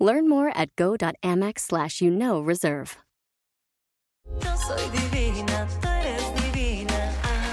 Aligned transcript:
Learn 0.00 0.30
more 0.30 0.48
at 0.56 0.74
go.amex 0.76 1.58
slash 1.60 2.00
you 2.00 2.10
know 2.10 2.40
reserve. 2.40 2.96
Yo 4.40 4.56
soy 4.56 4.88
divina, 4.96 5.68
tú 5.82 5.88
eres 5.88 6.24
divina. 6.40 7.12
Ah, 7.22 7.52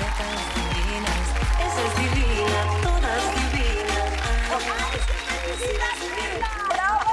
netas 0.00 0.40
divinas, 0.56 1.26
esa 1.60 1.80
es 1.84 1.92
divina, 2.00 2.58
todas 2.82 3.22
divinas. 3.36 4.10
Ah, 4.24 4.48
¡Bravo! 6.72 7.12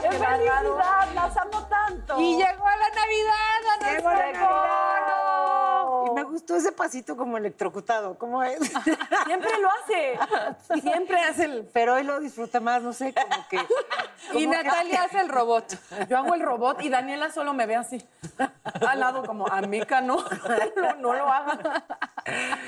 ¡Qué 0.00 0.08
felicidad! 0.16 1.06
¡Las 1.14 1.36
amo 1.36 1.60
tanto! 1.68 2.18
Y 2.18 2.36
llegó 2.36 2.64
la 2.64 2.88
Navidad, 2.96 3.60
a 3.68 3.76
nuestro 3.82 4.10
Llegó 4.10 4.10
la 4.14 4.48
bono. 4.48 4.85
Gustó 6.36 6.54
ese 6.56 6.70
pasito 6.70 7.16
como 7.16 7.38
electrocutado. 7.38 8.18
¿Cómo 8.18 8.42
es? 8.42 8.58
Siempre 9.26 9.50
lo 9.58 9.70
hace. 9.70 10.18
Siempre 10.82 11.18
hace 11.18 11.44
el. 11.46 11.64
Pero 11.72 11.94
hoy 11.94 12.02
lo 12.02 12.20
disfruté 12.20 12.60
más, 12.60 12.82
no 12.82 12.92
sé, 12.92 13.14
como 13.14 13.48
que. 13.48 13.56
Y 14.34 14.40
que- 14.40 14.46
Natalia 14.46 15.04
hace 15.04 15.20
el 15.20 15.30
robot. 15.30 15.78
Yo 16.10 16.18
hago 16.18 16.34
el 16.34 16.42
robot 16.42 16.82
y 16.82 16.90
Daniela 16.90 17.30
solo 17.30 17.54
me 17.54 17.64
ve 17.64 17.76
así. 17.76 18.06
Al 18.86 19.00
lado, 19.00 19.24
como, 19.24 19.46
amica, 19.48 20.02
no. 20.02 20.18
No, 20.76 20.94
no 20.96 21.12
lo 21.14 21.26
haga. 21.26 21.84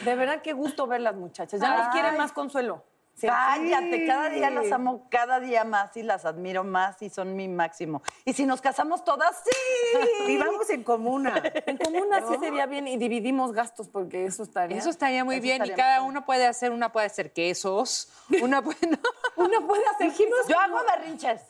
De 0.02 0.14
verdad, 0.14 0.40
qué 0.40 0.54
gusto 0.54 0.86
ver 0.86 1.02
las 1.02 1.14
muchachas. 1.14 1.60
Ya 1.60 1.76
nos 1.76 1.86
Ay. 1.88 1.92
quieren 1.92 2.16
más 2.16 2.32
consuelo. 2.32 2.82
Cállate, 3.20 4.06
cada 4.06 4.30
día 4.30 4.50
las 4.50 4.70
amo, 4.72 5.06
cada 5.10 5.40
día 5.40 5.64
más 5.64 5.96
y 5.96 6.02
las 6.02 6.24
admiro 6.24 6.64
más 6.64 7.00
y 7.02 7.10
son 7.10 7.34
mi 7.36 7.48
máximo. 7.48 8.02
Y 8.24 8.32
si 8.32 8.46
nos 8.46 8.60
casamos 8.60 9.04
todas, 9.04 9.36
sí. 9.44 9.98
Vivamos 10.26 10.68
en 10.70 10.84
comuna. 10.84 11.42
En 11.66 11.76
común 11.76 12.12
así 12.12 12.36
sería 12.40 12.66
bien 12.66 12.86
y 12.86 12.96
dividimos 12.96 13.52
gastos 13.52 13.88
porque 13.88 14.24
eso 14.24 14.42
estaría. 14.42 14.76
Eso 14.76 14.90
estaría 14.90 15.24
muy 15.24 15.36
Eso 15.36 15.42
bien 15.42 15.64
y 15.64 15.70
cada 15.70 16.02
uno 16.02 16.24
puede 16.24 16.46
hacer, 16.46 16.70
una 16.70 16.92
puede 16.92 17.06
hacer 17.06 17.32
quesos, 17.32 18.10
una 18.42 18.62
puede... 18.62 18.78
no. 18.90 18.98
Uno 19.38 19.66
puede 19.66 19.82
hacer. 19.86 20.12
Yo 20.48 20.58
hago 20.58 20.78
berrinches. 20.84 21.40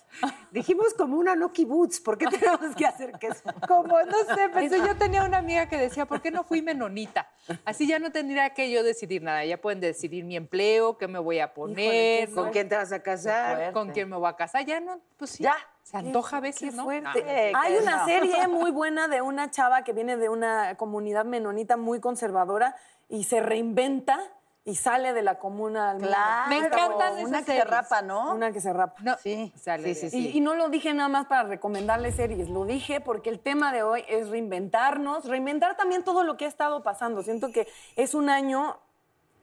Dijimos 0.50 0.94
comuna, 0.94 1.34
no 1.34 1.52
kibutz. 1.52 2.00
¿Por 2.00 2.18
qué 2.18 2.26
tenemos 2.26 2.74
que 2.76 2.86
hacer 2.86 3.12
queso? 3.18 3.42
Como, 3.66 4.00
no 4.02 4.34
sé, 4.34 4.48
pensé, 4.50 4.78
yo 4.78 4.96
tenía 4.96 5.24
una 5.24 5.38
amiga 5.38 5.68
que 5.68 5.76
decía, 5.76 6.06
¿por 6.06 6.20
qué 6.20 6.30
no 6.30 6.44
fui 6.44 6.62
menonita? 6.62 7.28
Así 7.64 7.86
ya 7.86 7.98
no 7.98 8.10
tendría 8.12 8.50
que 8.54 8.70
yo 8.70 8.82
decidir 8.82 9.22
nada, 9.22 9.44
ya 9.44 9.60
pueden 9.60 9.80
decidir 9.80 10.24
mi 10.24 10.36
empleo, 10.36 10.98
qué 10.98 11.08
me 11.08 11.18
voy 11.18 11.40
a 11.40 11.54
poner, 11.54 12.30
¿Con 12.30 12.50
quién 12.50 12.68
te 12.68 12.76
vas 12.76 12.92
a 12.92 13.02
casar? 13.02 13.72
con 13.72 13.90
quién 13.90 14.08
me 14.08 14.16
voy 14.16 14.28
a 14.28 14.36
casar, 14.36 14.64
ya 14.64 14.80
no, 14.80 15.00
pues 15.16 15.30
sí. 15.32 15.42
Ya. 15.42 15.56
Se 15.82 15.96
antoja 15.96 16.36
a 16.36 16.40
veces, 16.40 16.74
¿no? 16.74 16.84
fuerte. 16.84 17.24
Eh, 17.26 17.52
Hay 17.56 17.76
una 17.76 17.96
no. 18.00 18.04
serie 18.04 18.46
muy 18.48 18.70
buena 18.70 19.08
de 19.08 19.22
una 19.22 19.50
chava 19.50 19.84
que 19.84 19.94
viene 19.94 20.18
de 20.18 20.28
una 20.28 20.74
comunidad 20.74 21.24
menonita 21.24 21.78
muy 21.78 21.98
conservadora 21.98 22.76
y 23.08 23.24
se 23.24 23.40
reinventa 23.40 24.20
y 24.68 24.74
sale 24.74 25.14
de 25.14 25.22
la 25.22 25.38
comuna 25.38 25.90
al 25.90 25.96
mundo. 25.96 26.08
Claro. 26.08 26.48
Me 26.50 26.58
encantan 26.58 27.12
esas 27.18 27.28
Una 27.28 27.38
que 27.38 27.44
se 27.46 27.52
series. 27.52 27.70
rapa, 27.70 28.02
¿no? 28.02 28.34
Una 28.34 28.52
que 28.52 28.60
se 28.60 28.72
rapa. 28.72 29.00
No, 29.02 29.16
Sí, 29.16 29.50
sale 29.56 29.94
sí, 29.94 30.02
de- 30.06 30.10
sí, 30.10 30.28
Y, 30.34 30.36
y 30.36 30.40
no 30.40 30.54
lo 30.54 30.68
dije 30.68 30.92
nada 30.92 31.08
más 31.08 31.26
para 31.26 31.44
recomendarles 31.44 32.16
series, 32.16 32.50
lo 32.50 32.66
dije 32.66 33.00
porque 33.00 33.30
el 33.30 33.40
tema 33.40 33.72
de 33.72 33.82
hoy 33.82 34.04
es 34.08 34.28
reinventarnos, 34.28 35.24
reinventar 35.24 35.76
también 35.76 36.04
todo 36.04 36.22
lo 36.22 36.36
que 36.36 36.44
ha 36.44 36.48
estado 36.48 36.82
pasando. 36.82 37.22
Siento 37.22 37.50
que 37.50 37.66
es 37.96 38.12
un 38.14 38.28
año 38.28 38.78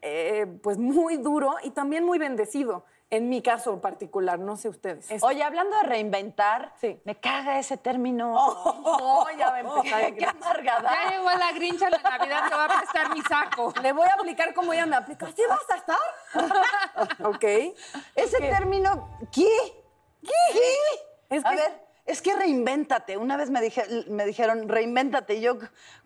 eh, 0.04 0.46
pues 0.62 0.78
muy 0.78 1.18
duro 1.18 1.56
y 1.64 1.72
también 1.72 2.04
muy 2.06 2.20
bendecido, 2.20 2.86
en 3.12 3.30
mi 3.30 3.42
caso 3.42 3.80
particular, 3.82 4.40
no 4.40 4.58
sé 4.58 4.68
ustedes. 4.70 5.10
Es- 5.12 5.24
Oye, 5.24 5.44
hablando 5.44 5.78
de 5.78 5.84
reinventar, 5.84 6.74
Sí. 6.82 7.00
me 7.06 7.16
caga 7.20 7.60
ese 7.60 7.78
término. 7.78 8.34
No, 8.34 9.26
ya 9.38 9.50
va 9.52 9.56
a 9.58 9.60
empezar 9.60 10.02
el 10.04 10.16
Qué 10.18 10.26
amargada. 10.26 10.90
Ya 10.92 11.12
llegó 11.12 11.30
la 11.30 11.52
grincha 11.54 11.90
la 11.90 11.98
Navidad, 12.00 12.50
te 12.50 12.56
va 12.56 12.66
a 12.66 12.80
prestar 12.80 13.14
mi 13.14 13.22
saco. 13.22 13.74
Le 13.82 13.94
voy 13.94 14.08
a 14.08 14.14
aplicar 14.14 14.54
como 14.54 14.74
ella 14.74 14.86
me 14.86 14.96
aplica. 14.96 15.28
¿Sí 15.28 15.44
vas 15.48 15.70
a 15.70 15.76
estar? 15.76 16.00
ok. 17.26 17.44
Ese 18.16 18.38
término, 18.40 19.10
¿qué? 19.32 19.48
¿Qué? 20.22 21.36
Es 21.36 21.46
a 21.46 21.50
que- 21.52 21.56
ver, 21.56 21.86
es 22.06 22.22
que 22.22 22.36
reinvéntate. 22.36 23.18
Una 23.18 23.38
vez 23.38 23.50
me, 23.50 23.62
dije, 23.62 23.84
me 24.08 24.26
dijeron, 24.26 24.68
reinvéntate. 24.68 25.36
Y 25.36 25.42
yo, 25.42 25.58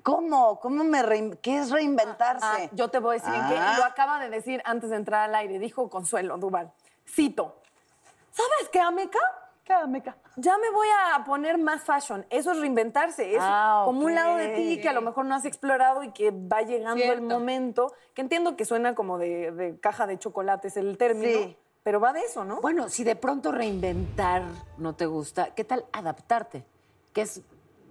¿cómo? 0.03 0.59
¿Cómo 0.59 0.83
me 0.83 1.01
rein- 1.03 1.37
¿Qué 1.41 1.57
es 1.59 1.71
reinventarse? 1.71 2.45
Ah, 2.45 2.69
yo 2.73 2.89
te 2.89 2.99
voy 2.99 3.17
a 3.17 3.19
decir 3.19 3.33
en 3.33 3.47
qué. 3.49 3.57
Ah. 3.57 3.73
Y 3.73 3.77
lo 3.79 3.85
acaba 3.85 4.19
de 4.19 4.29
decir 4.29 4.61
antes 4.65 4.89
de 4.89 4.95
entrar 4.97 5.21
al 5.29 5.35
aire. 5.35 5.59
Dijo 5.59 5.89
Consuelo 5.89 6.37
Duval. 6.37 6.71
Cito. 7.13 7.55
¿Sabes 8.31 8.69
qué, 8.71 8.79
Ameca? 8.79 9.19
Cada 9.65 9.85
meca. 9.85 10.17
Ya 10.35 10.57
me 10.57 10.69
voy 10.71 10.87
a 11.13 11.23
poner 11.25 11.57
más 11.59 11.83
fashion. 11.83 12.25
Eso 12.31 12.51
es 12.53 12.59
reinventarse. 12.59 13.35
Es 13.35 13.41
Ah, 13.41 13.83
como 13.85 14.01
un 14.05 14.15
lado 14.15 14.35
de 14.37 14.55
ti 14.55 14.81
que 14.81 14.89
a 14.89 14.93
lo 14.93 15.01
mejor 15.01 15.25
no 15.25 15.35
has 15.35 15.45
explorado 15.45 16.01
y 16.03 16.11
que 16.11 16.31
va 16.31 16.61
llegando 16.63 17.03
el 17.03 17.21
momento. 17.21 17.93
Que 18.15 18.21
entiendo 18.21 18.55
que 18.55 18.65
suena 18.65 18.95
como 18.95 19.19
de, 19.19 19.51
de 19.51 19.79
caja 19.79 20.07
de 20.07 20.17
chocolates 20.17 20.75
el 20.77 20.97
término. 20.97 21.37
Sí. 21.39 21.57
Pero 21.83 21.99
va 21.99 22.13
de 22.13 22.21
eso, 22.21 22.43
¿no? 22.45 22.61
Bueno, 22.61 22.89
si 22.89 23.03
de 23.03 23.15
pronto 23.15 23.51
reinventar 23.51 24.43
no 24.77 24.93
te 24.95 25.05
gusta, 25.05 25.53
¿qué 25.53 25.63
tal 25.63 25.85
adaptarte? 25.93 26.65
Que 27.13 27.21
es, 27.21 27.41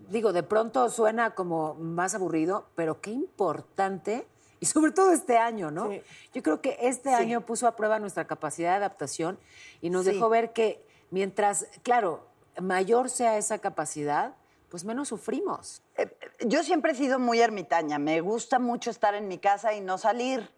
digo, 0.09 0.33
de 0.33 0.43
pronto 0.43 0.89
suena 0.91 1.31
como 1.35 1.75
más 1.75 2.15
aburrido, 2.15 2.67
pero 2.75 3.01
qué 3.01 3.11
importante, 3.11 4.27
y 4.61 4.67
sobre 4.67 4.93
todo 4.93 5.13
este 5.13 5.39
año, 5.39 5.71
¿no? 5.71 5.91
Sí. 5.91 6.03
Yo 6.35 6.43
creo 6.43 6.61
que 6.61 6.77
este 6.81 7.15
año 7.15 7.41
puso 7.43 7.67
a 7.67 7.77
prueba 7.77 7.99
nuestra 7.99 8.27
capacidad 8.27 8.71
de 8.71 8.77
adaptación 8.77 9.39
y 9.81 9.91
nos 9.91 10.05
Sí. 10.05 10.13
dejó 10.13 10.29
ver 10.29 10.53
que 10.53 10.85
mientras, 11.11 11.67
claro, 11.83 12.27
mayor 12.61 13.09
sea 13.11 13.37
esa 13.39 13.59
capacidad, 13.59 14.35
pues 14.69 14.85
menos 14.85 15.09
sufrimos. 15.09 15.83
Eh, 15.97 16.13
Yo 16.47 16.63
siempre 16.63 16.93
he 16.93 16.95
sido 16.95 17.19
muy 17.19 17.41
ermitaña. 17.41 17.99
Me 17.99 18.21
gusta 18.21 18.59
mucho 18.59 18.91
estar 18.91 19.15
en 19.15 19.27
mi 19.29 19.39
casa 19.39 19.73
y 19.75 19.81
no 19.81 19.97
salir. 19.99 20.51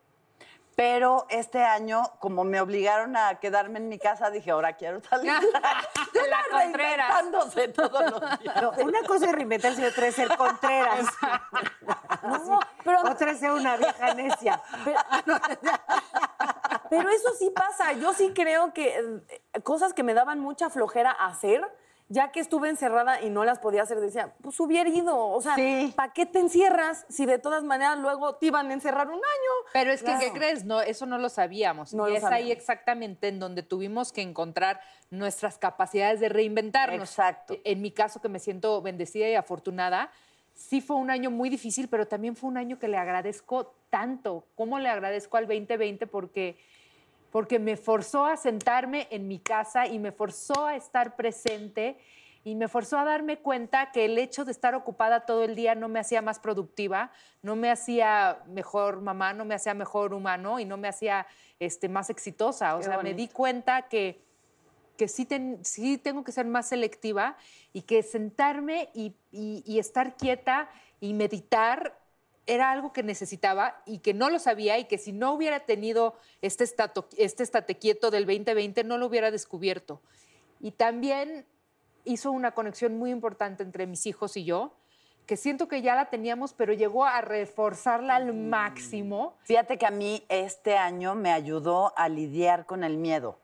Pero 0.81 1.27
este 1.29 1.63
año, 1.63 2.11
como 2.21 2.43
me 2.43 2.59
obligaron 2.59 3.15
a 3.15 3.39
quedarme 3.39 3.81
en 3.81 3.91
mi 3.91 3.99
casa, 3.99 4.31
dije, 4.31 4.51
ahora 4.51 4.79
quiero 4.79 5.03
salir. 5.03 5.31
De 6.15 6.27
la 6.27 6.39
Contreras. 6.51 7.07
Reinventándose 7.21 7.69
todos 7.69 8.11
los 8.11 8.39
días. 8.41 8.63
No, 8.63 8.71
una 8.83 9.03
cosa 9.03 9.27
es 9.27 9.33
reinventarse 9.33 9.83
y 9.83 9.85
otra 9.85 10.07
es 10.07 10.15
ser 10.15 10.35
contreras. 10.39 11.07
No, 12.23 12.61
pero 12.85 13.01
Otra 13.03 13.31
es 13.31 13.41
ser 13.41 13.51
una 13.51 13.77
vieja 13.77 14.15
necia. 14.15 14.61
Pero 16.91 17.09
eso 17.09 17.31
sí 17.39 17.51
pasa. 17.51 17.93
Yo 17.93 18.13
sí 18.13 18.33
creo 18.35 18.75
que 18.75 18.99
eh, 18.99 19.63
cosas 19.63 19.95
que 19.95 20.03
me 20.03 20.13
daban 20.13 20.39
mucha 20.39 20.69
flojera 20.71 21.11
hacer, 21.11 21.63
ya 22.13 22.33
que 22.33 22.41
estuve 22.41 22.69
encerrada 22.69 23.23
y 23.23 23.31
no 23.31 23.45
las 23.45 23.61
podía 23.61 23.83
hacer, 23.83 24.01
decía, 24.01 24.35
pues 24.43 24.59
hubiera 24.59 24.91
ido. 24.91 25.17
O 25.17 25.41
sea, 25.41 25.55
Sí. 25.55 25.93
¿para 25.95 26.13
qué 26.13 26.27
te 26.27 26.41
encierras 26.41 27.07
si 27.09 27.25
de 27.25 27.39
todas 27.39 27.63
maneras 27.63 27.99
luego 27.99 28.35
te 28.35 28.47
iban 28.47 28.69
a 28.69 28.75
encerrar 28.75 29.07
un 29.07 29.15
año? 29.15 29.53
Pero 29.73 29.93
es 29.93 30.03
que, 30.03 30.13
¿qué 30.19 30.33
crees? 30.33 30.65
No, 30.65 30.81
eso 30.81 31.07
no 31.07 31.19
lo 31.19 31.29
sabíamos. 31.29 31.95
No 31.95 32.09
y 32.09 32.11
lo 32.13 32.17
es 32.19 32.25
ahí 32.25 32.51
exactamente 32.51 33.29
en 33.29 33.39
donde 33.39 33.63
tuvimos 33.63 34.13
que 34.13 34.23
encontrar 34.23 34.81
nuestras 35.11 35.57
capacidades 35.57 36.19
de 36.19 36.29
reinventarnos. 36.29 37.09
Exacto. 37.11 37.55
En 37.63 37.81
mi 37.81 37.93
caso, 37.93 38.21
que 38.21 38.29
me 38.29 38.41
siento 38.41 38.83
bendecida 38.83 39.29
y 39.29 39.37
afortunada, 39.37 40.11
sí 40.53 40.81
fue 40.81 40.97
un 40.97 41.11
año 41.13 41.31
muy 41.31 41.49
difícil, 41.49 41.89
pero 41.89 42.09
también 42.09 42.35
fue 42.35 42.51
un 42.51 42.57
año 42.57 42.77
que 42.81 42.89
le 42.89 42.97
agradezco 42.97 43.73
tanto. 43.89 44.47
¿Cómo 44.57 44.81
le 44.81 44.89
agradezco 44.89 45.37
al 45.37 45.47
2020? 45.47 46.09
Porque, 46.09 46.59
porque 47.31 47.59
me 47.59 47.77
forzó 47.77 48.27
a 48.27 48.37
sentarme 48.37 49.07
en 49.11 49.29
mi 49.29 49.39
casa 49.39 49.87
y 49.87 49.99
me 49.99 50.13
forzó 50.13 50.67
a 50.67 50.77
estar 50.77 51.17
presente 51.17 51.97
y 52.43 52.55
me 52.55 52.69
forzó 52.69 52.99
a 52.99 53.05
darme 53.05 53.39
cuenta 53.39 53.93
que 53.93 54.07
el 54.07 54.17
hecho 54.19 54.45
de 54.47 54.53
estar 54.53 54.75
ocupada 54.75 55.27
todo 55.27 55.45
el 55.45 55.55
día 55.55 55.75
no 55.75 55.89
me 55.89 56.01
hacía 56.01 56.23
más 56.23 56.39
productiva, 56.39 57.13
no 57.43 57.55
me 57.55 57.71
hacía 57.71 58.43
mejor 58.47 59.03
mamá, 59.03 59.35
no 59.35 59.45
me 59.45 59.55
hacía 59.55 59.75
mejor 59.75 60.15
humano 60.15 60.59
y 60.59 60.65
no 60.65 60.77
me 60.79 60.89
hacía 60.89 61.27
este, 61.59 61.89
más 61.91 62.09
exitosa. 62.09 62.77
O 62.77 62.79
Qué 62.79 62.85
sea, 62.87 62.99
me 63.03 63.13
di 63.13 63.29
cuenta 63.29 63.83
que, 63.83 64.23
que 64.97 65.07
sí, 65.07 65.27
ten- 65.27 65.63
sí 65.65 65.99
tengo 65.99 66.25
que 66.25 66.33
ser 66.33 66.47
más 66.47 66.67
selectiva 66.69 67.37
y 67.75 67.83
que 67.83 68.03
sentarme 68.03 68.89
y, 68.95 69.15
y- 69.31 69.63
y 69.67 69.79
estar 69.79 70.17
quieta 70.17 70.71
y 70.99 71.13
meditar 71.13 72.00
era 72.53 72.71
algo 72.73 72.93
que 72.93 73.03
necesitaba 73.03 73.81
y 73.87 73.99
que 73.99 74.13
no 74.13 74.29
lo 74.29 74.39
sabía 74.39 74.79
y 74.79 74.85
que 74.87 74.99
si 74.99 75.13
no 75.13 75.33
hubiera 75.33 75.61
tenido 75.61 76.17
este, 76.43 76.65
estato, 76.65 77.09
este 77.17 77.43
estate 77.45 77.77
quieto 77.79 78.11
del 78.11 78.27
2020 78.27 78.83
no 78.85 78.99
lo 78.99 79.07
hubiera 79.07 79.31
descubierto. 79.31 80.01
Y 80.61 80.73
también 80.73 81.47
hizo 82.05 82.33
una 82.33 82.51
conexión 82.53 82.99
muy 82.99 83.11
importante 83.11 83.63
entre 83.63 83.87
mis 83.87 84.05
hijos 84.07 84.37
y 84.37 84.45
yo, 84.45 84.75
que 85.27 85.37
siento 85.37 85.69
que 85.69 85.81
ya 85.81 85.95
la 85.95 86.11
teníamos, 86.11 86.53
pero 86.55 86.73
llegó 86.73 87.05
a 87.05 87.21
reforzarla 87.21 88.17
al 88.17 88.35
máximo. 88.35 89.37
Fíjate 89.45 89.79
que 89.79 89.87
a 89.87 89.91
mí 89.93 90.25
este 90.29 90.77
año 90.77 91.15
me 91.15 91.31
ayudó 91.31 91.93
a 91.97 92.09
lidiar 92.09 92.67
con 92.67 92.83
el 92.83 92.97
miedo. 92.97 93.39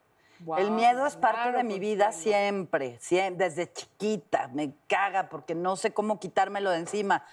El 0.59 0.71
miedo 0.73 1.07
es 1.07 1.17
parte 1.17 1.43
claro, 1.45 1.59
de 1.59 1.65
mi 1.65 1.79
vida 1.79 2.13
siempre, 2.13 2.99
siem- 3.01 3.37
desde 3.37 3.73
chiquita. 3.73 4.49
Me 4.53 4.75
caga 4.87 5.29
porque 5.31 5.55
no 5.55 5.77
sé 5.77 5.95
cómo 5.95 6.19
quitármelo 6.21 6.71
de 6.71 6.79
encima. 6.79 7.25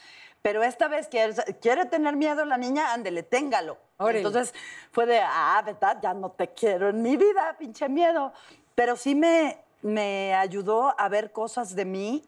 Pero 0.43 0.61
esta 0.61 0.87
vez 0.89 1.07
quiere, 1.07 1.33
quiere 1.61 1.85
tener 1.85 2.15
miedo 2.15 2.45
la 2.45 2.57
niña, 2.57 2.93
ándele, 2.93 3.23
téngalo. 3.23 3.77
Entonces 4.17 4.53
fue 4.91 5.05
de, 5.05 5.21
ah, 5.21 5.61
¿verdad? 5.65 5.97
Ya 6.03 6.13
no 6.13 6.31
te 6.31 6.49
quiero 6.49 6.89
en 6.89 7.01
mi 7.01 7.15
vida, 7.15 7.55
pinche 7.57 7.87
miedo. 7.87 8.33
Pero 8.75 8.97
sí 8.97 9.15
me, 9.15 9.57
me 9.81 10.35
ayudó 10.35 10.93
a 10.99 11.07
ver 11.07 11.31
cosas 11.31 11.75
de 11.75 11.85
mí 11.85 12.23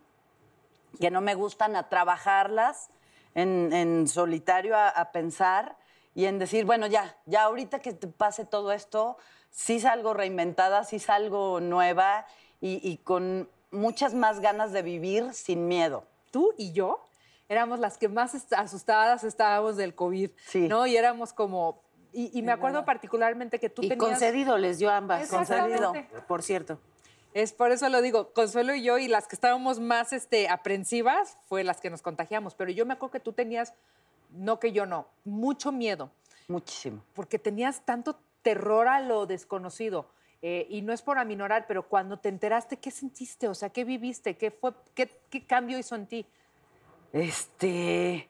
que 0.99 1.11
no 1.11 1.19
me 1.19 1.35
gustan, 1.35 1.75
a 1.75 1.89
trabajarlas 1.89 2.89
en, 3.33 3.73
en 3.73 4.07
solitario, 4.07 4.77
a, 4.77 4.87
a 4.87 5.11
pensar 5.11 5.75
y 6.13 6.23
en 6.23 6.39
decir, 6.39 6.63
bueno, 6.63 6.87
ya, 6.87 7.17
ya 7.25 7.43
ahorita 7.43 7.79
que 7.79 7.91
te 7.91 8.07
pase 8.07 8.45
todo 8.45 8.71
esto, 8.71 9.17
sí 9.51 9.81
salgo 9.81 10.13
reinventada, 10.13 10.85
sí 10.85 10.99
salgo 10.99 11.59
nueva 11.59 12.25
y, 12.61 12.79
y 12.81 12.95
con 12.99 13.49
muchas 13.71 14.13
más 14.13 14.39
ganas 14.39 14.71
de 14.71 14.83
vivir 14.83 15.33
sin 15.33 15.67
miedo. 15.67 16.05
Tú 16.31 16.53
y 16.57 16.71
yo 16.71 17.03
éramos 17.49 17.79
las 17.79 17.97
que 17.97 18.07
más 18.09 18.51
asustadas 18.53 19.23
estábamos 19.23 19.77
del 19.77 19.95
COVID, 19.95 20.31
Sí. 20.47 20.67
¿no? 20.67 20.87
Y 20.87 20.97
éramos 20.97 21.33
como... 21.33 21.83
Y, 22.13 22.31
y 22.37 22.41
me 22.43 22.53
acuerdo 22.53 22.85
particularmente 22.85 23.59
que 23.59 23.69
tú 23.69 23.81
y 23.83 23.89
tenías... 23.89 24.09
concedido 24.09 24.57
les 24.57 24.79
dio 24.79 24.89
ambas. 24.89 25.27
Concedido. 25.29 25.93
Por 26.27 26.43
cierto. 26.43 26.79
Es 27.33 27.51
por 27.51 27.71
eso 27.71 27.89
lo 27.89 28.01
digo, 28.01 28.31
Consuelo 28.31 28.73
y 28.73 28.81
yo, 28.83 28.97
y 28.97 29.09
las 29.09 29.27
que 29.27 29.35
estábamos 29.35 29.81
más 29.81 30.13
este, 30.13 30.47
aprensivas, 30.47 31.37
fue 31.47 31.65
las 31.65 31.81
que 31.81 31.89
nos 31.89 32.01
contagiamos. 32.01 32.55
Pero 32.55 32.71
yo 32.71 32.85
me 32.85 32.93
acuerdo 32.93 33.11
que 33.11 33.19
tú 33.19 33.33
tenías, 33.33 33.73
no 34.29 34.57
que 34.61 34.71
yo 34.71 34.85
no, 34.85 35.07
mucho 35.25 35.73
miedo, 35.73 36.09
Muchísimo. 36.47 37.03
porque 37.13 37.37
tenías 37.37 37.81
tanto 37.81 38.17
terror 38.41 38.87
a 38.87 39.01
lo 39.01 39.25
desconocido. 39.25 40.07
Eh, 40.41 40.67
y 40.69 40.81
no 40.83 40.93
es 40.93 41.01
por 41.01 41.17
aminorar, 41.17 41.65
pero 41.67 41.89
cuando 41.89 42.19
te 42.19 42.29
enteraste, 42.29 42.77
¿qué 42.77 42.91
sentiste? 42.91 43.49
O 43.49 43.55
sea, 43.55 43.69
¿qué 43.69 43.83
viviste? 43.83 44.37
¿Qué 44.37 44.51
fue? 44.51 44.71
¿Qué, 44.93 45.09
qué 45.29 45.45
cambio 45.45 45.77
hizo 45.77 45.95
en 45.95 46.07
ti? 46.07 46.25
Este. 47.13 48.29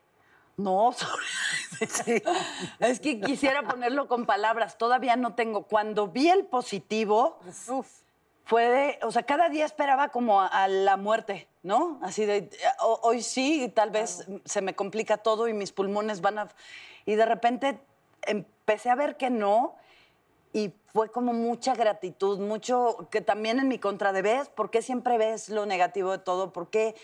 No, 0.57 0.93
sí. 0.93 2.21
es 2.79 2.99
que 2.99 3.19
quisiera 3.19 3.63
ponerlo 3.63 4.07
con 4.07 4.25
palabras. 4.25 4.77
Todavía 4.77 5.15
no 5.15 5.35
tengo. 5.35 5.63
Cuando 5.63 6.07
vi 6.07 6.29
el 6.29 6.45
positivo, 6.45 7.39
Uf. 7.67 7.87
fue 8.45 8.63
de, 8.69 8.99
o 9.03 9.11
sea, 9.11 9.23
cada 9.23 9.49
día 9.49 9.65
esperaba 9.65 10.09
como 10.09 10.41
a, 10.41 10.47
a 10.47 10.67
la 10.69 10.95
muerte, 10.95 11.47
¿no? 11.61 11.99
Así 12.01 12.25
de, 12.25 12.49
ho- 12.79 12.99
hoy 13.03 13.21
sí, 13.21 13.69
tal 13.75 13.89
vez 13.91 14.27
se 14.45 14.61
me 14.61 14.75
complica 14.75 15.17
todo 15.17 15.47
y 15.49 15.53
mis 15.53 15.71
pulmones 15.73 16.21
van 16.21 16.39
a... 16.39 16.47
Y 17.05 17.15
de 17.15 17.25
repente 17.25 17.79
empecé 18.21 18.89
a 18.89 18.95
ver 18.95 19.17
que 19.17 19.29
no 19.29 19.75
y 20.53 20.73
fue 20.93 21.11
como 21.11 21.33
mucha 21.33 21.75
gratitud, 21.75 22.39
mucho 22.39 23.09
que 23.11 23.19
también 23.19 23.59
en 23.59 23.67
mi 23.67 23.77
contra 23.77 24.13
de 24.13 24.21
ves, 24.21 24.47
¿por 24.47 24.71
qué 24.71 24.81
siempre 24.81 25.17
ves 25.17 25.49
lo 25.49 25.65
negativo 25.65 26.11
de 26.11 26.19
todo? 26.19 26.53
¿Por 26.53 26.69
qué 26.69 26.95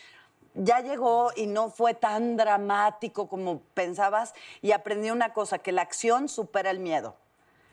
ya 0.54 0.80
llegó 0.82 1.32
y 1.36 1.48
no 1.48 1.70
fue 1.70 1.94
tan 1.94 2.38
dramático 2.38 3.28
como 3.28 3.60
pensabas? 3.74 4.34
Y 4.62 4.72
aprendí 4.72 5.10
una 5.12 5.34
cosa, 5.34 5.60
que 5.60 5.72
la 5.72 5.82
acción 5.82 6.30
supera 6.30 6.70
el 6.72 6.80
miedo. 6.80 7.16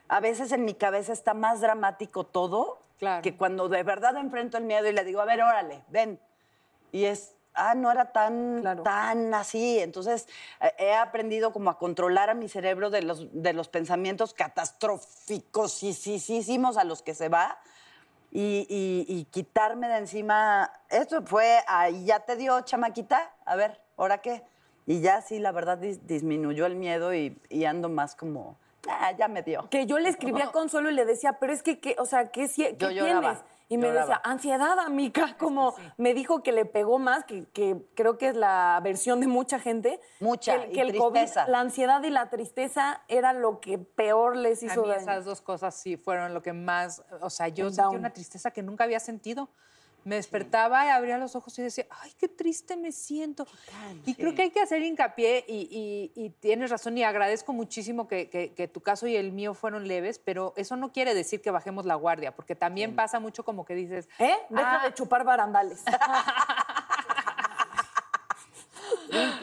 A 0.08 0.20
veces 0.20 0.52
en 0.52 0.64
mi 0.64 0.74
cabeza 0.74 1.12
está 1.12 1.34
más 1.34 1.60
dramático 1.60 2.24
todo 2.24 2.78
Claro. 2.98 3.22
que 3.22 3.36
cuando 3.36 3.68
de 3.68 3.82
verdad 3.84 4.16
enfrento 4.16 4.56
el 4.58 4.64
miedo 4.64 4.88
y 4.88 4.92
le 4.92 5.04
digo, 5.04 5.20
a 5.20 5.24
ver, 5.24 5.40
órale, 5.40 5.84
ven. 5.88 6.18
Y 6.90 7.04
es, 7.04 7.34
ah, 7.54 7.74
no 7.74 7.92
era 7.92 8.12
tan, 8.12 8.58
Claro. 8.60 8.82
tan 8.82 9.32
así. 9.34 9.78
Entonces 9.78 10.26
eh, 10.60 10.72
he 10.78 10.94
aprendido 10.94 11.52
como 11.52 11.70
a 11.70 11.78
controlar 11.78 12.30
a 12.30 12.34
mi 12.34 12.48
cerebro 12.48 12.90
de 12.90 13.02
los, 13.02 13.26
de 13.32 13.52
los 13.52 13.68
pensamientos 13.68 14.34
catastróficos 14.34 15.82
a 16.76 16.84
los 16.84 17.02
que 17.02 17.14
se 17.14 17.28
va. 17.28 17.58
Y, 18.30 18.66
y- 18.68 19.06
y 19.08 19.24
quitarme 19.24 19.88
de 19.88 19.96
encima, 19.98 20.70
esto 20.90 21.22
fue, 21.24 21.58
ahí 21.66 22.04
ya 22.04 22.20
te 22.20 22.36
dio 22.36 22.60
chamaquita, 22.60 23.32
a 23.46 23.56
ver, 23.56 23.80
¿ahora 23.96 24.18
qué? 24.18 24.42
Y 24.86 25.00
ya 25.00 25.22
sí, 25.22 25.38
la 25.38 25.50
verdad 25.52 25.78
dis- 25.78 26.00
disminuyó 26.02 26.66
el 26.66 26.76
miedo 26.76 27.14
y, 27.14 27.40
y 27.48 27.64
ando 27.64 27.88
más 27.88 28.14
como, 28.14 28.56
ah, 28.88 29.12
ya 29.12 29.28
me 29.28 29.42
dio. 29.42 29.68
Que 29.70 29.86
yo 29.86 29.98
le 29.98 30.08
escribía 30.10 30.46
a 30.46 30.52
Consuelo 30.52 30.90
y 30.90 30.94
le 30.94 31.04
decía, 31.06 31.34
pero 31.40 31.52
es 31.52 31.62
que, 31.62 31.78
¿qué, 31.80 31.96
o 31.98 32.04
sea, 32.06 32.30
¿qué, 32.30 32.44
sie- 32.48 32.76
Yo 32.76 32.88
qué 32.88 32.94
lloraba, 32.94 33.20
tienes? 33.20 33.44
Y 33.70 33.76
me 33.76 33.88
lloraba. 33.88 34.00
decía, 34.06 34.20
ansiedad, 34.24 34.78
amiga, 34.78 35.36
como 35.38 35.74
me 35.98 36.14
dijo 36.14 36.42
que 36.42 36.52
le 36.52 36.64
pegó 36.64 36.98
más, 36.98 37.24
que, 37.24 37.44
que 37.50 37.76
creo 37.94 38.16
que 38.16 38.28
es 38.28 38.36
la 38.36 38.80
versión 38.82 39.20
de 39.20 39.26
mucha 39.26 39.58
gente. 39.60 40.00
Mucha, 40.20 40.62
que, 40.62 40.68
y 40.70 40.72
que 40.72 40.80
el 40.80 40.96
COVID, 40.96 41.20
tristeza. 41.20 41.46
la 41.48 41.60
ansiedad 41.60 42.02
y 42.02 42.10
la 42.10 42.30
tristeza 42.30 43.02
era 43.08 43.32
lo 43.32 43.60
que 43.60 43.78
peor 43.78 44.36
les 44.36 44.62
A 44.62 44.66
hizo 44.66 44.82
mí 44.82 44.88
daño. 44.88 45.00
esas 45.00 45.24
dos 45.24 45.40
cosas 45.42 45.74
sí 45.74 45.96
fueron 45.96 46.32
lo 46.32 46.42
que 46.42 46.52
más, 46.52 47.02
o 47.20 47.30
sea, 47.30 47.48
yo 47.48 47.70
sentí 47.70 47.96
una 47.96 48.10
tristeza 48.12 48.50
que 48.50 48.62
nunca 48.62 48.84
había 48.84 49.00
sentido. 49.00 49.50
Me 50.08 50.16
despertaba 50.16 50.86
y 50.86 50.88
abría 50.88 51.18
los 51.18 51.36
ojos 51.36 51.58
y 51.58 51.62
decía, 51.62 51.86
ay, 51.90 52.12
qué 52.18 52.28
triste 52.28 52.76
me 52.76 52.92
siento. 52.92 53.46
Y 54.06 54.14
creo 54.14 54.34
que 54.34 54.42
hay 54.42 54.50
que 54.50 54.60
hacer 54.60 54.82
hincapié 54.82 55.44
y, 55.46 56.12
y- 56.16 56.24
y 56.24 56.30
tienes 56.30 56.70
razón 56.70 56.96
y 56.96 57.04
agradezco 57.04 57.52
muchísimo 57.52 58.08
que, 58.08 58.30
que- 58.30 58.54
que 58.54 58.68
tu 58.68 58.80
caso 58.80 59.06
y 59.06 59.16
el 59.16 59.32
mío 59.32 59.54
fueron 59.54 59.86
leves, 59.86 60.18
pero 60.18 60.54
eso 60.56 60.76
no 60.76 60.92
quiere 60.92 61.14
decir 61.14 61.42
que 61.42 61.50
bajemos 61.50 61.84
la 61.84 61.94
guardia, 61.94 62.34
porque 62.34 62.54
también 62.56 62.96
pasa 62.96 63.20
mucho 63.20 63.44
como 63.44 63.64
que 63.64 63.74
dices, 63.74 64.08
¿Eh? 64.18 64.34
Deja 64.48 64.82
"Ah, 64.82 64.86
de 64.88 64.94
chupar 64.94 65.24
barandales. 65.24 65.82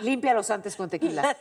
Límpialos 0.02 0.50
antes 0.52 0.76
con 0.76 0.90
tequila. 0.90 1.36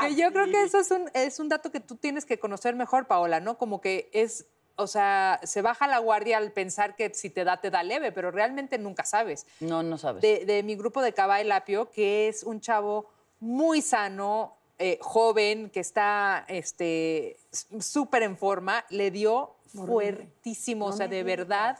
Que 0.00 0.14
yo 0.14 0.32
creo 0.32 0.46
que 0.46 0.62
eso 0.62 0.78
es 0.78 0.90
un, 0.90 1.10
es 1.14 1.38
un 1.40 1.48
dato 1.48 1.70
que 1.70 1.80
tú 1.80 1.96
tienes 1.96 2.24
que 2.24 2.38
conocer 2.38 2.74
mejor, 2.74 3.06
Paola, 3.06 3.40
¿no? 3.40 3.58
Como 3.58 3.80
que 3.80 4.08
es, 4.12 4.46
o 4.76 4.86
sea, 4.86 5.40
se 5.42 5.62
baja 5.62 5.86
la 5.86 5.98
guardia 5.98 6.38
al 6.38 6.52
pensar 6.52 6.96
que 6.96 7.12
si 7.14 7.30
te 7.30 7.44
da, 7.44 7.60
te 7.60 7.70
da 7.70 7.82
leve, 7.82 8.12
pero 8.12 8.30
realmente 8.30 8.78
nunca 8.78 9.04
sabes. 9.04 9.46
No, 9.60 9.82
no 9.82 9.98
sabes. 9.98 10.22
De, 10.22 10.44
de 10.44 10.62
mi 10.62 10.76
grupo 10.76 11.02
de 11.02 11.12
Cava 11.12 11.40
y 11.40 11.44
Lapio, 11.44 11.90
que 11.90 12.28
es 12.28 12.42
un 12.42 12.60
chavo 12.60 13.10
muy 13.40 13.82
sano, 13.82 14.56
eh, 14.78 14.98
joven, 15.00 15.70
que 15.70 15.80
está 15.80 16.44
este, 16.48 17.38
súper 17.80 18.22
en 18.22 18.36
forma, 18.36 18.84
le 18.90 19.10
dio 19.10 19.56
fuertísimo, 19.74 20.86
o 20.86 20.92
sea, 20.92 21.08
de 21.08 21.22
verdad. 21.22 21.78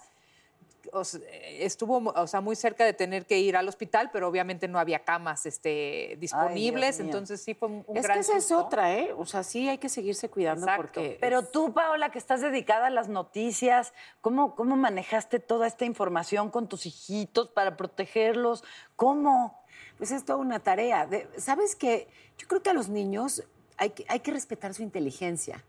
O 0.93 1.05
sea, 1.05 1.21
estuvo 1.59 1.99
o 1.99 2.27
sea, 2.27 2.41
muy 2.41 2.57
cerca 2.57 2.85
de 2.85 2.93
tener 2.93 3.27
que 3.27 3.39
ir 3.39 3.57
al 3.57 3.69
hospital, 3.69 4.11
pero 4.13 4.29
obviamente 4.29 4.69
no 4.69 4.79
había 4.79 5.01
camas 5.05 5.47
este, 5.47 6.17
disponibles, 6.21 7.01
entonces 7.01 7.41
sí 7.43 7.55
fue 7.55 7.69
un, 7.69 7.85
un 7.87 7.97
es 7.97 8.03
gran 8.05 8.17
que 8.17 8.21
esa 8.21 8.37
es 8.37 8.53
otra, 8.53 8.95
¿eh? 8.95 9.13
O 9.17 9.27
sea, 9.27 9.43
sí 9.43 9.69
hay 9.69 9.79
que 9.79 9.89
seguirse 9.89 10.29
cuidando 10.29 10.67
Exacto. 10.67 10.83
porque... 10.83 11.19
Pero 11.21 11.45
tú, 11.45 11.73
Paola, 11.73 12.11
que 12.11 12.19
estás 12.19 12.41
dedicada 12.41 12.87
a 12.87 12.91
las 12.91 13.09
noticias, 13.09 13.93
¿cómo, 14.21 14.55
¿cómo 14.55 14.77
manejaste 14.77 15.39
toda 15.41 15.67
esta 15.67 15.85
información 15.85 16.51
con 16.51 16.69
tus 16.69 16.87
hijitos 16.87 17.49
para 17.49 17.77
protegerlos? 17.77 18.65
¿Cómo? 18.97 19.65
Pues 19.99 20.11
es 20.11 20.25
toda 20.25 20.39
una 20.39 20.61
tarea. 20.61 21.07
De- 21.07 21.29
¿Sabes 21.39 21.77
qué? 21.77 22.09
Yo 22.39 22.47
creo 22.49 22.63
que 22.63 22.71
a 22.71 22.75
los 22.75 22.89
niños 22.89 23.43
hay 23.79 23.91
que, 23.91 24.05
hay 24.09 24.21
que 24.21 24.31
respetar 24.31 24.75
su 24.75 24.83
inteligencia. 24.83 25.65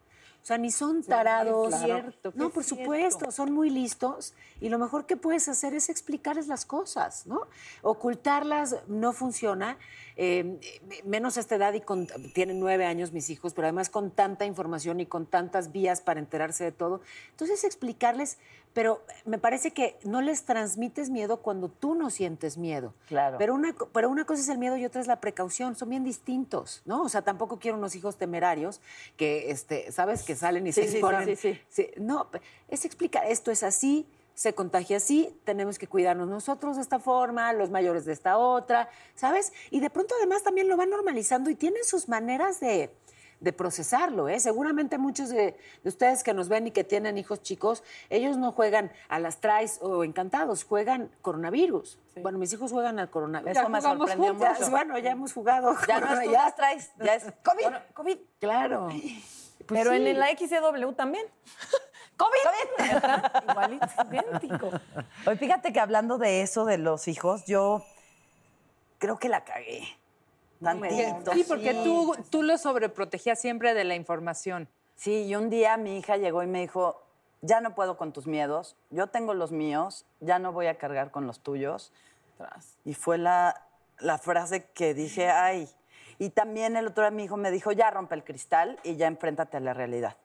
O 0.47 0.51
sea, 0.55 0.57
ni 0.57 0.71
son 0.71 1.03
tarados. 1.03 1.75
cierto, 1.77 2.31
no, 2.33 2.51
por 2.51 2.63
cierto. 2.63 2.81
supuesto, 2.81 3.31
son 3.31 3.51
muy 3.51 3.69
listos 3.69 4.33
y 4.61 4.69
lo 4.69 4.79
mejor 4.79 5.05
que 5.05 5.17
puedes 5.17 5.49
hacer 5.49 5.73
es 5.73 5.89
explicarles 5.89 6.47
las 6.47 6.65
cosas, 6.65 7.27
¿no? 7.27 7.41
Ocultarlas 7.81 8.77
no 8.87 9.11
funciona, 9.11 9.77
eh, 10.15 10.57
menos 11.03 11.35
a 11.35 11.41
esta 11.41 11.55
edad 11.55 11.73
y 11.73 11.81
con, 11.81 12.07
tienen 12.33 12.61
nueve 12.61 12.85
años 12.85 13.11
mis 13.11 13.29
hijos, 13.29 13.53
pero 13.53 13.67
además 13.67 13.89
con 13.89 14.09
tanta 14.09 14.45
información 14.45 15.01
y 15.01 15.05
con 15.05 15.25
tantas 15.25 15.73
vías 15.73 15.99
para 15.99 16.21
enterarse 16.21 16.63
de 16.63 16.71
todo. 16.71 17.01
Entonces 17.31 17.65
explicarles, 17.65 18.37
pero 18.73 19.03
me 19.25 19.37
parece 19.37 19.71
que 19.71 19.97
no 20.03 20.21
les 20.21 20.45
transmites 20.45 21.09
miedo 21.09 21.37
cuando 21.41 21.69
tú 21.69 21.95
no 21.95 22.09
sientes 22.09 22.57
miedo. 22.57 22.93
Claro. 23.07 23.37
Pero 23.37 23.55
una, 23.55 23.75
pero 23.91 24.09
una 24.09 24.25
cosa 24.25 24.41
es 24.41 24.49
el 24.49 24.57
miedo 24.59 24.77
y 24.77 24.85
otra 24.85 25.01
es 25.01 25.07
la 25.07 25.19
precaución. 25.19 25.75
Son 25.75 25.89
bien 25.89 26.03
distintos, 26.03 26.81
¿no? 26.85 27.01
O 27.01 27.09
sea, 27.09 27.23
tampoco 27.23 27.57
quiero 27.59 27.77
unos 27.77 27.95
hijos 27.95 28.17
temerarios 28.17 28.79
que, 29.15 29.49
este, 29.51 29.91
¿sabes? 29.91 30.23
Que 30.23 30.35
salen 30.35 30.67
y 30.67 30.73
Sí, 30.73 30.81
se 30.83 30.87
sí, 30.87 30.93
sí, 30.95 31.01
ponen. 31.01 31.35
sí, 31.37 31.59
sí. 31.69 31.89
No, 31.97 32.29
es 32.67 32.85
explicar, 32.85 33.25
esto 33.25 33.49
es 33.51 33.63
así, 33.63 34.07
se 34.35 34.53
contagia 34.53 34.97
así, 34.97 35.35
tenemos 35.45 35.79
que 35.79 35.87
cuidarnos 35.87 36.27
nosotros 36.27 36.75
de 36.75 36.83
esta 36.83 36.99
forma, 36.99 37.51
los 37.53 37.71
mayores 37.71 38.05
de 38.05 38.13
esta 38.13 38.37
otra, 38.37 38.87
¿sabes? 39.15 39.51
Y 39.71 39.79
de 39.79 39.89
pronto 39.89 40.13
además 40.19 40.43
también 40.43 40.67
lo 40.67 40.77
van 40.77 40.91
normalizando 40.91 41.49
y 41.49 41.55
tienen 41.55 41.83
sus 41.83 42.07
maneras 42.07 42.59
de, 42.59 42.93
de 43.39 43.53
procesarlo, 43.53 44.27
¿eh? 44.27 44.39
Seguramente 44.39 44.97
muchos 44.97 45.29
de, 45.29 45.57
de 45.83 45.89
ustedes 45.89 46.23
que 46.23 46.33
nos 46.33 46.49
ven 46.49 46.67
y 46.67 46.71
que 46.71 46.83
tienen 46.83 47.17
hijos 47.17 47.41
chicos, 47.41 47.83
ellos 48.09 48.37
no 48.37 48.51
juegan 48.51 48.91
a 49.09 49.19
las 49.19 49.39
tries 49.39 49.79
o 49.81 50.03
encantados, 50.03 50.63
juegan 50.63 51.11
coronavirus. 51.21 51.99
Bueno, 52.21 52.37
mis 52.37 52.51
hijos 52.53 52.71
juegan 52.71 52.99
al 52.99 53.09
coronavirus. 53.09 53.57
Eso 53.57 53.69
me 53.69 53.81
sorprendió 53.81 54.33
juntas. 54.33 54.59
mucho. 54.59 54.71
Bueno, 54.71 54.97
ya 54.97 55.11
hemos 55.11 55.33
jugado. 55.33 55.75
Ya 55.87 55.99
no 55.99 56.19
es 56.19 56.23
tú 56.25 56.31
las 56.31 56.55
traes, 56.55 56.91
ya 56.97 57.15
es 57.15 57.23
COVID. 57.43 57.75
COVID. 57.93 58.17
Claro. 58.39 58.87
Pues 58.87 59.81
Pero 59.81 59.93
en 59.93 60.17
la 60.17 60.27
XCW 60.29 60.91
también. 60.93 61.25
COVID. 62.17 63.49
Igualito, 63.49 63.87
idéntico. 64.11 64.71
Oye, 65.27 65.37
fíjate 65.37 65.71
que 65.71 65.79
hablando 65.79 66.17
de 66.17 66.41
eso, 66.41 66.65
de 66.65 66.79
los 66.79 67.07
hijos, 67.07 67.45
yo 67.45 67.85
creo 68.97 69.19
que 69.19 69.29
la 69.29 69.43
cagué. 69.43 69.87
Tantito. 70.61 71.33
Sí, 71.33 71.45
porque 71.47 71.71
sí. 71.71 71.81
tú, 71.83 72.15
tú 72.29 72.43
lo 72.43 72.57
sobreprotegías 72.57 73.39
siempre 73.39 73.73
de 73.73 73.83
la 73.83 73.95
información. 73.95 74.67
Sí, 74.95 75.25
y 75.25 75.35
un 75.35 75.49
día 75.49 75.77
mi 75.77 75.97
hija 75.97 76.17
llegó 76.17 76.41
y 76.43 76.47
me 76.47 76.61
dijo, 76.61 77.03
ya 77.41 77.61
no 77.61 77.75
puedo 77.75 77.97
con 77.97 78.13
tus 78.13 78.27
miedos, 78.27 78.75
yo 78.89 79.07
tengo 79.07 79.33
los 79.33 79.51
míos, 79.51 80.05
ya 80.19 80.39
no 80.39 80.51
voy 80.51 80.67
a 80.67 80.77
cargar 80.77 81.11
con 81.11 81.27
los 81.27 81.41
tuyos. 81.41 81.93
Y 82.83 82.93
fue 82.93 83.17
la, 83.17 83.67
la 83.99 84.17
frase 84.17 84.65
que 84.71 84.93
dije, 84.93 85.29
ay. 85.29 85.69
Y 86.19 86.31
también 86.31 86.75
el 86.77 86.87
otro 86.87 87.03
día 87.03 87.11
mi 87.11 87.25
hijo 87.25 87.37
me 87.37 87.51
dijo, 87.51 87.71
ya 87.71 87.91
rompe 87.91 88.15
el 88.15 88.23
cristal 88.23 88.79
y 88.83 88.95
ya 88.95 89.05
enfréntate 89.07 89.57
a 89.57 89.59
la 89.59 89.73
realidad. 89.73 90.17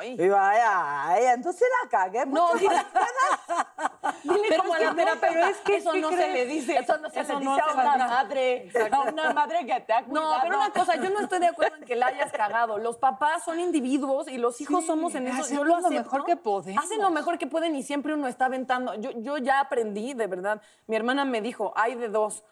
Ay. 0.00 0.14
Y 0.18 0.26
yo, 0.26 0.36
ay, 0.38 1.24
entonces 1.34 1.68
la 1.82 1.88
cagué. 1.90 2.24
No, 2.24 2.54
dile, 2.54 2.74
dile 4.24 4.42
Pero 4.48 4.62
como 4.62 4.74
es 4.76 4.80
la 4.82 4.88
que 4.90 4.94
no, 4.94 4.96
terapeuta, 4.96 5.28
pero 5.34 5.46
es 5.46 5.56
que, 5.58 5.76
eso 5.76 5.92
¿qué 5.92 6.00
no 6.00 6.10
se 6.10 6.28
le 6.32 6.46
dice. 6.46 6.76
Eso 6.78 6.98
no 6.98 7.10
se 7.10 7.20
Eso 7.20 7.38
le 7.38 7.44
no 7.44 7.54
dice 7.56 7.62
a 7.68 7.72
una 7.74 8.06
madre, 8.08 8.70
a 8.90 9.00
una 9.00 9.32
madre 9.34 9.66
que 9.66 9.80
te 9.80 9.92
ha 9.92 10.00
No, 10.02 10.06
cuidado. 10.08 10.38
pero 10.42 10.56
una 10.56 10.70
cosa, 10.70 10.96
yo 10.96 11.10
no 11.10 11.20
estoy 11.20 11.38
de 11.40 11.46
acuerdo 11.48 11.76
en 11.76 11.84
que 11.84 11.96
la 11.96 12.06
hayas 12.06 12.32
cagado. 12.32 12.78
Los 12.78 12.96
papás 12.96 13.44
son 13.44 13.60
individuos 13.60 14.28
y 14.28 14.38
los 14.38 14.60
hijos 14.60 14.80
Sí, 14.80 14.86
somos 14.86 15.14
en 15.14 15.28
eso. 15.28 15.46
Yo 15.54 15.64
lo 15.64 15.68
lo 15.80 15.86
acepto. 15.86 15.90
mejor 16.02 16.24
que 16.24 16.36
podemos. 16.36 16.82
Hacen 16.82 17.02
lo 17.02 17.10
mejor 17.10 17.38
que 17.38 17.46
pueden 17.46 17.76
y 17.76 17.82
siempre 17.82 18.14
uno 18.14 18.28
está 18.28 18.46
aventando. 18.46 18.94
Yo, 18.94 19.10
yo 19.12 19.36
ya 19.38 19.60
aprendí, 19.60 20.14
de 20.14 20.26
verdad. 20.26 20.62
Mi 20.86 20.96
hermana 20.96 21.24
me 21.24 21.40
dijo, 21.40 21.72
hay 21.76 21.94
de 21.96 22.08
dos. 22.08 22.44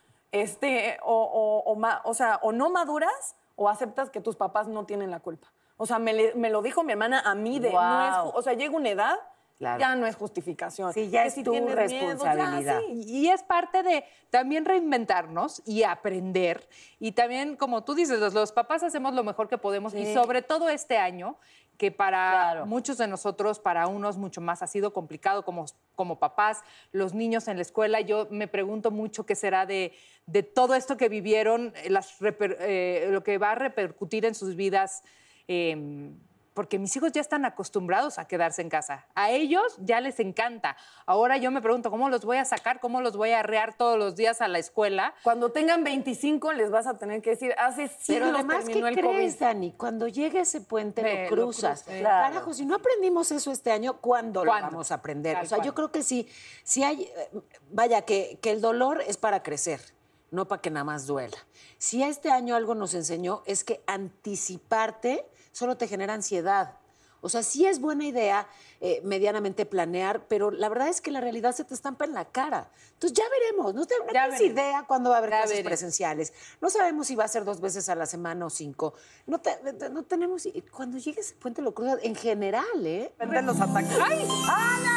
Este, 0.42 0.98
o, 1.02 1.14
o, 1.14 1.70
o, 1.70 1.74
ma- 1.76 2.00
o 2.04 2.14
sea, 2.14 2.38
o 2.42 2.52
no 2.52 2.70
maduras 2.70 3.36
o 3.54 3.68
aceptas 3.68 4.10
que 4.10 4.20
tus 4.20 4.36
papás 4.36 4.68
no 4.68 4.84
tienen 4.84 5.10
la 5.10 5.20
culpa. 5.20 5.48
O 5.76 5.86
sea, 5.86 5.98
me, 5.98 6.12
le- 6.12 6.34
me 6.34 6.50
lo 6.50 6.62
dijo 6.62 6.82
mi 6.82 6.92
hermana 6.92 7.20
a 7.20 7.34
mí 7.34 7.58
de, 7.58 7.72
no 7.72 8.06
es, 8.28 8.34
o 8.34 8.42
sea, 8.42 8.52
llega 8.54 8.74
una 8.74 8.90
edad, 8.90 9.16
Claro. 9.58 9.80
ya 9.80 9.96
no 9.96 10.06
es 10.06 10.16
justificación. 10.16 10.92
Sí, 10.92 11.08
ya 11.08 11.22
Que 11.22 11.28
es 11.28 11.34
si 11.34 11.42
tu 11.42 11.50
tienes 11.52 11.74
miedo, 11.74 11.88
ya, 11.88 12.08
responsabilidad. 12.34 12.80
sí. 12.80 13.04
Y 13.06 13.28
es 13.30 13.42
parte 13.42 13.82
de 13.82 14.04
también 14.28 14.66
reinventarnos 14.66 15.62
y 15.64 15.82
aprender. 15.82 16.68
Y 17.00 17.12
también, 17.12 17.56
como 17.56 17.82
tú 17.82 17.94
dices, 17.94 18.18
los, 18.20 18.34
los 18.34 18.52
papás 18.52 18.82
hacemos 18.82 19.14
lo 19.14 19.24
mejor 19.24 19.48
que 19.48 19.56
podemos. 19.56 19.94
Y 19.94 20.12
sobre 20.12 20.42
todo 20.42 20.68
este 20.68 20.98
año, 20.98 21.36
que 21.78 21.90
para 21.90 22.30
Claro. 22.30 22.66
muchos 22.66 22.98
de 22.98 23.06
nosotros, 23.06 23.58
para 23.60 23.86
unos 23.86 24.16
mucho 24.16 24.40
más, 24.40 24.62
ha 24.62 24.66
sido 24.66 24.92
complicado 24.92 25.44
como, 25.44 25.66
como 25.94 26.18
papás, 26.18 26.62
los 26.92 27.12
niños 27.14 27.48
en 27.48 27.56
la 27.56 27.62
escuela. 27.62 28.00
Yo 28.00 28.28
me 28.30 28.48
pregunto 28.48 28.90
mucho 28.90 29.26
qué 29.26 29.34
será 29.34 29.66
de, 29.66 29.92
de 30.26 30.42
todo 30.42 30.74
esto 30.74 30.96
que 30.96 31.08
vivieron, 31.08 31.72
eh, 31.76 31.90
las 31.90 32.18
reper- 32.20 32.56
eh, 32.60 33.08
lo 33.10 33.22
que 33.22 33.38
va 33.38 33.52
a 33.52 33.54
repercutir 33.56 34.24
en 34.24 34.34
sus 34.34 34.56
vidas. 34.56 35.02
eh, 35.48 36.10
porque 36.56 36.78
mis 36.78 36.96
hijos 36.96 37.12
ya 37.12 37.20
están 37.20 37.44
acostumbrados 37.44 38.18
a 38.18 38.26
quedarse 38.26 38.62
en 38.62 38.70
casa. 38.70 39.04
A 39.14 39.30
ellos 39.30 39.76
ya 39.76 40.00
les 40.00 40.18
encanta. 40.20 40.74
Ahora 41.04 41.36
yo 41.36 41.50
me 41.50 41.60
pregunto, 41.60 41.90
¿cómo 41.90 42.08
los 42.08 42.24
voy 42.24 42.38
a 42.38 42.46
sacar? 42.46 42.80
¿Cómo 42.80 43.02
los 43.02 43.14
voy 43.14 43.32
a 43.32 43.40
arrear 43.40 43.76
todos 43.76 43.98
los 43.98 44.16
días 44.16 44.40
a 44.40 44.48
la 44.48 44.58
escuela? 44.58 45.12
Cuando 45.22 45.52
tengan 45.52 45.84
25 45.84 46.54
les 46.54 46.70
vas 46.70 46.86
a 46.86 46.96
tener 46.96 47.20
que 47.20 47.30
decir, 47.30 47.54
hace 47.58 47.90
Pero 48.06 48.34
además, 48.34 48.64
¿qué 48.64 48.78
el 48.78 48.94
crees, 48.94 49.34
COVID. 49.34 49.38
Dani? 49.38 49.72
Cuando 49.72 50.08
llegue 50.08 50.40
ese 50.40 50.62
puente 50.62 51.02
lo 51.02 51.24
lo 51.24 51.28
cruzas. 51.28 51.82
crucé. 51.82 52.00
Claro. 52.00 52.32
Carajo, 52.32 52.54
si 52.54 52.64
no 52.64 52.76
aprendimos 52.76 53.30
eso 53.32 53.52
este 53.52 53.70
año, 53.70 54.00
¿cuándo, 54.00 54.42
lo 54.42 54.50
vamos 54.50 54.90
a 54.90 54.94
aprender? 54.94 55.34
Tal 55.34 55.44
o 55.44 55.48
sea, 55.48 55.58
cual. 55.58 55.66
yo 55.66 55.74
creo 55.74 55.92
que 55.92 56.02
sí, 56.02 56.26
sí 56.64 56.82
hay, 56.82 57.02
eh, 57.02 57.30
vaya, 57.70 58.00
que, 58.00 58.38
que 58.40 58.50
el 58.52 58.62
dolor 58.62 59.02
es 59.06 59.18
para 59.18 59.42
crecer, 59.42 59.82
no 60.30 60.48
para 60.48 60.62
que 60.62 60.70
nada 60.70 60.84
más 60.84 61.06
duela. 61.06 61.36
Si 61.76 62.02
este 62.02 62.30
año 62.30 62.56
algo 62.56 62.74
nos 62.74 62.94
enseñó 62.94 63.42
es 63.44 63.62
que 63.62 63.82
anticiparte 63.86 65.26
solo 65.56 65.78
te 65.78 65.88
genera 65.88 66.12
ansiedad. 66.12 66.74
O 67.22 67.30
sea, 67.30 67.42
sí 67.42 67.66
es 67.66 67.80
buena 67.80 68.04
idea 68.04 68.46
eh, 68.80 69.00
medianamente 69.02 69.64
planear, 69.64 70.26
pero 70.28 70.50
la 70.50 70.68
verdad 70.68 70.88
es 70.88 71.00
que 71.00 71.10
la 71.10 71.20
realidad 71.22 71.52
se 71.56 71.64
te 71.64 71.72
estampa 71.72 72.04
en 72.04 72.12
la 72.12 72.26
cara. 72.26 72.68
Entonces 72.92 73.16
ya 73.16 73.24
veremos. 73.30 73.74
No, 73.74 73.86
te, 73.86 73.94
no 73.98 74.04
Ya 74.12 74.24
tienes 74.28 74.38
veremos. 74.40 74.58
idea 74.58 74.84
cuándo 74.86 75.08
va 75.10 75.16
a 75.16 75.18
haber 75.18 75.30
Ya 75.30 75.36
clases 75.38 75.50
veremos. 75.56 75.70
presenciales. 75.70 76.32
No 76.60 76.68
sabemos 76.68 77.06
si 77.06 77.16
va 77.16 77.24
a 77.24 77.28
ser 77.28 77.44
dos 77.44 77.60
veces 77.62 77.88
a 77.88 77.94
la 77.94 78.04
semana 78.04 78.44
o 78.46 78.50
cinco. 78.50 78.92
No, 79.26 79.40
te- 79.40 79.58
no 79.90 80.02
tenemos... 80.02 80.46
Cuando 80.70 80.98
llegue 80.98 81.22
ese 81.22 81.34
puente 81.36 81.62
lo 81.62 81.72
cruzas 81.74 81.98
en 82.02 82.14
general, 82.14 82.86
¿eh? 82.86 83.12
los 83.18 83.60
ataques. 83.60 83.98
¡Ay! 84.00 84.28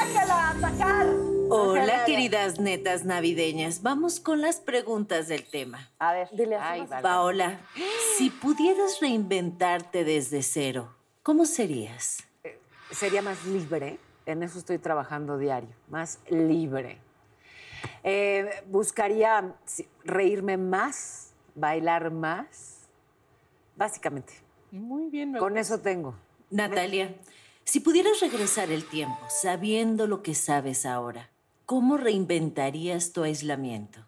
¡Ángela, 0.03 0.49
atacar! 0.51 1.07
Hola, 1.51 2.05
queridas 2.05 2.59
netas 2.59 3.05
navideñas. 3.05 3.81
Vamos 3.81 4.19
con 4.19 4.39
las 4.39 4.59
preguntas 4.59 5.27
del 5.27 5.43
tema. 5.43 5.89
A 5.97 6.13
ver. 6.13 6.29
Dile 6.31 6.57
Ay, 6.57 6.85
vale. 6.85 7.01
Paola, 7.01 7.59
si 8.17 8.29
pudieras 8.29 8.99
reinventarte 9.01 10.03
desde 10.03 10.43
cero, 10.43 10.93
¿cómo 11.23 11.45
serías? 11.45 12.23
Sería 12.91 13.23
más 13.23 13.45
libre. 13.45 13.97
En 14.27 14.43
eso 14.43 14.59
estoy 14.59 14.77
trabajando 14.77 15.39
diario. 15.39 15.69
Más 15.87 16.19
libre. 16.29 16.99
Eh, 18.03 18.47
buscaría 18.67 19.55
reírme 20.03 20.57
más, 20.57 21.33
bailar 21.55 22.11
más. 22.11 22.87
Básicamente. 23.75 24.33
Muy 24.71 25.09
bien, 25.09 25.31
me 25.31 25.39
Con 25.39 25.57
eso 25.57 25.79
tengo. 25.79 26.13
Natalia, 26.51 27.15
si 27.63 27.79
pudieras 27.79 28.19
regresar 28.19 28.71
el 28.71 28.85
tiempo 28.85 29.17
sabiendo 29.29 30.05
lo 30.05 30.21
que 30.21 30.35
sabes 30.35 30.85
ahora, 30.85 31.29
¿cómo 31.69 31.97
reinventarías 31.97 33.13
tu 33.13 33.21
aislamiento? 33.21 33.99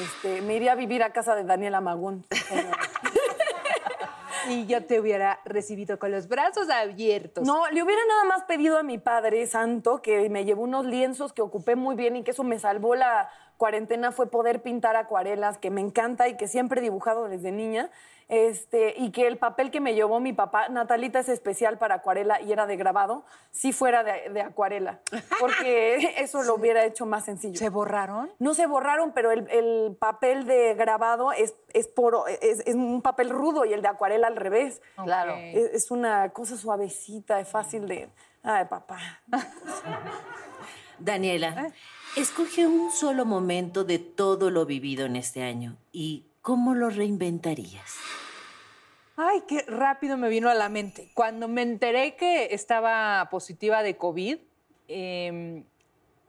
Este, 0.00 0.40
me 0.40 0.56
iría 0.56 0.72
a 0.72 0.76
vivir 0.76 1.02
a 1.02 1.12
casa 1.12 1.34
de 1.34 1.44
Daniela 1.44 1.82
Magún. 1.82 2.24
Y 4.48 4.66
yo 4.66 4.84
te 4.84 4.98
hubiera 4.98 5.38
recibido 5.44 6.00
con 6.00 6.10
los 6.10 6.26
brazos 6.26 6.68
abiertos. 6.68 7.46
No, 7.46 7.70
le 7.70 7.80
hubiera 7.80 8.02
nada 8.08 8.24
más 8.24 8.42
pedido 8.42 8.76
a 8.76 8.82
mi 8.82 8.98
padre 8.98 9.46
santo 9.46 10.02
que 10.02 10.28
me 10.30 10.44
llevó 10.44 10.62
unos 10.62 10.84
lienzos 10.84 11.32
que 11.32 11.42
ocupé 11.42 11.76
muy 11.76 11.94
bien 11.94 12.16
y 12.16 12.24
que 12.24 12.32
eso 12.32 12.42
me 12.42 12.58
salvó 12.58 12.96
la 12.96 13.30
cuarentena 13.56 14.10
fue 14.10 14.28
poder 14.28 14.60
pintar 14.60 14.96
acuarelas, 14.96 15.58
que 15.58 15.70
me 15.70 15.80
encanta 15.80 16.26
y 16.26 16.36
que 16.36 16.48
siempre 16.48 16.80
he 16.80 16.82
dibujado 16.82 17.28
desde 17.28 17.52
niña. 17.52 17.88
Este, 18.32 18.94
y 18.96 19.10
que 19.10 19.26
el 19.26 19.36
papel 19.36 19.70
que 19.70 19.78
me 19.78 19.94
llevó 19.94 20.18
mi 20.18 20.32
papá, 20.32 20.70
Natalita 20.70 21.18
es 21.18 21.28
especial 21.28 21.76
para 21.76 21.96
acuarela 21.96 22.40
y 22.40 22.50
era 22.50 22.66
de 22.66 22.78
grabado, 22.78 23.26
si 23.50 23.74
fuera 23.74 24.04
de, 24.04 24.30
de 24.30 24.40
acuarela, 24.40 25.00
porque 25.38 25.96
eso 26.16 26.42
lo 26.42 26.54
hubiera 26.54 26.82
hecho 26.86 27.04
más 27.04 27.26
sencillo. 27.26 27.58
¿Se 27.58 27.68
borraron? 27.68 28.32
No 28.38 28.54
se 28.54 28.66
borraron, 28.66 29.12
pero 29.12 29.32
el, 29.32 29.46
el 29.50 29.94
papel 30.00 30.46
de 30.46 30.72
grabado 30.72 31.32
es, 31.32 31.54
es, 31.74 31.88
poro, 31.88 32.26
es, 32.26 32.60
es 32.60 32.74
un 32.74 33.02
papel 33.02 33.28
rudo 33.28 33.66
y 33.66 33.74
el 33.74 33.82
de 33.82 33.88
acuarela 33.88 34.28
al 34.28 34.36
revés. 34.36 34.80
Claro. 35.04 35.34
Es, 35.36 35.70
es 35.74 35.90
una 35.90 36.30
cosa 36.30 36.56
suavecita, 36.56 37.38
es 37.38 37.48
fácil 37.50 37.86
de... 37.86 38.08
Ay, 38.42 38.64
papá. 38.64 38.98
Daniela, 40.98 41.70
escoge 42.16 42.66
un 42.66 42.92
solo 42.92 43.26
momento 43.26 43.84
de 43.84 43.98
todo 43.98 44.48
lo 44.48 44.64
vivido 44.64 45.04
en 45.04 45.16
este 45.16 45.42
año 45.42 45.76
y 45.92 46.24
¿cómo 46.40 46.74
lo 46.74 46.88
reinventarías? 46.88 48.21
Ay, 49.16 49.42
qué 49.46 49.62
rápido 49.68 50.16
me 50.16 50.28
vino 50.28 50.48
a 50.48 50.54
la 50.54 50.68
mente. 50.68 51.10
Cuando 51.14 51.48
me 51.48 51.62
enteré 51.62 52.16
que 52.16 52.48
estaba 52.54 53.28
positiva 53.30 53.82
de 53.82 53.96
COVID, 53.96 54.38
em, 54.88 55.64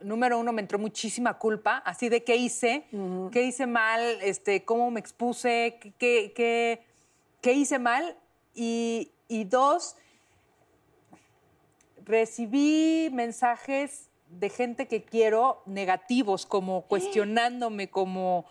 número 0.01 0.37
uno, 0.37 0.51
me 0.51 0.61
entró 0.61 0.77
muchísima 0.79 1.37
culpa, 1.37 1.77
así 1.85 2.09
de 2.09 2.23
qué 2.23 2.35
hice, 2.35 2.85
qué 3.31 3.43
hice 3.43 3.67
mal, 3.67 4.01
este, 4.21 4.65
cómo 4.65 4.91
me 4.91 4.99
expuse, 4.99 5.77
qué, 5.79 5.93
qué- 5.97 6.33
qué- 6.35 6.83
qué 7.41 7.53
hice 7.53 7.79
mal. 7.79 8.17
Y, 8.53 9.11
y 9.29 9.45
dos, 9.45 9.95
recibí 12.05 13.09
mensajes 13.13 14.09
de 14.29 14.49
gente 14.49 14.87
que 14.87 15.03
quiero 15.03 15.63
negativos, 15.65 16.45
como 16.45 16.81
cuestionándome, 16.87 17.89
como... 17.89 18.45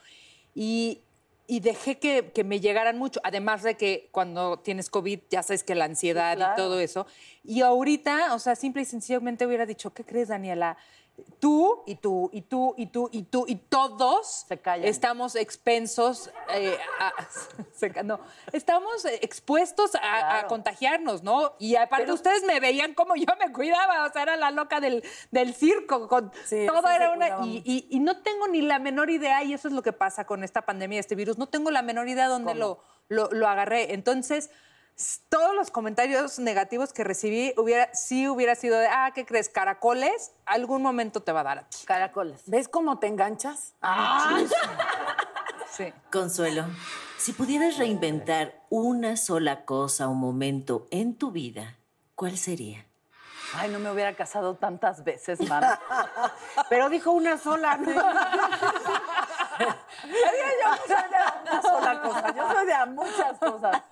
Y, 0.55 1.03
y 1.47 1.61
dejé 1.61 1.99
que, 1.99 2.31
que 2.33 2.45
me 2.45 2.61
llegaran 2.61 2.99
mucho, 2.99 3.21
además 3.25 3.63
de 3.63 3.77
que 3.77 4.09
cuando 4.13 4.59
tienes 4.59 4.89
COVID 4.89 5.21
ya 5.31 5.43
sabes 5.43 5.65
que 5.65 5.75
la 5.75 5.85
ansiedad 5.85 6.37
claro. 6.37 6.53
y 6.53 6.57
todo 6.57 6.81
eso. 6.81 7.07
Y 7.45 7.63
ahorita, 7.63 8.35
o 8.35 8.39
sea, 8.39 8.55
simple 8.55 8.83
y 8.83 8.85
sencillamente 8.85 9.47
hubiera 9.47 9.67
dicho, 9.67 9.93
¿qué 9.93 10.05
crees, 10.05 10.29
Daniela? 10.29 10.77
Tú 11.38 11.83
y 11.87 11.97
tú 11.97 12.31
y 12.33 12.42
tú 12.42 12.75
y 12.76 12.87
tú 12.87 13.09
y 13.12 13.23
tú 13.25 13.45
y 13.49 13.57
todos 13.57 14.47
Se 14.49 14.61
estamos 14.88 15.35
expensos, 15.35 16.31
eh, 16.54 16.78
a- 17.00 17.12
se 17.75 17.90
ca- 17.92 18.02
no, 18.02 18.21
estamos 18.52 19.04
expuestos 19.04 19.90
a, 20.00 20.47
contagiarnos, 20.47 21.23
¿no? 21.23 21.54
Y 21.59 21.76
aparte 21.76 22.12
ustedes 22.12 22.45
me 22.45 22.61
veían 22.61 22.95
como 22.95 23.14
yo 23.16 23.26
me 23.38 23.52
cuidaba, 23.52 24.07
o 24.07 24.12
sea, 24.12 24.23
era 24.23 24.37
la 24.37 24.50
loca 24.52 24.81
del, 24.81 25.02
del 25.31 25.54
circo, 25.54 26.09
con 26.09 26.33
Sí, 26.47 26.64
todo 26.66 26.81
sí 26.83 26.95
era 26.95 27.11
una... 27.11 27.28
Y, 27.28 27.33
mucho. 27.33 27.62
y- 27.64 27.87
y 27.90 27.99
no 28.00 28.23
tengo 28.23 28.49
ni 28.49 28.62
la 28.62 28.78
menor 28.78 29.11
idea, 29.11 29.42
y 29.45 29.52
eso 29.52 29.69
es 29.69 29.75
lo 29.75 29.83
que 29.83 29.92
pasa 29.92 30.25
con 30.25 30.45
esta 30.45 30.62
pandemia, 30.62 31.00
este 31.00 31.14
virus, 31.14 31.38
no 31.38 31.49
tengo 31.49 31.71
la 31.71 31.83
menor 31.83 32.09
idea 32.09 32.28
dónde 32.28 32.54
lo, 32.54 32.78
lo, 33.09 33.28
lo 33.33 33.49
agarré. 33.49 33.92
Entonces, 33.95 34.50
todos 35.29 35.55
los 35.55 35.71
comentarios 35.71 36.39
negativos 36.39 36.93
que 36.93 37.05
recibí, 37.05 37.55
hubiera, 37.57 37.93
sí 37.95 38.29
hubiera 38.29 38.55
sido 38.55 38.79
de, 38.79 38.87
ah, 38.87 39.13
¿qué 39.15 39.25
crees? 39.27 39.49
Caracoles, 39.49 40.33
algún 40.47 40.83
momento 40.83 41.23
te 41.23 41.33
va 41.33 41.41
a 41.41 41.45
dar 41.45 41.59
a 41.59 41.69
ti. 41.69 41.79
Caracoles. 41.87 42.43
¿Ves 42.47 42.69
cómo 42.69 42.99
te 42.99 43.07
enganchas? 43.07 43.75
Sí. 45.71 45.93
Consuelo, 46.13 46.67
si 47.17 47.33
pudieras 47.33 47.79
reinventar 47.79 48.63
una 48.69 49.17
sola 49.17 49.65
cosa 49.65 50.09
o 50.09 50.15
momento 50.15 50.87
en 50.91 51.17
tu 51.17 51.31
vida, 51.31 51.79
¿cuál 52.15 52.37
sería? 52.37 52.87
Ay, 53.55 53.71
no 53.71 53.79
me 53.79 53.91
hubiera 53.91 54.15
casado 54.15 54.55
tantas 54.57 55.05
veces, 55.05 55.41
man. 55.49 55.63
Pero 56.69 56.89
dijo 56.89 57.11
una 57.11 57.37
sola, 57.39 57.77
¿no? 57.79 57.91
yo 57.91 58.01
soy 60.87 61.09
de 61.11 61.32
una 61.52 61.62
sola 61.62 62.00
cosa, 62.02 62.35
yo 62.35 62.52
soy 62.52 62.66
de 62.66 62.87
muchas 62.87 63.38
cosas. 63.38 63.82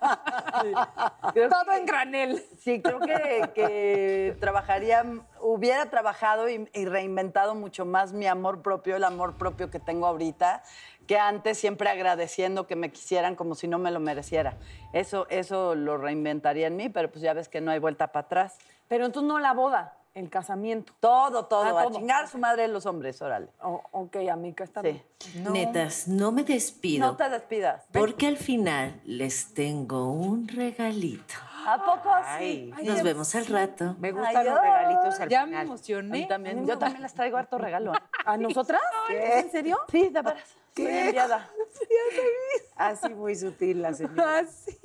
Creo 1.33 1.49
Todo 1.49 1.65
que- 1.65 1.77
en 1.77 1.85
granel. 1.85 2.45
Sí, 2.59 2.81
creo 2.81 2.99
que, 2.99 3.49
que 3.55 4.37
trabajaría, 4.39 5.03
hubiera 5.39 5.89
trabajado 5.89 6.49
y, 6.49 6.69
y 6.73 6.85
reinventado 6.85 7.55
mucho 7.55 7.85
más 7.85 8.13
mi 8.13 8.27
amor 8.27 8.61
propio, 8.61 8.95
el 8.95 9.03
amor 9.03 9.37
propio 9.37 9.69
que 9.69 9.79
tengo 9.79 10.07
ahorita, 10.07 10.63
que 11.07 11.17
antes 11.17 11.57
siempre 11.57 11.89
agradeciendo 11.89 12.67
que 12.67 12.75
me 12.75 12.91
quisieran 12.91 13.35
como 13.35 13.55
si 13.55 13.67
no 13.67 13.77
me 13.79 13.91
lo 13.91 13.99
mereciera. 13.99 14.57
Eso, 14.93 15.27
eso 15.29 15.75
lo 15.75 15.97
reinventaría 15.97 16.67
en 16.67 16.75
mí, 16.75 16.89
pero 16.89 17.09
pues 17.11 17.21
ya 17.21 17.33
ves 17.33 17.49
que 17.49 17.61
no 17.61 17.71
hay 17.71 17.79
vuelta 17.79 18.07
para 18.11 18.25
atrás. 18.25 18.57
Pero 18.87 19.05
entonces 19.05 19.27
no 19.27 19.39
la 19.39 19.53
boda, 19.53 19.97
el 20.13 20.29
casamiento. 20.29 20.93
Todo, 20.99 21.45
todo, 21.45 21.77
Ah, 21.77 21.81
a 21.81 21.83
todo. 21.85 21.97
chingar 21.97 22.27
su 22.27 22.37
madre 22.37 22.67
los 22.67 22.85
hombres, 22.85 23.21
órale. 23.21 23.47
Oh, 23.61 23.81
ok, 23.91 24.17
amiga, 24.31 24.63
está 24.65 24.81
Sí. 24.81 25.01
bien. 25.33 25.53
Netas, 25.53 26.07
no 26.07 26.31
me 26.31 26.43
despido. 26.43 27.07
No 27.07 27.15
te 27.15 27.29
despidas. 27.29 27.83
Porque 27.93 28.27
al 28.27 28.37
final 28.37 28.99
les 29.05 29.53
tengo 29.53 30.11
un 30.11 30.47
regalito. 30.47 31.35
¿A 31.65 31.77
poco 31.85 32.09
sí? 32.39 32.73
Nos 32.83 33.03
vemos 33.03 33.33
al 33.35 33.45
rato. 33.45 33.95
Me 33.99 34.11
gustan 34.11 34.35
Ay, 34.37 34.45
los 34.45 34.59
regalitos 34.59 35.19
al 35.19 35.29
Ya 35.29 35.41
me 35.41 35.45
final. 35.47 35.61
A 35.61 35.63
mí 35.63 35.69
emocioné. 35.69 36.25
también, 36.25 36.65
yo 36.67 36.77
también 36.77 37.03
les 37.03 37.13
traigo 37.13 37.37
harto 37.37 37.57
regalo. 37.59 37.93
¿eh? 37.93 37.97
¿A 38.25 38.35
nosotras? 38.37 38.81
¿Es 39.09 39.45
en 39.45 39.51
serio? 39.51 39.77
Sí, 39.91 40.09
de 40.09 40.21
veras. 40.21 40.43
Soy 40.75 40.87
enviada. 40.87 41.49
Así 42.75 43.13
muy 43.13 43.35
sutil 43.35 43.81
la 43.81 43.93
señora. 43.93 44.39
Ah, 44.39 44.43
sí. 44.47 44.79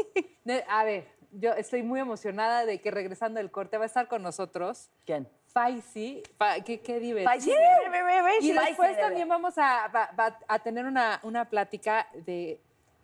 Ne- 0.44 0.64
A 0.68 0.84
ver, 0.84 1.08
yo 1.38 1.52
estoy 1.54 1.82
muy 1.82 2.00
emocionada 2.00 2.64
de 2.64 2.80
que 2.80 2.90
regresando 2.90 3.38
del 3.38 3.50
corte 3.50 3.76
va 3.78 3.84
a 3.84 3.86
estar 3.86 4.08
con 4.08 4.22
nosotros 4.22 4.90
¿Quién? 5.04 5.28
Faisy. 5.52 6.22
Fa- 6.36 6.60
qué, 6.60 6.80
qué 6.80 7.00
divertido. 7.00 7.30
Faisy, 7.30 7.50
Y 7.50 8.52
Faisy, 8.52 8.52
después 8.52 8.90
bebé. 8.90 9.00
también 9.02 9.28
vamos 9.28 9.56
a, 9.56 9.88
va- 9.88 10.10
va 10.18 10.38
a 10.48 10.58
tener 10.58 10.84
una, 10.84 11.18
una 11.22 11.48
plática 11.48 12.06
de 12.26 12.60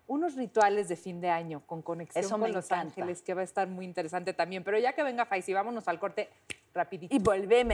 unos 0.06 0.34
rituales 0.34 0.88
de 0.88 0.96
fin 0.96 1.20
de 1.20 1.30
año 1.30 1.62
con 1.64 1.80
conexión 1.80 2.22
Eso 2.24 2.38
con 2.38 2.52
Los 2.52 2.66
encanta. 2.66 2.82
Ángeles, 3.00 3.22
que 3.22 3.32
va 3.32 3.40
a 3.40 3.44
estar 3.44 3.66
muy 3.68 3.86
interesante 3.86 4.34
también. 4.34 4.62
Pero 4.64 4.78
ya 4.78 4.92
que 4.92 5.02
venga 5.02 5.24
Faisy, 5.24 5.54
vámonos 5.54 5.88
al 5.88 5.98
corte 5.98 6.28
rapidito. 6.74 7.14
Y 7.14 7.18
volvé, 7.20 7.64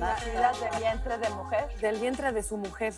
Nacidas 0.00 0.58
de 0.58 0.78
vientre 0.78 1.18
de 1.18 1.28
mujer. 1.30 1.68
Del 1.80 2.00
vientre 2.00 2.32
de 2.32 2.42
su 2.42 2.56
mujer. 2.56 2.94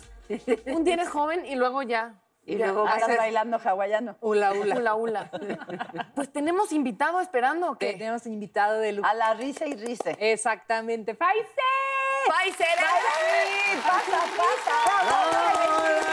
Un 0.67 0.85
día 0.85 0.93
eres 0.93 1.09
joven 1.09 1.45
y 1.45 1.55
luego 1.55 1.83
ya. 1.83 2.15
Y 2.45 2.55
ya 2.57 2.67
luego 2.67 2.87
andas 2.87 3.17
bailando 3.17 3.59
hawaiano. 3.61 4.15
Ula, 4.21 4.53
ula. 4.53 4.75
Hula 4.77 4.95
hula. 4.95 5.31
Pues 6.15 6.31
tenemos 6.31 6.71
invitado 6.71 7.19
esperando, 7.19 7.71
¿o 7.71 7.77
qué? 7.77 7.93
Tenemos 7.93 8.25
invitado 8.25 8.79
de 8.79 8.93
lujo. 8.93 9.07
A 9.07 9.13
la 9.13 9.33
risa 9.33 9.65
y 9.65 9.75
rise. 9.75 10.15
Exactamente. 10.17 11.13
¡Faisy! 11.13 11.43
¡Pfizer! 12.25 12.67
Pasa, 13.85 14.23
pasa. 14.37 16.12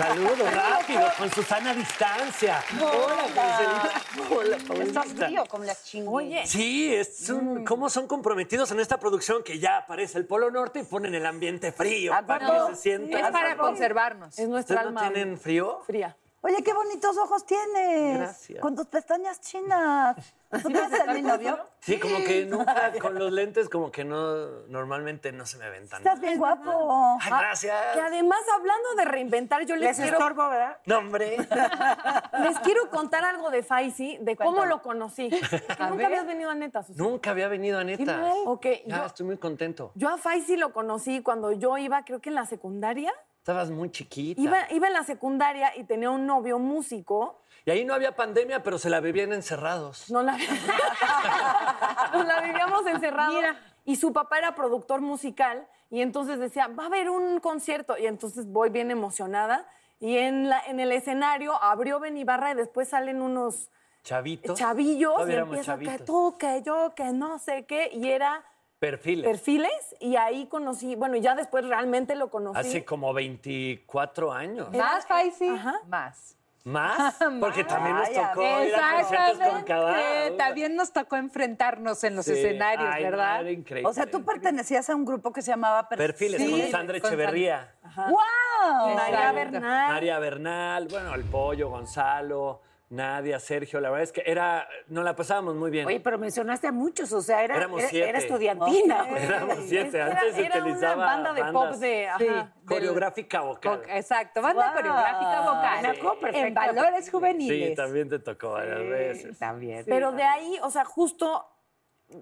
Saludos 0.00 0.54
rápido, 0.54 1.02
con 1.18 1.30
Susana 1.30 1.70
a 1.70 1.74
distancia. 1.74 2.64
Hola, 2.80 3.22
Marcelita. 3.36 4.34
Hola, 4.34 4.56
¿cómo 4.66 4.80
Estás 4.82 5.06
estás? 5.08 5.26
frío 5.28 5.44
como 5.46 5.64
la 5.64 5.74
chingada. 5.82 6.10
Oye, 6.16 6.46
Sí, 6.46 6.94
es 6.94 7.28
un- 7.28 7.64
cómo 7.66 7.90
son 7.90 8.06
comprometidos 8.06 8.70
en 8.70 8.80
esta 8.80 8.98
producción 8.98 9.42
que 9.42 9.58
ya 9.58 9.76
aparece 9.76 10.16
el 10.16 10.24
Polo 10.26 10.50
Norte 10.50 10.80
y 10.80 10.82
ponen 10.84 11.14
el 11.14 11.26
ambiente 11.26 11.70
frío 11.70 12.14
¿A 12.14 12.22
para 12.22 12.46
que 12.68 12.74
se 12.76 12.80
sienta. 12.82 13.18
Es 13.20 13.30
para 13.30 13.56
conservarnos. 13.58 14.38
es 14.38 14.48
nuestra 14.48 14.76
¿Ustedes 14.76 14.94
no 14.94 15.00
alma 15.00 15.12
tienen 15.12 15.38
frío? 15.38 15.82
fría. 15.86 16.16
Oye, 16.42 16.62
qué 16.64 16.72
bonitos 16.72 17.18
ojos 17.18 17.44
tienes. 17.44 18.18
Gracias. 18.18 18.60
Con 18.60 18.74
tus 18.74 18.86
pestañas 18.86 19.40
chinas. 19.42 20.16
¿Tú 20.50 20.68
tienes 20.68 20.90
el 20.98 21.14
mi 21.14 21.22
novio? 21.22 21.58
Sí, 21.80 22.00
como 22.00 22.16
que 22.24 22.44
nunca 22.46 22.92
con 23.00 23.16
los 23.16 23.30
lentes 23.30 23.68
como 23.68 23.92
que 23.92 24.04
no 24.04 24.62
normalmente 24.68 25.30
no 25.32 25.46
se 25.46 25.58
me 25.58 25.68
ven 25.70 25.88
tan. 25.88 25.98
Estás 25.98 26.18
bien 26.20 26.38
guapo. 26.38 27.18
Ay, 27.20 27.30
gracias. 27.30 27.94
Que 27.94 28.00
además, 28.00 28.40
hablando 28.52 28.94
de 28.96 29.04
reinventar, 29.04 29.64
yo 29.64 29.76
les, 29.76 29.88
Les 29.88 29.96
quiero, 29.98 30.18
estorbo, 30.18 30.48
¿verdad? 30.48 30.78
No, 30.86 30.98
hombre. 30.98 31.36
les 32.42 32.58
quiero 32.60 32.88
contar 32.90 33.24
algo 33.24 33.50
de 33.50 33.62
Faisy, 33.62 34.18
de 34.22 34.34
cómo 34.34 34.50
Cuéntame. 34.50 34.68
lo 34.70 34.82
conocí. 34.82 35.30
Que 35.40 35.84
nunca 35.88 36.06
habías 36.06 36.26
venido 36.26 36.50
a 36.50 36.54
Neta, 36.54 36.82
Susana. 36.82 37.08
Nunca 37.08 37.30
había 37.30 37.48
venido 37.48 37.78
a 37.78 37.84
neta. 37.84 38.32
Ok, 38.46 38.66
Ya, 38.86 38.98
yo, 38.98 39.06
estoy 39.06 39.26
muy 39.26 39.36
contento. 39.38 39.92
yo 39.94 40.08
a 40.08 40.18
Faisy 40.18 40.56
lo 40.56 40.72
conocí 40.72 41.22
cuando 41.22 41.52
yo 41.52 41.76
iba, 41.78 42.04
creo 42.04 42.20
que 42.20 42.30
en 42.30 42.34
la 42.34 42.46
secundaria. 42.46 43.12
Estabas 43.40 43.70
muy 43.70 43.90
chiquita. 43.90 44.38
Iba, 44.38 44.70
iba 44.70 44.86
en 44.86 44.92
la 44.92 45.02
secundaria 45.02 45.74
y 45.74 45.84
tenía 45.84 46.10
un 46.10 46.26
novio 46.26 46.58
músico. 46.58 47.40
Y 47.64 47.70
ahí 47.70 47.86
no 47.86 47.94
había 47.94 48.14
pandemia, 48.14 48.62
pero 48.62 48.78
se 48.78 48.90
la 48.90 49.00
vivían 49.00 49.32
encerrados. 49.32 50.10
No 50.10 50.22
la, 50.22 50.36
Nos 52.12 52.26
la 52.26 52.42
vivíamos 52.42 52.86
encerrados. 52.86 53.34
Mira. 53.34 53.58
Y 53.86 53.96
su 53.96 54.12
papá 54.12 54.38
era 54.38 54.54
productor 54.54 55.00
musical 55.00 55.66
y 55.88 56.02
entonces 56.02 56.38
decía, 56.38 56.68
va 56.68 56.84
a 56.84 56.86
haber 56.86 57.08
un 57.08 57.40
concierto. 57.40 57.96
Y 57.96 58.06
entonces 58.06 58.46
voy 58.46 58.68
bien 58.68 58.90
emocionada. 58.90 59.66
Y 60.00 60.18
en, 60.18 60.50
la, 60.50 60.60
en 60.66 60.78
el 60.78 60.92
escenario 60.92 61.54
abrió 61.62 61.98
Benibarra 61.98 62.52
y 62.52 62.54
después 62.54 62.90
salen 62.90 63.22
unos 63.22 63.70
Chavitos. 64.02 64.58
chavillos 64.58 65.14
Todavía 65.14 65.36
y 65.36 65.38
empieza 65.38 65.78
que 65.78 65.98
tú, 66.00 66.36
que 66.38 66.62
yo, 66.62 66.92
que 66.94 67.12
no 67.12 67.38
sé 67.38 67.64
qué. 67.64 67.90
Y 67.92 68.10
era 68.10 68.44
Perfiles. 68.84 69.26
perfiles 69.26 69.94
y 70.00 70.16
ahí 70.16 70.46
conocí, 70.46 70.96
bueno, 70.96 71.14
y 71.14 71.20
ya 71.20 71.34
después 71.34 71.66
realmente 71.66 72.14
lo 72.16 72.30
conocí. 72.30 72.58
Hace 72.58 72.82
como 72.84 73.12
24 73.12 74.32
años. 74.32 74.70
¿Más, 74.72 75.06
Faisy? 75.06 75.48
Ajá. 75.48 75.74
Más. 75.86 76.36
¿Más? 76.64 77.16
Porque 77.40 77.62
también 77.64 77.94
nos 77.96 78.10
tocó 78.12 78.42
ir 78.42 78.74
a 78.74 78.96
conciertos 79.02 79.64
con. 79.64 80.36
También 80.38 80.76
nos 80.76 80.92
tocó 80.92 81.16
enfrentarnos 81.16 82.02
en 82.04 82.16
los 82.16 82.24
Sí. 82.24 82.32
escenarios, 82.32 82.88
Ay, 82.90 83.02
¿verdad? 83.04 83.40
era 83.42 83.50
increíble. 83.50 83.88
O 83.88 83.92
sea, 83.92 84.06
tú 84.06 84.24
pertenecías 84.24 84.88
a 84.88 84.94
un 84.96 85.04
grupo 85.04 85.30
que 85.32 85.42
se 85.42 85.50
llamaba 85.50 85.86
Per- 85.88 85.98
Perfiles 85.98 86.40
Sí, 86.40 86.50
con 86.50 86.70
Sandra 86.70 87.00
con 87.00 87.08
Echeverría, 87.08 87.74
¡Wow! 87.96 88.94
María. 88.94 89.32
Bernal. 89.32 89.92
María 89.92 90.18
Bernal, 90.18 90.88
bueno, 90.90 91.14
el 91.14 91.24
Pollo, 91.24 91.68
Gonzalo, 91.70 92.60
Nadia, 92.90 93.38
Sergio. 93.38 93.80
La 93.80 93.88
verdad 93.88 94.02
es 94.02 94.12
que 94.12 94.22
era, 94.26 94.68
nos 94.88 95.04
la 95.04 95.14
pasábamos 95.16 95.54
muy 95.54 95.70
bien. 95.70 95.86
Oye, 95.86 96.00
pero 96.00 96.18
mencionaste 96.18 96.66
a 96.66 96.72
muchos, 96.72 97.12
o 97.12 97.22
sea, 97.22 97.42
era, 97.44 97.56
Éramos 97.56 97.80
era, 97.80 97.88
siete. 97.88 98.08
era 98.08 98.18
estudiantina. 98.18 99.06
Éramos 99.16 99.58
siete. 99.66 99.96
Era- 99.96 100.06
Antes 100.06 100.34
se 100.34 100.44
era 100.46 100.58
utilizaba 100.58 100.94
una 100.96 101.06
banda 101.06 101.32
de 101.32 101.52
pop 101.52 101.70
de... 101.76 102.08
ajá. 102.08 102.18
Sí. 102.18 102.64
coreográfica 102.66 103.40
vocal. 103.42 103.82
Co- 103.82 103.88
Exacto, 103.88 104.42
banda 104.42 104.62
Guau. 104.62 104.74
coreográfica 104.74 105.40
vocal. 105.40 105.82
Me 105.82 105.88
acuerdo 105.88 106.12
En 106.14 106.20
perfecto. 106.20 106.60
valores 106.60 107.10
juveniles. 107.10 107.68
Sí, 107.70 107.74
también 107.76 108.08
te 108.08 108.18
tocó 108.18 108.50
varias 108.50 108.80
veces. 108.80 109.38
También. 109.38 109.84
Pero 109.86 110.12
de 110.12 110.22
ahí, 110.24 110.58
o 110.62 110.70
sea, 110.70 110.84
justo 110.84 111.46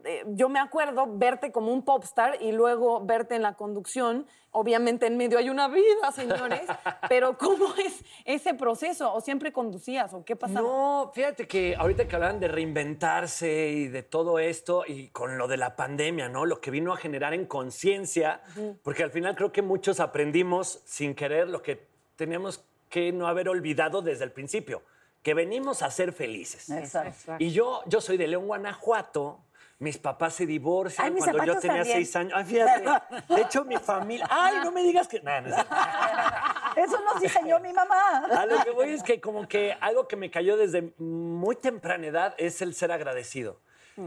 eh, 0.05 0.25
yo 0.29 0.49
me 0.49 0.59
acuerdo 0.59 1.07
verte 1.09 1.51
como 1.51 1.73
un 1.73 1.83
popstar 1.83 2.41
y 2.41 2.53
luego 2.53 3.05
verte 3.05 3.35
en 3.35 3.43
la 3.43 3.55
conducción. 3.55 4.27
Obviamente 4.51 5.07
en 5.07 5.17
medio 5.17 5.39
hay 5.39 5.51
una 5.51 5.69
vida, 5.69 6.13
señores, 6.15 6.63
pero 7.09 7.37
¿cómo 7.39 7.75
es 7.77 8.05
ese 8.25 8.55
proceso? 8.55 9.13
¿O 9.13 9.21
siempre 9.21 9.53
conducías 9.53 10.13
o 10.15 10.25
qué 10.25 10.37
pasaba? 10.37 10.61
No, 10.61 11.11
fíjate 11.15 11.47
que 11.47 11.77
ahorita 11.77 12.09
que 12.09 12.15
hablaban 12.17 12.41
de 12.41 12.49
reinventarse 12.49 13.69
y 13.69 13.89
de 13.89 14.03
todo 14.03 14.39
esto 14.39 14.85
y 14.87 15.09
con 15.09 15.39
lo 15.39 15.49
de 15.49 15.57
la 15.57 15.77
pandemia, 15.77 16.29
¿no? 16.29 16.47
Lo 16.47 16.61
que 16.61 16.71
vino 16.71 16.93
a 16.93 16.97
generar 16.97 17.35
en 17.35 17.47
conciencia, 17.47 18.41
porque 18.83 19.03
al 19.03 19.11
final 19.11 19.37
creo 19.37 19.53
que 19.53 19.63
muchos 19.63 20.01
aprendimos 20.01 20.81
sin 20.85 21.15
querer 21.15 21.49
lo 21.49 21.63
que 21.63 21.87
teníamos 22.17 22.65
que 22.89 23.13
no 23.13 23.27
haber 23.27 23.49
olvidado 23.49 24.03
desde 24.03 24.25
el 24.25 24.33
principio, 24.33 24.83
que 25.23 25.35
venimos 25.35 25.83
a 25.83 25.91
ser 25.91 26.13
felices. 26.13 26.71
Exacto. 26.71 27.37
Y 27.39 27.51
yo, 27.51 27.83
yo 27.87 28.01
soy 28.01 28.17
de 28.17 28.27
León, 28.27 28.47
Guanajuato. 28.47 29.41
Mis 29.81 29.97
papás 29.97 30.35
se 30.35 30.45
divorcian 30.45 31.07
Ay, 31.07 31.13
mis 31.13 31.23
cuando 31.23 31.45
yo 31.45 31.53
zapatos 31.55 31.63
tenía 31.63 31.77
también. 31.79 31.97
seis 31.99 32.17
años. 32.17 32.33
Ay, 32.35 32.45
fíjate. 32.45 32.85
De 33.35 33.41
hecho, 33.43 33.65
mi 33.65 33.77
familia. 33.77 34.27
Ay, 34.29 34.57
no 34.65 34.73
me 34.73 34.83
digas 34.83 35.07
que. 35.07 35.21
No, 35.21 35.41
no 35.41 35.49
es 35.49 35.55
cierto. 35.55 35.75
Eso 36.77 37.01
nos 37.05 37.21
diseñó 37.21 37.61
mi 37.61 37.73
mamá. 37.73 38.27
A 38.27 38.47
lo 38.47 38.63
que 38.65 38.71
voy 38.71 38.91
es 38.91 39.03
que 39.03 39.21
como 39.21 39.47
que 39.47 39.77
algo 39.81 40.09
que 40.09 40.17
me 40.17 40.31
cayó 40.31 40.57
desde 40.57 40.95
muy 40.99 41.57
temprana 41.57 42.07
edad 42.07 42.35
es 42.39 42.61
el 42.63 42.75
ser 42.75 42.93
agradecido. 42.93 43.61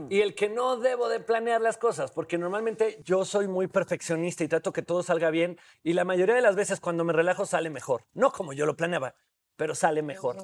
Y 0.08 0.22
el 0.22 0.34
que 0.34 0.48
no 0.48 0.78
debo 0.78 1.10
de 1.10 1.20
planear 1.20 1.60
las 1.60 1.76
cosas, 1.76 2.12
porque 2.12 2.38
normalmente 2.38 3.02
yo 3.04 3.26
soy 3.26 3.46
muy 3.46 3.66
perfeccionista 3.66 4.42
y 4.42 4.48
trato 4.48 4.72
que 4.72 4.80
todo 4.80 5.02
salga 5.02 5.28
bien 5.28 5.58
y 5.82 5.92
la 5.92 6.04
mayoría 6.04 6.34
de 6.34 6.40
las 6.40 6.56
veces 6.56 6.80
cuando 6.80 7.04
me 7.04 7.12
relajo 7.12 7.44
sale 7.44 7.68
mejor. 7.68 8.06
No 8.14 8.32
como 8.32 8.54
yo 8.54 8.64
lo 8.64 8.74
planeaba, 8.74 9.14
pero 9.54 9.74
sale 9.74 10.00
mejor. 10.00 10.36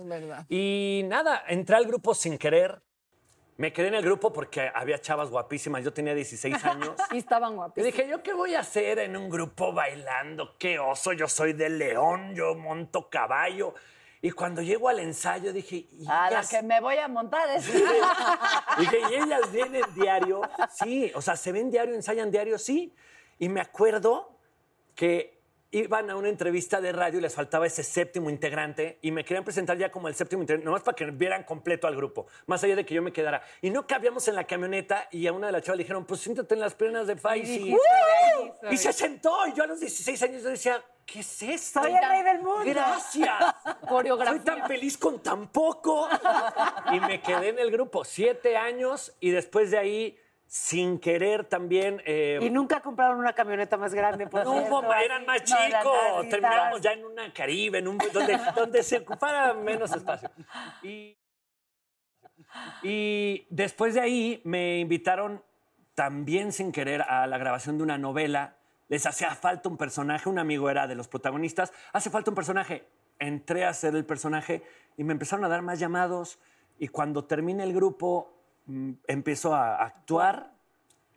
Y 0.50 1.02
nada, 1.06 1.42
entré 1.48 1.76
al 1.76 1.86
grupo 1.86 2.12
sin 2.14 2.36
querer. 2.36 2.82
Me 3.58 3.72
quedé 3.72 3.88
en 3.88 3.94
el 3.94 4.02
grupo 4.04 4.32
porque 4.32 4.70
había 4.72 5.00
chavas 5.00 5.30
guapísimas. 5.30 5.82
Yo 5.84 5.92
tenía 5.92 6.14
16 6.14 6.54
años. 6.64 6.94
Sí, 7.10 7.18
estaban 7.18 7.52
Y 7.54 7.56
guapísimos. 7.56 7.92
dije, 7.96 8.08
¿yo 8.08 8.22
qué 8.22 8.32
voy 8.32 8.54
a 8.54 8.60
hacer 8.60 9.00
en 9.00 9.16
un 9.16 9.28
grupo 9.28 9.72
bailando? 9.72 10.56
¿Qué 10.58 10.78
oso? 10.78 11.12
Yo 11.12 11.26
soy 11.26 11.54
de 11.54 11.68
león, 11.68 12.34
yo 12.36 12.54
monto 12.54 13.10
caballo. 13.10 13.74
Y 14.22 14.30
cuando 14.30 14.62
llego 14.62 14.88
al 14.88 15.00
ensayo 15.00 15.52
dije, 15.52 15.86
¿y 15.90 16.06
A 16.08 16.30
la 16.30 16.42
que 16.48 16.62
me 16.62 16.80
voy 16.80 16.96
a 16.98 17.06
montar 17.08 17.48
es. 17.50 17.66
Dije, 18.78 18.98
¿y 19.10 19.14
ellas 19.14 19.52
vienen 19.52 19.82
diario? 19.94 20.40
Sí, 20.72 21.10
o 21.14 21.20
sea, 21.22 21.36
¿se 21.36 21.50
ven 21.52 21.70
diario, 21.70 21.94
ensayan 21.94 22.30
diario? 22.30 22.58
Sí. 22.58 22.94
Y 23.40 23.48
me 23.48 23.60
acuerdo 23.60 24.36
que 24.96 25.37
iban 25.70 26.08
a 26.10 26.16
una 26.16 26.28
entrevista 26.28 26.80
de 26.80 26.92
radio 26.92 27.18
y 27.18 27.22
les 27.22 27.34
faltaba 27.34 27.66
ese 27.66 27.82
séptimo 27.82 28.30
integrante 28.30 28.98
y 29.02 29.10
me 29.10 29.24
querían 29.24 29.44
presentar 29.44 29.76
ya 29.76 29.90
como 29.90 30.08
el 30.08 30.14
séptimo 30.14 30.42
integrante, 30.42 30.64
nomás 30.64 30.82
para 30.82 30.96
que 30.96 31.04
vieran 31.10 31.44
completo 31.44 31.86
al 31.86 31.96
grupo, 31.96 32.26
más 32.46 32.64
allá 32.64 32.76
de 32.76 32.86
que 32.86 32.94
yo 32.94 33.02
me 33.02 33.12
quedara. 33.12 33.42
Y 33.60 33.70
no 33.70 33.86
cabíamos 33.86 34.26
en 34.28 34.34
la 34.34 34.44
camioneta 34.44 35.08
y 35.10 35.26
a 35.26 35.32
una 35.32 35.48
de 35.48 35.52
las 35.52 35.62
chavas 35.62 35.78
le 35.78 35.84
dijeron, 35.84 36.04
pues 36.06 36.20
siéntate 36.20 36.54
en 36.54 36.60
las 36.60 36.74
piernas 36.74 37.06
de 37.06 37.16
Faisy. 37.16 37.76
Y 38.70 38.76
se 38.76 38.92
sentó 38.92 39.46
y 39.46 39.52
yo 39.52 39.64
a 39.64 39.66
los 39.66 39.80
16 39.80 40.22
años 40.22 40.42
yo 40.42 40.50
decía, 40.50 40.82
¿qué 41.04 41.20
es 41.20 41.42
esto? 41.42 41.82
Soy 41.82 41.92
el 41.92 42.08
rey 42.08 42.22
del 42.22 42.38
mundo. 42.38 42.62
Gracias. 42.64 43.34
Soy 43.88 44.40
tan 44.40 44.66
feliz 44.66 44.96
con 44.96 45.22
tan 45.22 45.48
poco. 45.48 46.08
Y 46.92 47.00
me 47.00 47.20
quedé 47.20 47.48
en 47.48 47.58
el 47.58 47.70
grupo 47.70 48.04
siete 48.04 48.56
años 48.56 49.14
y 49.20 49.30
después 49.30 49.70
de 49.70 49.78
ahí, 49.78 50.18
sin 50.48 50.98
querer 50.98 51.44
también... 51.44 52.02
eh, 52.06 52.38
Y 52.42 52.48
nunca 52.48 52.80
compraron 52.80 53.18
una 53.18 53.34
camioneta 53.34 53.76
más 53.76 53.92
grande, 53.92 54.26
por 54.26 54.44
no, 54.44 54.52
cierto. 54.54 54.94
eran 54.94 55.26
más 55.26 55.40
No, 55.42 55.46
chicos. 55.46 56.28
Terminamos 56.30 56.80
ya 56.80 56.92
en 56.92 57.04
una 57.04 57.32
Caribe, 57.34 57.78
en 57.78 57.88
un, 57.88 57.98
donde, 57.98 58.40
donde 58.56 58.82
se 58.82 58.96
ocupara 58.96 59.52
menos 59.52 59.92
espacio. 59.92 60.30
Y, 60.82 61.18
y 62.82 63.46
después 63.50 63.92
de 63.94 64.00
ahí 64.00 64.40
me 64.44 64.78
invitaron 64.78 65.44
también 65.94 66.50
sin 66.52 66.72
querer 66.72 67.02
a 67.02 67.26
la 67.26 67.36
grabación 67.36 67.76
de 67.76 67.84
una 67.84 67.98
novela. 67.98 68.56
Les 68.88 69.04
hacía 69.04 69.34
falta 69.34 69.68
un 69.68 69.76
personaje, 69.76 70.30
un 70.30 70.38
amigo 70.38 70.70
era 70.70 70.86
de 70.86 70.94
los 70.94 71.08
protagonistas. 71.08 71.74
Hace 71.92 72.08
falta 72.08 72.30
un 72.30 72.34
personaje. 72.34 72.88
Entré 73.18 73.66
a 73.66 73.74
ser 73.74 73.94
el 73.96 74.06
personaje 74.06 74.62
y 74.96 75.04
me 75.04 75.12
empezaron 75.12 75.44
a 75.44 75.48
dar 75.48 75.60
más 75.60 75.78
llamados. 75.78 76.38
Y 76.78 76.88
cuando 76.88 77.24
termine 77.26 77.64
el 77.64 77.74
grupo, 77.74 78.37
empiezo 79.06 79.54
a 79.54 79.82
actuar 79.82 80.52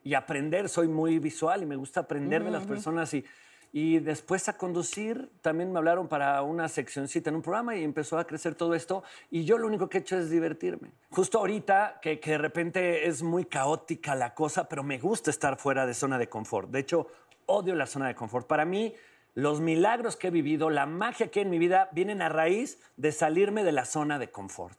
y 0.03 0.13
aprender. 0.13 0.69
Soy 0.69 0.87
muy 0.87 1.19
visual 1.19 1.63
y 1.63 1.65
me 1.65 1.75
gusta 1.75 2.01
aprender 2.01 2.43
de 2.43 2.51
las 2.51 2.65
personas. 2.65 3.13
Y, 3.13 3.25
y 3.73 3.99
después 3.99 4.49
a 4.49 4.57
conducir, 4.57 5.31
también 5.41 5.71
me 5.71 5.79
hablaron 5.79 6.07
para 6.07 6.41
una 6.41 6.67
seccioncita 6.67 7.29
en 7.29 7.37
un 7.37 7.41
programa 7.41 7.75
y 7.75 7.83
empezó 7.83 8.17
a 8.17 8.25
crecer 8.25 8.55
todo 8.55 8.75
esto. 8.75 9.03
Y 9.29 9.45
yo 9.45 9.57
lo 9.57 9.67
único 9.67 9.87
que 9.87 9.99
he 9.99 10.01
hecho 10.01 10.17
es 10.17 10.29
divertirme. 10.29 10.91
Justo 11.09 11.39
ahorita, 11.39 11.99
que, 12.01 12.19
que 12.19 12.31
de 12.31 12.37
repente 12.37 13.07
es 13.07 13.23
muy 13.23 13.45
caótica 13.45 14.15
la 14.15 14.33
cosa, 14.33 14.67
pero 14.67 14.83
me 14.83 14.99
gusta 14.99 15.29
estar 15.29 15.57
fuera 15.57 15.85
de 15.85 15.93
zona 15.93 16.17
de 16.17 16.27
confort. 16.27 16.69
De 16.69 16.79
hecho, 16.79 17.07
odio 17.45 17.75
la 17.75 17.85
zona 17.85 18.07
de 18.07 18.15
confort. 18.15 18.47
Para 18.47 18.65
mí, 18.65 18.93
los 19.35 19.61
milagros 19.61 20.17
que 20.17 20.27
he 20.27 20.31
vivido, 20.31 20.69
la 20.69 20.85
magia 20.85 21.29
que 21.29 21.39
hay 21.39 21.45
en 21.45 21.51
mi 21.51 21.59
vida, 21.59 21.89
vienen 21.93 22.21
a 22.21 22.27
raíz 22.27 22.79
de 22.97 23.11
salirme 23.13 23.63
de 23.63 23.71
la 23.71 23.85
zona 23.85 24.19
de 24.19 24.29
confort. 24.29 24.77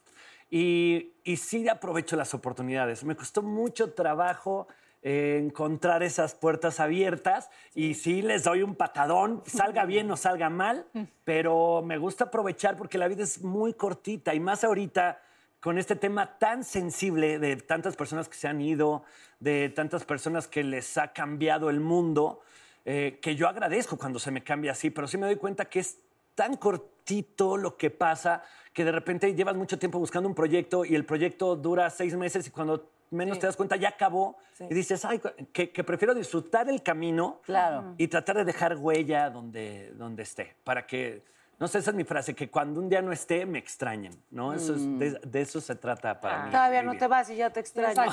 Y, 0.54 1.14
y 1.24 1.38
sí 1.38 1.66
aprovecho 1.66 2.14
las 2.14 2.34
oportunidades. 2.34 3.04
Me 3.04 3.16
costó 3.16 3.40
mucho 3.40 3.94
trabajo 3.94 4.68
eh, 5.04 5.40
encontrar 5.42 6.04
esas 6.04 6.34
puertas 6.36 6.78
abiertas 6.78 7.50
y 7.74 7.94
sí 7.94 8.22
les 8.22 8.44
doy 8.44 8.62
un 8.62 8.76
patadón, 8.76 9.42
salga 9.46 9.84
bien 9.84 10.08
o 10.12 10.16
salga 10.16 10.48
mal, 10.48 10.86
pero 11.24 11.82
me 11.82 11.98
gusta 11.98 12.24
aprovechar 12.24 12.76
porque 12.76 12.98
la 12.98 13.08
vida 13.08 13.24
es 13.24 13.42
muy 13.42 13.74
cortita 13.74 14.32
y 14.32 14.40
más 14.40 14.62
ahorita 14.62 15.20
con 15.58 15.78
este 15.78 15.96
tema 15.96 16.38
tan 16.38 16.64
sensible 16.64 17.38
de 17.38 17.56
tantas 17.56 17.96
personas 17.96 18.28
que 18.28 18.36
se 18.36 18.46
han 18.46 18.60
ido, 18.60 19.04
de 19.40 19.70
tantas 19.70 20.04
personas 20.04 20.46
que 20.46 20.62
les 20.62 20.96
ha 20.98 21.12
cambiado 21.12 21.68
el 21.68 21.80
mundo, 21.80 22.42
eh, 22.84 23.18
que 23.20 23.34
yo 23.34 23.48
agradezco 23.48 23.96
cuando 23.96 24.20
se 24.20 24.30
me 24.30 24.44
cambia 24.44 24.70
así, 24.70 24.90
pero 24.90 25.08
sí 25.08 25.18
me 25.18 25.26
doy 25.26 25.36
cuenta 25.36 25.64
que 25.64 25.80
es 25.80 25.98
tan 26.34 26.56
cortito 26.56 27.56
lo 27.56 27.76
que 27.76 27.90
pasa 27.90 28.42
que 28.72 28.84
de 28.84 28.92
repente 28.92 29.34
llevas 29.34 29.56
mucho 29.56 29.78
tiempo 29.78 29.98
buscando 29.98 30.28
un 30.28 30.34
proyecto 30.34 30.84
y 30.84 30.94
el 30.94 31.04
proyecto 31.04 31.56
dura 31.56 31.90
seis 31.90 32.14
meses 32.16 32.46
y 32.46 32.50
cuando 32.50 32.90
menos 33.10 33.38
te 33.38 33.46
das 33.46 33.56
cuenta 33.56 33.76
ya 33.76 33.90
acabó 33.90 34.38
y 34.58 34.72
dices, 34.74 35.04
ay, 35.04 35.20
que, 35.52 35.70
que 35.70 35.84
prefiero 35.84 36.14
disfrutar 36.14 36.68
el 36.70 36.82
camino 36.82 37.40
Claro. 37.44 37.94
y 37.98 38.08
tratar 38.08 38.36
de 38.38 38.44
dejar 38.44 38.76
huella 38.78 39.28
donde, 39.28 39.92
donde 39.96 40.22
esté, 40.22 40.54
para 40.64 40.86
que, 40.86 41.22
no 41.58 41.68
sé, 41.68 41.78
esa 41.78 41.90
es 41.90 41.96
mi 41.96 42.02
frase, 42.04 42.34
que 42.34 42.50
cuando 42.50 42.80
un 42.80 42.88
día 42.88 43.00
no 43.02 43.12
esté 43.12 43.46
me 43.46 43.58
extrañen, 43.58 44.12
¿no? 44.30 44.52
Eso 44.52 44.74
es- 44.74 44.98
de, 44.98 45.10
de 45.24 45.40
eso 45.40 45.60
se 45.60 45.76
trata 45.76 46.20
para 46.20 46.44
mí. 46.44 46.50
Todavía 46.50 46.82
no 46.82 46.96
te 46.96 47.06
vas 47.06 47.30
y 47.30 47.36
ya 47.36 47.50
te 47.50 47.60
extraño. 47.60 47.94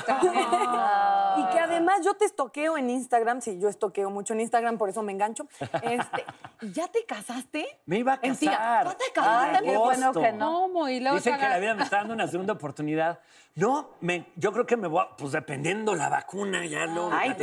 Y 1.38 1.44
que 1.52 1.60
además 1.60 2.00
yo 2.04 2.14
te 2.14 2.24
estoqueo 2.24 2.76
en 2.76 2.90
Instagram, 2.90 3.40
sí, 3.40 3.58
yo 3.58 3.68
estoqueo 3.68 4.10
mucho 4.10 4.34
en 4.34 4.40
Instagram, 4.40 4.78
por 4.78 4.88
eso 4.88 5.02
me 5.02 5.12
engancho. 5.12 5.46
Este, 5.82 6.24
¿Ya 6.72 6.88
te 6.88 7.04
casaste? 7.06 7.66
Me 7.86 7.98
iba 7.98 8.14
a 8.14 8.20
casar. 8.20 8.84
¿no 8.84 8.96
te 8.96 9.04
casaste? 9.14 9.58
en 9.58 9.64
Qué 9.64 9.76
bueno 9.78 10.04
agosto. 10.06 10.20
que 10.22 10.32
no. 10.32 10.50
¿Cómo? 10.60 10.88
Y 10.88 11.00
luego 11.00 11.16
Dicen 11.16 11.38
que 11.38 11.48
la 11.48 11.58
vida 11.58 11.74
me 11.74 11.84
está 11.84 11.98
dando 11.98 12.14
una 12.14 12.26
segunda 12.28 12.52
oportunidad. 12.54 13.20
No, 13.56 13.90
me, 14.00 14.26
yo 14.36 14.52
creo 14.52 14.64
que 14.66 14.76
me 14.76 14.86
voy, 14.86 15.02
a- 15.02 15.16
pues 15.16 15.32
dependiendo 15.32 15.94
la 15.94 16.08
vacuna, 16.08 16.64
ya 16.66 16.86
luego. 16.86 17.10
Ay, 17.12 17.34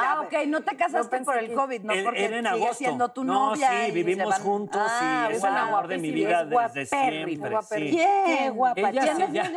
Ah, 0.00 0.22
ok, 0.24 0.32
no 0.46 0.62
te 0.62 0.76
casaste 0.76 1.20
por 1.20 1.36
el 1.38 1.52
COVID, 1.54 1.82
no 1.82 1.94
porque 2.04 2.24
era 2.24 2.38
en 2.38 2.44
sigue 2.46 2.56
agosto. 2.56 2.74
siendo 2.74 3.08
tu 3.10 3.24
no, 3.24 3.50
novia. 3.50 3.68
sí, 3.70 3.76
y 3.76 3.86
se 3.86 3.92
vivimos 3.92 4.34
juntos 4.40 4.82
Ah, 4.84 5.28
y 5.30 5.34
es 5.48 5.50
el 5.50 5.56
amor 5.56 5.88
de 5.88 5.98
mi 5.98 6.10
vida 6.10 6.44
desde 6.44 6.86
siempre. 6.86 7.60
sí. 7.62 7.96
Qué 8.26 8.50
guapa. 8.50 8.80
Ella 8.80 8.90
¿Quién 8.90 9.16
se 9.16 9.20
llama-? 9.32 9.50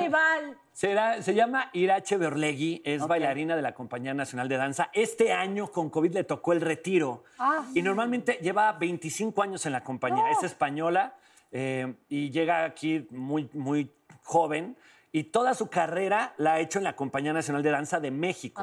Será- 0.73 1.21
se 1.21 1.33
llama 1.33 1.69
Irache 1.73 2.17
Berlegui, 2.17 2.81
es 2.83 3.05
bailarina 3.07 3.55
de 3.55 3.61
la 3.61 3.73
Compañía 3.73 4.13
Nacional 4.13 4.49
de 4.49 4.57
Danza. 4.57 4.89
Este 4.93 5.31
año 5.31 5.67
con 5.71 5.89
COVID 5.89 6.13
le 6.13 6.23
tocó 6.25 6.51
el 6.53 6.59
retiro. 6.61 7.23
Y 7.73 7.81
normalmente 7.81 8.39
lleva 8.41 8.71
25 8.73 9.41
años 9.41 9.65
en 9.65 9.71
la 9.71 9.83
compañía. 9.83 10.29
Es 10.31 10.43
española 10.43 11.13
eh, 11.51 11.93
y 12.09 12.29
llega 12.31 12.65
aquí 12.65 13.07
muy, 13.11 13.49
muy 13.53 13.89
joven. 14.23 14.75
Y 15.15 15.23
toda 15.23 15.53
su 15.53 15.69
carrera 15.69 16.33
la 16.35 16.55
ha 16.55 16.59
hecho 16.59 16.77
en 16.77 16.83
la 16.83 16.93
Compañía 16.97 17.31
Nacional 17.31 17.63
de 17.63 17.71
Danza 17.71 18.01
de 18.01 18.11
México. 18.11 18.61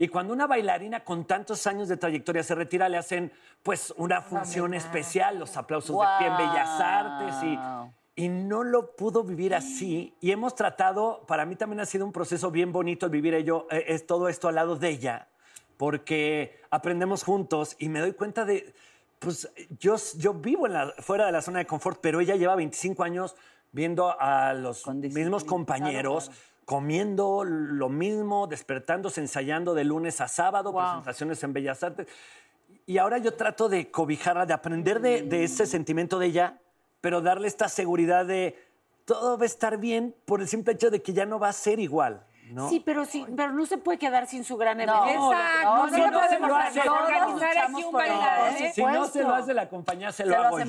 Y 0.00 0.08
cuando 0.08 0.32
una 0.32 0.48
bailarina 0.48 1.04
con 1.04 1.26
tantos 1.26 1.64
años 1.68 1.86
de 1.86 1.96
trayectoria 1.96 2.42
se 2.42 2.56
retira, 2.56 2.88
le 2.88 2.96
hacen 2.96 3.30
pues 3.62 3.94
una 3.96 4.20
función 4.20 4.74
especial, 4.74 5.38
los 5.38 5.56
aplausos 5.56 5.96
de 5.96 6.04
pie 6.18 6.26
en 6.26 6.36
Bellas 6.38 6.80
Artes 6.80 7.34
y, 7.44 8.24
y 8.24 8.28
no 8.28 8.64
lo 8.64 8.96
pudo 8.96 9.22
vivir 9.22 9.54
así. 9.54 10.16
Y 10.20 10.32
hemos 10.32 10.56
tratado, 10.56 11.24
para 11.28 11.46
mí 11.46 11.54
también 11.54 11.78
ha 11.78 11.86
sido 11.86 12.04
un 12.04 12.10
proceso 12.10 12.50
bien 12.50 12.72
bonito 12.72 13.06
el 13.06 13.12
vivir 13.12 13.34
ello, 13.34 13.68
eh, 13.70 13.84
es 13.86 14.04
todo 14.04 14.28
esto 14.28 14.48
al 14.48 14.56
lado 14.56 14.74
de 14.74 14.88
ella, 14.88 15.28
porque 15.76 16.60
aprendemos 16.70 17.22
juntos 17.22 17.76
y 17.78 17.88
me 17.88 18.00
doy 18.00 18.14
cuenta 18.14 18.44
de, 18.44 18.74
pues 19.20 19.48
yo, 19.78 19.94
yo 20.16 20.34
vivo 20.34 20.66
en 20.66 20.72
la- 20.72 20.92
fuera 20.98 21.26
de 21.26 21.32
la 21.32 21.42
zona 21.42 21.60
de 21.60 21.66
confort, 21.66 22.00
pero 22.00 22.18
ella 22.18 22.34
lleva 22.34 22.56
25 22.56 23.04
años 23.04 23.36
viendo 23.72 24.14
a 24.20 24.54
los 24.54 24.86
mismos 24.86 25.44
compañeros. 25.44 26.30
Comiendo 26.64 27.42
lo 27.44 27.88
mismo, 27.88 28.46
despertándose, 28.46 29.20
ensayando 29.20 29.74
de 29.74 29.82
lunes 29.82 30.20
a 30.20 30.28
sábado, 30.28 30.72
presentaciones 30.72 31.42
en 31.42 31.52
Bellas 31.52 31.82
Artes. 31.82 32.06
Y 32.86 32.98
ahora 32.98 33.18
yo 33.18 33.34
trato 33.34 33.68
de 33.68 33.90
cobijarla, 33.90 34.46
de 34.46 34.54
aprender 34.54 35.00
de, 35.00 35.22
de 35.22 35.42
ese 35.42 35.66
sentimiento 35.66 36.20
de 36.20 36.26
ella, 36.26 36.60
pero 37.00 37.20
darle 37.20 37.48
esta 37.48 37.68
seguridad 37.68 38.26
de 38.26 38.56
todo 39.04 39.36
va 39.36 39.42
a 39.42 39.46
estar 39.46 39.78
bien 39.78 40.14
por 40.24 40.40
el 40.40 40.48
simple 40.48 40.74
hecho 40.74 40.90
de 40.90 41.02
que 41.02 41.12
ya 41.12 41.26
no 41.26 41.38
va 41.40 41.48
a 41.48 41.52
ser 41.52 41.80
igual, 41.80 42.24
¿no? 42.52 42.68
Sí, 42.68 42.80
pero 42.80 43.04
sí, 43.04 43.24
pero 43.36 43.52
no 43.52 43.66
se 43.66 43.78
puede 43.78 43.98
quedar 43.98 44.26
sin 44.26 44.44
su 44.44 44.56
gran 44.56 44.78
No, 44.78 44.82
evento. 45.04 45.32
Exacto, 45.32 45.64
no, 45.64 45.76
no, 45.76 45.86
no, 45.86 45.90
se 45.90 46.00
no 46.00 46.18
puede 46.18 46.28
se 46.28 46.38
lo 46.40 46.56
hace. 46.56 46.80
Todos 46.80 47.02
organizar 47.02 47.48
luchamos 47.54 47.80
aquí 47.80 47.84
un. 47.84 48.00
¿eh? 48.62 48.72
si 48.74 48.84
no 48.84 49.04
se 49.06 49.22
lo 49.22 49.34
hace 49.34 49.54
la 49.54 49.68
compañía, 49.68 50.12
se 50.12 50.24
lo 50.26 50.32
Se 50.34 50.38
lo 50.40 50.46
hago 50.46 50.58
yo. 50.60 50.64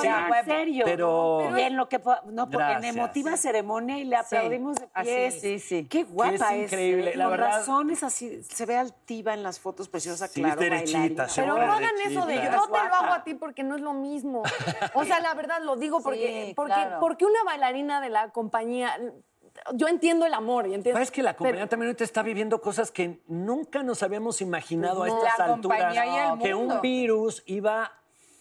Sí. 0.00 0.04
Ya, 0.04 0.28
en 0.38 0.44
serio. 0.44 0.84
Pero- 0.84 1.56
en 1.56 1.76
lo 1.76 1.88
que 1.88 2.00
no, 2.26 2.48
porque 2.50 2.72
en 2.72 2.84
emotiva 2.84 3.36
ceremonia 3.36 3.98
y 3.98 4.04
le 4.04 4.16
aplaudimos 4.16 4.76
de 4.76 4.86
pie. 4.88 5.30
Sí, 5.30 5.58
sí. 5.58 5.86
Qué 5.86 6.04
guapa 6.04 6.34
es 6.34 6.42
es. 6.42 6.62
increíble, 6.64 7.10
¿eh? 7.12 7.16
la 7.16 7.24
Con 7.24 7.30
verdad. 7.32 7.46
razón 7.58 7.90
es 7.90 8.02
así, 8.02 8.42
se 8.42 8.66
ve 8.66 8.76
altiva 8.76 9.34
en 9.34 9.42
las 9.42 9.60
fotos, 9.60 9.88
preciosa, 9.88 10.26
Sí, 10.28 10.42
claro, 10.42 10.60
derechita, 10.60 11.26
Pero 11.34 11.56
no 11.56 11.72
hagan 11.72 11.94
eso 12.04 12.26
de 12.26 12.36
yo 12.36 12.42
te 12.42 12.50
lo 12.50 12.76
hago 12.76 13.12
a 13.12 13.24
ti 13.24 13.34
porque 13.34 13.62
no 13.62 13.76
es 13.76 13.80
lo 13.82 13.92
mismo. 13.92 14.42
O 14.94 15.04
sea, 15.04 15.20
la 15.20 15.34
verdad 15.34 15.60
lo 15.62 15.76
digo 15.76 16.00
porque, 16.02 16.46
Sí, 16.48 16.54
porque 17.00 17.24
una 17.24 17.42
bailarina 17.44 18.00
de 18.00 18.08
la 18.10 18.30
compañía, 18.30 18.96
yo 19.74 19.88
entiendo 19.88 20.26
el 20.26 20.34
amor 20.34 20.66
y 20.66 20.74
entiendo. 20.74 20.96
Sabes 20.96 21.10
que 21.10 21.22
la 21.22 21.34
compañía 21.34 21.60
pero- 21.62 21.68
también 21.68 21.88
ahorita 21.88 22.04
está 22.04 22.22
viviendo 22.22 22.60
cosas 22.60 22.90
que 22.90 23.20
nunca 23.28 23.82
nos 23.82 24.02
habíamos 24.02 24.40
imaginado 24.40 25.00
Pues 25.00 25.12
a 25.12 25.16
estas 25.18 25.38
La 25.38 25.54
alturas. 25.54 25.78
compañía 25.80 26.06
y 26.06 26.32
el 26.32 26.38
que 26.42 26.54
mundo. 26.54 26.74
un 26.76 26.80
virus 26.80 27.42
iba 27.46 27.92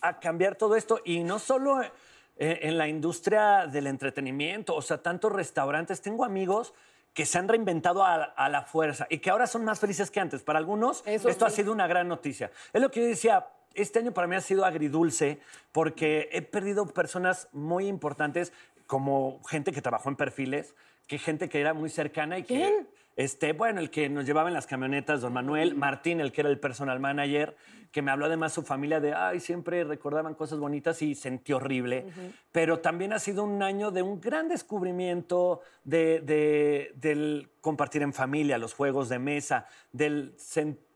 a 0.01 0.19
cambiar 0.19 0.55
todo 0.55 0.75
esto 0.75 0.99
y 1.03 1.23
no 1.23 1.39
solo 1.39 1.82
eh, 1.82 1.91
en 2.38 2.77
la 2.77 2.88
industria 2.88 3.67
del 3.67 3.88
entretenimiento, 3.88 4.73
o 4.75 4.82
sea, 4.82 5.01
tantos 5.01 5.32
restaurantes. 5.32 6.01
Tengo 6.01 6.23
amigos 6.23 6.73
que 7.13 7.25
se 7.25 7.38
han 7.38 7.47
reinventado 7.49 8.03
a, 8.05 8.15
a 8.23 8.47
la 8.49 8.62
fuerza 8.62 9.08
y 9.10 9.17
que 9.17 9.29
ahora 9.29 9.45
son 9.47 9.65
más 9.65 9.79
felices 9.79 10.10
que 10.10 10.19
antes. 10.21 10.41
Para 10.43 10.58
algunos, 10.60 11.03
Eso 11.05 11.27
esto 11.27 11.45
ha 11.45 11.49
sido 11.49 11.73
una 11.73 11.86
gran 11.88 12.08
noticia. 12.08 12.49
Es 12.71 12.82
lo 12.82 12.89
que 12.91 13.01
yo 13.01 13.08
decía. 13.08 13.47
Este 13.75 13.99
año 13.99 14.12
para 14.13 14.25
mí 14.25 14.36
ha 14.36 14.41
sido 14.41 14.65
agridulce 14.65 15.39
porque 15.71 16.27
he 16.32 16.41
perdido 16.41 16.88
personas 16.88 17.47
muy 17.51 17.88
importantes 17.88 18.51
como 18.88 19.39
gente 19.47 19.71
que 19.71 19.82
trabajó 19.82 20.10
en 20.10 20.15
perfiles 20.15 20.73
que 21.09 21.17
gente 21.17 21.49
que 21.49 21.59
era 21.59 21.73
muy 21.73 21.89
cercana 21.89 22.37
y 22.37 22.43
que... 22.43 22.85
Este, 23.15 23.51
bueno, 23.51 23.81
el 23.81 23.89
que 23.89 24.07
nos 24.07 24.25
llevaba 24.25 24.47
en 24.47 24.53
las 24.53 24.65
camionetas, 24.65 25.19
don 25.19 25.33
Manuel, 25.33 25.75
Martín, 25.75 26.21
el 26.21 26.31
que 26.31 26.39
era 26.39 26.49
el 26.49 26.57
personal 26.57 27.01
manager, 27.01 27.57
que 27.91 28.01
me 28.01 28.11
habló 28.11 28.27
además 28.27 28.53
su 28.53 28.61
familia 28.63 29.01
de, 29.01 29.13
ay, 29.13 29.41
siempre 29.41 29.83
recordaban 29.83 30.35
cosas 30.35 30.57
bonitas 30.57 31.01
y 31.01 31.15
sentí 31.15 31.51
horrible. 31.51 32.05
Pero 32.53 32.79
también 32.79 33.11
ha 33.11 33.19
sido 33.19 33.43
un 33.43 33.61
año 33.61 33.91
de 33.91 34.03
un 34.03 34.21
gran 34.21 34.47
descubrimiento 34.47 35.59
de, 35.83 36.21
de- 36.21 36.93
del 36.95 37.49
compartir 37.59 38.03
en 38.03 38.13
familia, 38.13 38.57
los 38.57 38.73
juegos 38.73 39.09
de 39.09 39.19
mesa, 39.19 39.65
del 39.91 40.33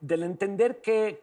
entender 0.10 0.80
que 0.80 1.22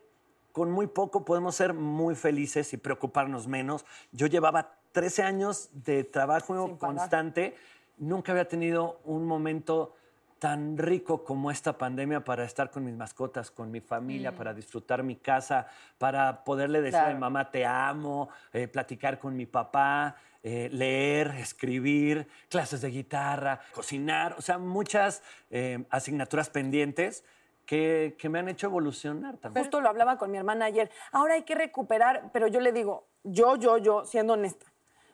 con 0.53 0.71
muy 0.71 0.87
poco 0.89 1.25
podemos 1.25 1.55
ser 1.55 1.73
muy 1.73 2.15
felices 2.15 2.75
y 2.75 2.77
preocuparnos 2.77 3.47
menos. 3.47 3.87
Yo 4.13 4.27
llevaba 4.27 4.77
13 4.93 5.23
años 5.23 5.71
de 5.73 6.05
trabajo 6.05 6.77
constante, 6.79 7.55
nunca 8.01 8.33
había 8.33 8.49
tenido 8.49 9.01
un 9.05 9.27
momento 9.27 9.95
tan 10.41 10.79
rico 10.79 11.23
como 11.23 11.51
esta 11.51 11.77
pandemia 11.77 12.25
para 12.25 12.45
estar 12.45 12.71
con 12.71 12.85
mis 12.85 12.95
mascotas, 12.95 13.51
con 13.51 13.71
mi 13.71 13.81
familia, 13.81 14.35
para 14.35 14.55
disfrutar 14.55 15.03
mi 15.03 15.17
casa, 15.17 15.67
para 15.99 16.43
poderle 16.45 16.81
decir 16.81 16.99
a 16.99 17.13
mi 17.13 17.21
mamá 17.21 17.51
te 17.51 17.67
amo, 17.67 18.31
eh, 18.53 18.67
platicar 18.67 19.19
con 19.19 19.37
mi 19.37 19.45
papá, 19.45 20.17
eh, 20.43 20.71
leer, 20.73 21.29
escribir, 21.37 22.27
clases 22.49 22.81
de 22.81 22.91
guitarra, 22.91 23.61
cocinar, 23.75 24.35
o 24.39 24.41
sea, 24.41 24.57
muchas 24.57 25.23
eh, 25.51 25.85
asignaturas 25.91 26.49
pendientes 26.49 27.23
que, 27.67 28.17
que 28.19 28.31
me 28.31 28.39
han 28.39 28.49
hecho 28.49 28.69
evolucionar 28.69 29.37
también. 29.37 29.63
Justo 29.63 29.83
lo 29.83 29.91
hablaba 29.91 30.17
con 30.17 30.31
mi 30.31 30.39
hermana 30.39 30.65
ayer. 30.65 30.91
Ahora 31.13 31.35
hay 31.35 31.43
que 31.43 31.55
recuperar, 31.55 32.31
pero 32.33 32.49
yo 32.49 32.61
le 32.61 32.73
digo, 32.73 33.07
yo, 33.25 33.57
yo, 33.57 33.77
yo, 33.77 34.07
siendo 34.07 34.33
honesta, 34.33 34.70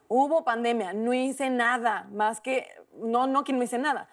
hubo 0.09 0.45
pandemia, 0.45 0.93
no 0.93 1.13
hice 1.15 1.51
nada 1.51 2.09
más 2.13 2.41
que, 2.41 2.69
no, 2.99 3.27
no 3.27 3.45
que 3.45 3.53
no 3.53 3.63
hice 3.63 3.79
nada. 3.79 4.09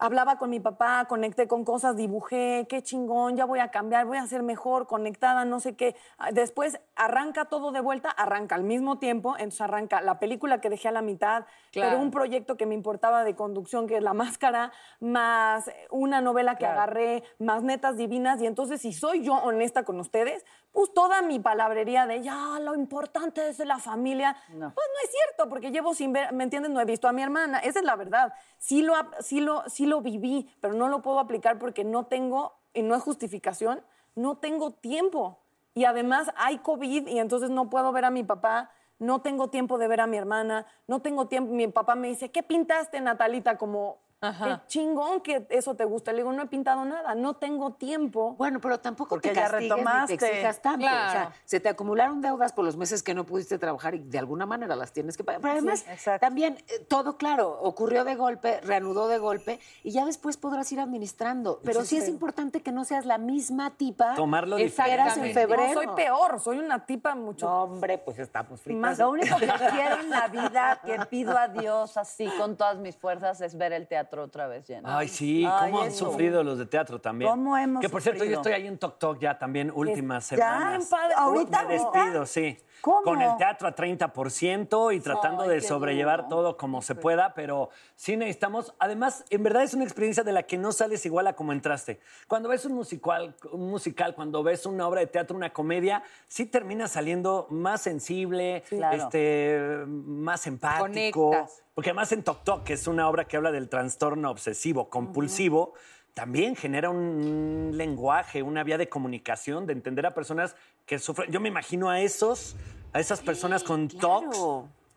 Hablaba 0.00 0.38
con 0.38 0.50
mi 0.50 0.60
papá, 0.60 1.06
conecté 1.08 1.48
con 1.48 1.64
cosas, 1.64 1.96
dibujé, 1.96 2.66
qué 2.68 2.82
chingón, 2.82 3.36
ya 3.36 3.44
voy 3.44 3.58
a 3.58 3.70
cambiar, 3.70 4.06
voy 4.06 4.18
a 4.18 4.26
ser 4.26 4.42
mejor, 4.44 4.86
conectada, 4.86 5.44
no 5.44 5.58
sé 5.58 5.74
qué. 5.74 5.96
Ah, 6.18 6.30
Después 6.30 6.80
arranca 6.98 7.46
todo 7.46 7.70
de 7.72 7.80
vuelta, 7.80 8.10
arranca 8.10 8.54
al 8.56 8.64
mismo 8.64 8.98
tiempo, 8.98 9.36
entonces 9.36 9.60
arranca 9.62 10.00
la 10.00 10.18
película 10.18 10.60
que 10.60 10.68
dejé 10.68 10.88
a 10.88 10.92
la 10.92 11.00
mitad, 11.02 11.44
Claro. 11.70 11.90
pero 11.90 12.02
un 12.02 12.10
proyecto 12.10 12.56
que 12.56 12.66
me 12.66 12.74
importaba 12.74 13.24
de 13.24 13.34
conducción, 13.36 13.86
que 13.86 13.96
es 13.96 14.02
La 14.02 14.14
Máscara, 14.14 14.72
más 15.00 15.70
una 15.90 16.20
novela 16.20 16.54
que 16.54 16.60
Claro. 16.64 16.74
agarré, 16.80 17.22
más 17.38 17.62
netas 17.62 17.96
divinas, 17.96 18.40
y 18.42 18.46
entonces 18.46 18.80
si 18.80 18.92
soy 18.92 19.22
yo 19.22 19.34
honesta 19.34 19.84
con 19.84 19.98
ustedes, 20.00 20.44
pues 20.72 20.92
toda 20.92 21.22
mi 21.22 21.38
palabrería 21.40 22.06
de 22.06 22.22
ya, 22.22 22.58
lo 22.60 22.74
importante 22.74 23.48
es 23.48 23.58
la 23.60 23.78
familia, 23.78 24.36
No. 24.48 24.72
pues 24.74 24.86
no 24.94 25.04
es 25.04 25.10
cierto, 25.10 25.48
porque 25.48 25.70
llevo 25.70 25.94
sin 25.94 26.12
ver, 26.12 26.32
¿me 26.32 26.44
entiendes? 26.44 26.70
No 26.72 26.80
he 26.80 26.84
visto 26.84 27.08
a 27.08 27.12
mi 27.12 27.22
hermana, 27.22 27.58
esa 27.60 27.78
es 27.78 27.84
la 27.84 27.96
verdad. 27.96 28.32
Sí 28.58 28.82
lo, 28.82 28.94
sí 29.20 29.40
lo, 29.40 29.62
sí 29.68 29.86
lo 29.86 30.00
viví, 30.00 30.50
pero 30.60 30.74
no 30.74 30.88
lo 30.88 31.00
puedo 31.00 31.20
aplicar 31.20 31.58
porque 31.58 31.84
no 31.84 32.06
tengo, 32.06 32.58
y 32.74 32.82
no 32.82 32.94
es 32.94 33.02
justificación, 33.02 33.82
no 34.14 34.38
tengo 34.38 34.72
tiempo. 34.72 35.38
Y 35.78 35.84
además 35.84 36.32
hay 36.34 36.58
COVID 36.58 37.06
y 37.06 37.20
entonces 37.20 37.50
no 37.50 37.70
puedo 37.70 37.92
ver 37.92 38.04
a 38.04 38.10
mi 38.10 38.24
papá, 38.24 38.72
no 38.98 39.20
tengo 39.20 39.48
tiempo 39.48 39.78
de 39.78 39.86
ver 39.86 40.00
a 40.00 40.08
mi 40.08 40.16
hermana, 40.16 40.66
no 40.88 41.02
tengo 41.02 41.28
tiempo. 41.28 41.52
Mi 41.52 41.68
papá 41.68 41.94
me 41.94 42.08
dice, 42.08 42.32
¿qué 42.32 42.42
pintaste, 42.42 43.00
Natalita? 43.00 43.58
Como, 43.58 44.00
qué 44.20 44.60
chingón 44.66 45.20
que 45.20 45.46
eso 45.50 45.74
te 45.74 45.84
gusta. 45.84 46.12
Le 46.12 46.18
digo, 46.18 46.32
no 46.32 46.42
he 46.42 46.46
pintado 46.46 46.84
nada, 46.84 47.14
no 47.14 47.34
tengo 47.34 47.74
tiempo. 47.74 48.34
Bueno, 48.36 48.60
pero 48.60 48.80
tampoco 48.80 49.10
Porque 49.10 49.28
te 49.30 49.34
ya 49.36 49.48
castigues 49.50 49.78
ni 49.78 50.06
te 50.06 50.14
exijas 50.14 50.60
tanto. 50.60 50.86
O 50.86 50.88
sea, 50.88 51.32
se 51.44 51.60
te 51.60 51.68
acumularon 51.68 52.20
deudas 52.20 52.52
por 52.52 52.64
los 52.64 52.76
meses 52.76 53.02
que 53.02 53.14
no 53.14 53.24
pudiste 53.24 53.58
trabajar 53.58 53.94
y 53.94 53.98
de 54.00 54.18
alguna 54.18 54.46
manera 54.46 54.74
las 54.74 54.92
tienes 54.92 55.16
que 55.16 55.24
pagar. 55.24 55.40
Pero 55.40 55.52
además, 55.52 55.84
también 56.20 56.58
eh, 56.68 56.80
todo 56.88 57.16
claro, 57.16 57.60
ocurrió 57.60 58.04
de 58.04 58.16
golpe, 58.16 58.60
reanudó 58.60 59.08
de 59.08 59.18
golpe 59.18 59.60
y 59.82 59.92
ya 59.92 60.04
después 60.04 60.36
podrás 60.36 60.70
ir 60.72 60.80
administrando. 60.80 61.60
Pero 61.62 61.84
sí 61.84 61.96
es 61.98 62.08
importante 62.08 62.60
que 62.62 62.72
no 62.72 62.84
seas 62.84 63.06
la 63.06 63.18
misma 63.18 63.76
tipa 63.76 64.14
Tomarlo 64.14 64.56
que 64.56 64.72
eras 64.88 65.16
en 65.16 65.32
febrero. 65.32 65.62
No, 65.68 65.72
soy 65.74 65.86
peor, 65.94 66.40
soy 66.40 66.58
una 66.58 66.84
tipa 66.86 67.14
mucho. 67.14 67.46
No, 67.46 67.62
hombre, 67.64 67.98
pues 67.98 68.18
estamos 68.18 68.60
fritas. 68.60 68.80
Más- 68.80 68.98
Lo 68.98 69.10
único 69.10 69.36
que 69.36 69.46
quiero 69.46 70.00
en 70.00 70.10
la 70.10 70.26
vida, 70.28 70.80
que 70.84 70.98
pido 71.06 71.36
a 71.36 71.48
Dios 71.48 71.96
así 71.96 72.26
con 72.38 72.56
todas 72.56 72.78
mis 72.78 72.96
fuerzas, 72.96 73.40
es 73.40 73.56
ver 73.56 73.72
el 73.72 73.86
teatro 73.86 74.07
otra 74.16 74.46
vez 74.46 74.66
lleno. 74.66 74.88
Ay, 74.90 75.08
sí, 75.08 75.44
Ay, 75.44 75.70
cómo 75.70 75.82
han 75.82 75.88
eso. 75.88 76.06
sufrido 76.10 76.42
los 76.42 76.58
de 76.58 76.66
teatro 76.66 77.00
también. 77.00 77.30
¿Cómo 77.30 77.56
hemos 77.56 77.80
Que 77.80 77.88
por 77.88 78.00
cierto, 78.02 78.24
yo 78.24 78.36
estoy 78.36 78.52
ahí 78.52 78.66
en 78.66 78.78
Tok 78.78 78.98
Tok 78.98 79.18
ya 79.18 79.38
también, 79.38 79.70
últimas 79.74 80.24
semanas. 80.26 80.82
en 80.84 80.88
padre. 80.88 81.14
¿Ahorita, 81.16 81.64
Me 81.64 81.74
despido, 81.74 82.26
sí. 82.26 82.56
¿Cómo? 82.80 83.02
Con 83.02 83.20
el 83.20 83.36
teatro 83.38 83.66
a 83.66 83.74
30% 83.74 84.94
y 84.94 85.00
tratando 85.00 85.42
Ay, 85.42 85.48
de 85.50 85.60
sobrellevar 85.60 86.28
todo 86.28 86.56
como 86.56 86.80
se 86.80 86.94
pueda, 86.94 87.34
pero 87.34 87.70
sí 87.96 88.16
necesitamos. 88.16 88.72
Además, 88.78 89.24
en 89.30 89.42
verdad 89.42 89.64
es 89.64 89.74
una 89.74 89.82
experiencia 89.82 90.22
de 90.22 90.30
la 90.30 90.44
que 90.44 90.58
no 90.58 90.70
sales 90.70 91.04
igual 91.04 91.26
a 91.26 91.32
como 91.34 91.52
entraste. 91.52 91.98
Cuando 92.28 92.48
ves 92.48 92.64
un 92.66 92.74
musical, 92.74 93.34
un 93.50 93.68
musical, 93.68 94.14
cuando 94.14 94.44
ves 94.44 94.64
una 94.64 94.86
obra 94.86 95.00
de 95.00 95.08
teatro, 95.08 95.36
una 95.36 95.52
comedia, 95.52 96.04
sí 96.28 96.46
terminas 96.46 96.92
saliendo 96.92 97.48
más 97.50 97.80
sensible, 97.82 98.62
Claro. 98.68 98.96
este, 98.96 99.84
más 99.86 100.46
empático. 100.46 101.30
Conectas. 101.30 101.64
Porque 101.78 101.90
además 101.90 102.10
en 102.10 102.24
Tok 102.24 102.42
Tok, 102.42 102.64
que 102.64 102.72
es 102.72 102.88
una 102.88 103.08
obra 103.08 103.26
que 103.26 103.36
habla 103.36 103.52
del 103.52 103.68
trastorno 103.68 104.32
obsesivo 104.32 104.90
compulsivo, 104.90 105.74
también 106.12 106.56
genera 106.56 106.90
un 106.90 107.70
lenguaje, 107.74 108.42
una 108.42 108.64
vía 108.64 108.76
de 108.78 108.88
comunicación, 108.88 109.64
de 109.64 109.74
entender 109.74 110.04
a 110.04 110.12
personas 110.12 110.56
que 110.86 110.98
sufren. 110.98 111.30
Yo 111.30 111.38
me 111.38 111.48
imagino 111.48 111.88
a 111.88 112.00
esos, 112.00 112.56
a 112.92 112.98
esas 112.98 113.20
personas 113.20 113.62
con 113.62 113.86
TOCs 113.86 114.36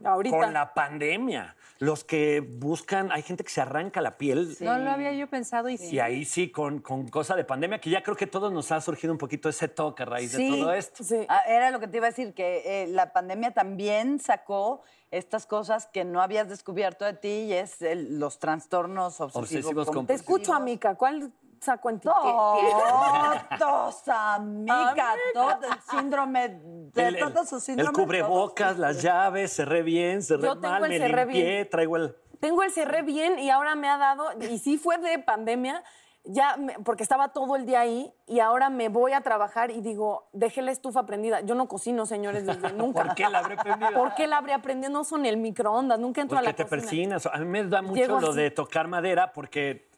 Ahorita. 0.03 0.35
con 0.35 0.53
la 0.53 0.73
pandemia. 0.73 1.55
Los 1.77 2.03
que 2.03 2.39
buscan, 2.39 3.11
hay 3.11 3.21
gente 3.21 3.43
que 3.43 3.51
se 3.51 3.61
arranca 3.61 4.01
la 4.01 4.17
piel. 4.17 4.57
No 4.59 4.75
lo 4.79 4.89
había 4.89 5.13
yo 5.13 5.27
pensado 5.27 5.69
y 5.69 5.77
sí. 5.77 5.95
Y 5.95 5.99
ahí 5.99 6.25
sí, 6.25 6.49
con, 6.49 6.79
con 6.79 7.07
cosa 7.09 7.35
de 7.35 7.43
pandemia, 7.43 7.79
que 7.79 7.91
ya 7.91 8.01
creo 8.01 8.15
que 8.17 8.25
todos 8.25 8.51
nos 8.51 8.71
ha 8.71 8.81
surgido 8.81 9.13
un 9.13 9.19
poquito 9.19 9.49
ese 9.49 9.67
toque 9.67 10.01
a 10.01 10.07
raíz 10.07 10.31
Sí. 10.31 10.49
de 10.49 10.57
todo 10.57 10.73
esto. 10.73 11.03
Sí. 11.03 11.27
Ah, 11.29 11.41
Era 11.47 11.69
lo 11.69 11.79
que 11.79 11.87
te 11.87 11.97
iba 11.97 12.07
a 12.07 12.09
decir, 12.09 12.33
que 12.33 12.63
eh, 12.65 12.87
la 12.87 13.13
pandemia 13.13 13.51
también 13.51 14.19
sacó 14.19 14.81
estas 15.11 15.45
cosas 15.45 15.87
que 15.87 16.03
no 16.05 16.21
habías 16.21 16.47
descubierto 16.49 17.05
de 17.05 17.13
ti 17.13 17.27
y 17.27 17.53
es 17.53 17.81
el- 17.81 18.19
los 18.19 18.39
trastornos 18.39 19.19
obsesivos. 19.21 19.43
Obsesivos 19.43 19.87
Te 19.87 19.93
compulsivos. 19.93 20.21
escucho, 20.21 20.53
amiga. 20.53 20.95
¿Cuál 20.95 21.31
saco 21.59 21.89
en 21.89 21.99
ti? 21.99 22.07
Todos, 22.07 24.07
amiga, 24.07 25.15
todo 25.33 25.67
el 25.67 25.81
síndrome, 25.89 26.49
de 26.93 27.07
El, 27.07 27.15
el- 27.17 27.33
todos 27.33 27.49
sus 27.49 27.67
el 27.69 27.75
síndromes. 27.75 28.01
cubrebocas, 28.05 28.77
las 28.77 29.01
llaves, 29.01 29.53
cerré 29.53 29.83
bien, 29.83 30.23
cerré 30.23 30.43
Yo 30.43 30.53
tengo 30.57 30.67
mal, 30.67 30.83
el 30.85 30.89
me 30.89 30.97
cerré 30.97 31.25
limpié, 31.25 31.43
bien. 31.55 31.69
traigo 31.69 31.97
el... 31.97 32.15
Tengo 32.39 32.63
el 32.63 32.71
cerré 32.71 33.03
bien 33.03 33.37
y 33.37 33.51
ahora 33.51 33.75
me 33.75 33.87
ha 33.87 33.97
dado, 33.97 34.29
y 34.39 34.57
sí 34.57 34.79
fue 34.79 34.97
de 34.97 35.19
pandemia, 35.19 35.83
ya, 36.23 36.55
me- 36.57 36.73
porque 36.85 37.03
estaba 37.03 37.29
todo 37.29 37.55
el 37.55 37.65
día 37.65 37.79
ahí 37.81 38.11
y 38.27 38.39
ahora 38.39 38.69
me 38.69 38.89
voy 38.89 39.13
a 39.13 39.21
trabajar 39.21 39.71
y 39.71 39.81
digo, 39.81 40.27
dejé 40.33 40.61
la 40.61 40.71
estufa 40.71 41.05
prendida. 41.05 41.41
Yo 41.41 41.55
no 41.55 41.67
cocino, 41.67 42.05
señores, 42.05 42.45
desde 42.45 42.71
nunca. 42.73 43.03
¿Por 43.03 43.15
qué 43.15 43.27
la 43.29 43.39
habré 43.39 43.57
prendido? 43.57 43.91
¿Por 43.93 44.13
qué 44.15 44.27
la 44.27 44.37
habría 44.37 44.59
prendido? 44.61 44.91
No 44.91 45.03
son 45.03 45.25
el 45.25 45.37
microondas, 45.37 45.99
nunca 45.99 46.21
entro 46.21 46.35
Porque 46.37 46.47
a 46.49 46.51
la 46.51 46.55
te 46.55 46.63
cocina. 46.63 46.81
persinas. 46.81 47.25
A 47.25 47.37
mí 47.37 47.45
me 47.45 47.63
da 47.65 47.81
mucho 47.81 47.95
Llego 47.95 48.19
lo 48.19 48.29
así. 48.29 48.37
de 48.39 48.51
tocar 48.51 48.87
madera 48.87 49.33
porque, 49.33 49.89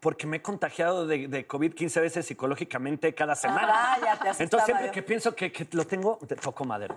porque 0.00 0.26
me 0.26 0.38
he 0.38 0.42
contagiado 0.42 1.06
de, 1.06 1.28
de 1.28 1.46
COVID 1.46 1.74
15 1.74 2.00
veces 2.00 2.26
psicológicamente 2.26 3.14
cada 3.14 3.34
semana. 3.34 3.68
Ah, 3.70 3.98
ya 4.02 4.34
te 4.34 4.42
Entonces 4.42 4.64
siempre 4.66 4.86
yo. 4.86 4.92
que 4.92 5.02
pienso 5.02 5.34
que, 5.34 5.52
que 5.52 5.66
lo 5.72 5.86
tengo, 5.86 6.18
te 6.26 6.36
toco 6.36 6.64
madera. 6.64 6.96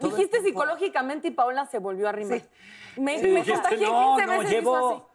Dijiste 0.00 0.42
psicológicamente 0.42 1.28
y 1.28 1.30
Paula 1.30 1.64
se 1.66 1.78
volvió 1.78 2.06
a 2.06 2.10
arrimar. 2.10 2.42
Me, 2.96 3.18
Sí, 3.18 3.26
me 3.28 3.40
dijiste, 3.40 3.52
contagié 3.52 3.86
no, 3.86 4.16
15 4.16 4.26
no, 4.26 4.38
veces 4.38 4.50
llevo 4.50 5.08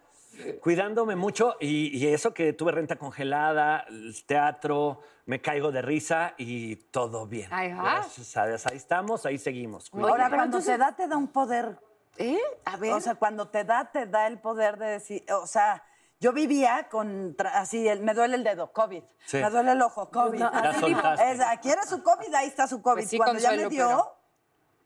cuidándome 0.61 1.15
mucho 1.15 1.55
y, 1.59 1.95
y 1.97 2.07
eso 2.07 2.33
que 2.33 2.53
tuve 2.53 2.71
renta 2.71 2.95
congelada, 2.97 3.85
el 3.89 4.15
teatro, 4.25 5.01
me 5.25 5.41
caigo 5.41 5.71
de 5.71 5.81
risa 5.81 6.33
y 6.37 6.75
todo 6.75 7.27
bien. 7.27 7.47
Ay, 7.51 7.71
ajá. 7.71 7.81
Gracias 7.95 8.37
a 8.37 8.47
Dios. 8.47 8.65
Ahí 8.67 8.77
estamos, 8.77 9.25
ahí 9.25 9.37
seguimos. 9.37 9.89
Ahora, 9.93 10.27
cuando 10.29 10.57
entonces- 10.57 10.73
te 10.73 10.77
da, 10.77 10.95
te 10.95 11.07
da 11.07 11.17
un 11.17 11.27
poder. 11.27 11.79
¿Eh? 12.17 12.37
A 12.65 12.77
ver. 12.77 12.93
O 12.93 12.99
sea, 13.01 13.15
cuando 13.15 13.47
te 13.49 13.63
da, 13.63 13.89
te 13.91 14.05
da 14.05 14.27
el 14.27 14.39
poder 14.39 14.77
de 14.77 14.85
decir, 14.87 15.23
o 15.31 15.47
sea, 15.47 15.83
yo 16.19 16.33
vivía 16.33 16.87
con, 16.91 17.35
así, 17.53 17.87
el- 17.87 18.01
me 18.01 18.13
duele 18.13 18.35
el 18.35 18.43
dedo, 18.43 18.71
COVID. 18.73 19.03
Sí. 19.25 19.37
Me 19.37 19.49
duele 19.49 19.71
el 19.71 19.81
ojo, 19.81 20.09
COVID. 20.11 20.41
Es, 21.25 21.39
aquí 21.39 21.69
era 21.69 21.83
su 21.83 22.03
COVID, 22.03 22.33
ahí 22.35 22.47
está 22.47 22.67
su 22.67 22.81
COVID. 22.81 22.95
Pues 23.01 23.09
sí, 23.09 23.17
cuando 23.17 23.39
ya 23.39 23.51
me 23.51 23.69
dio, 23.69 23.87
pero- 23.87 24.17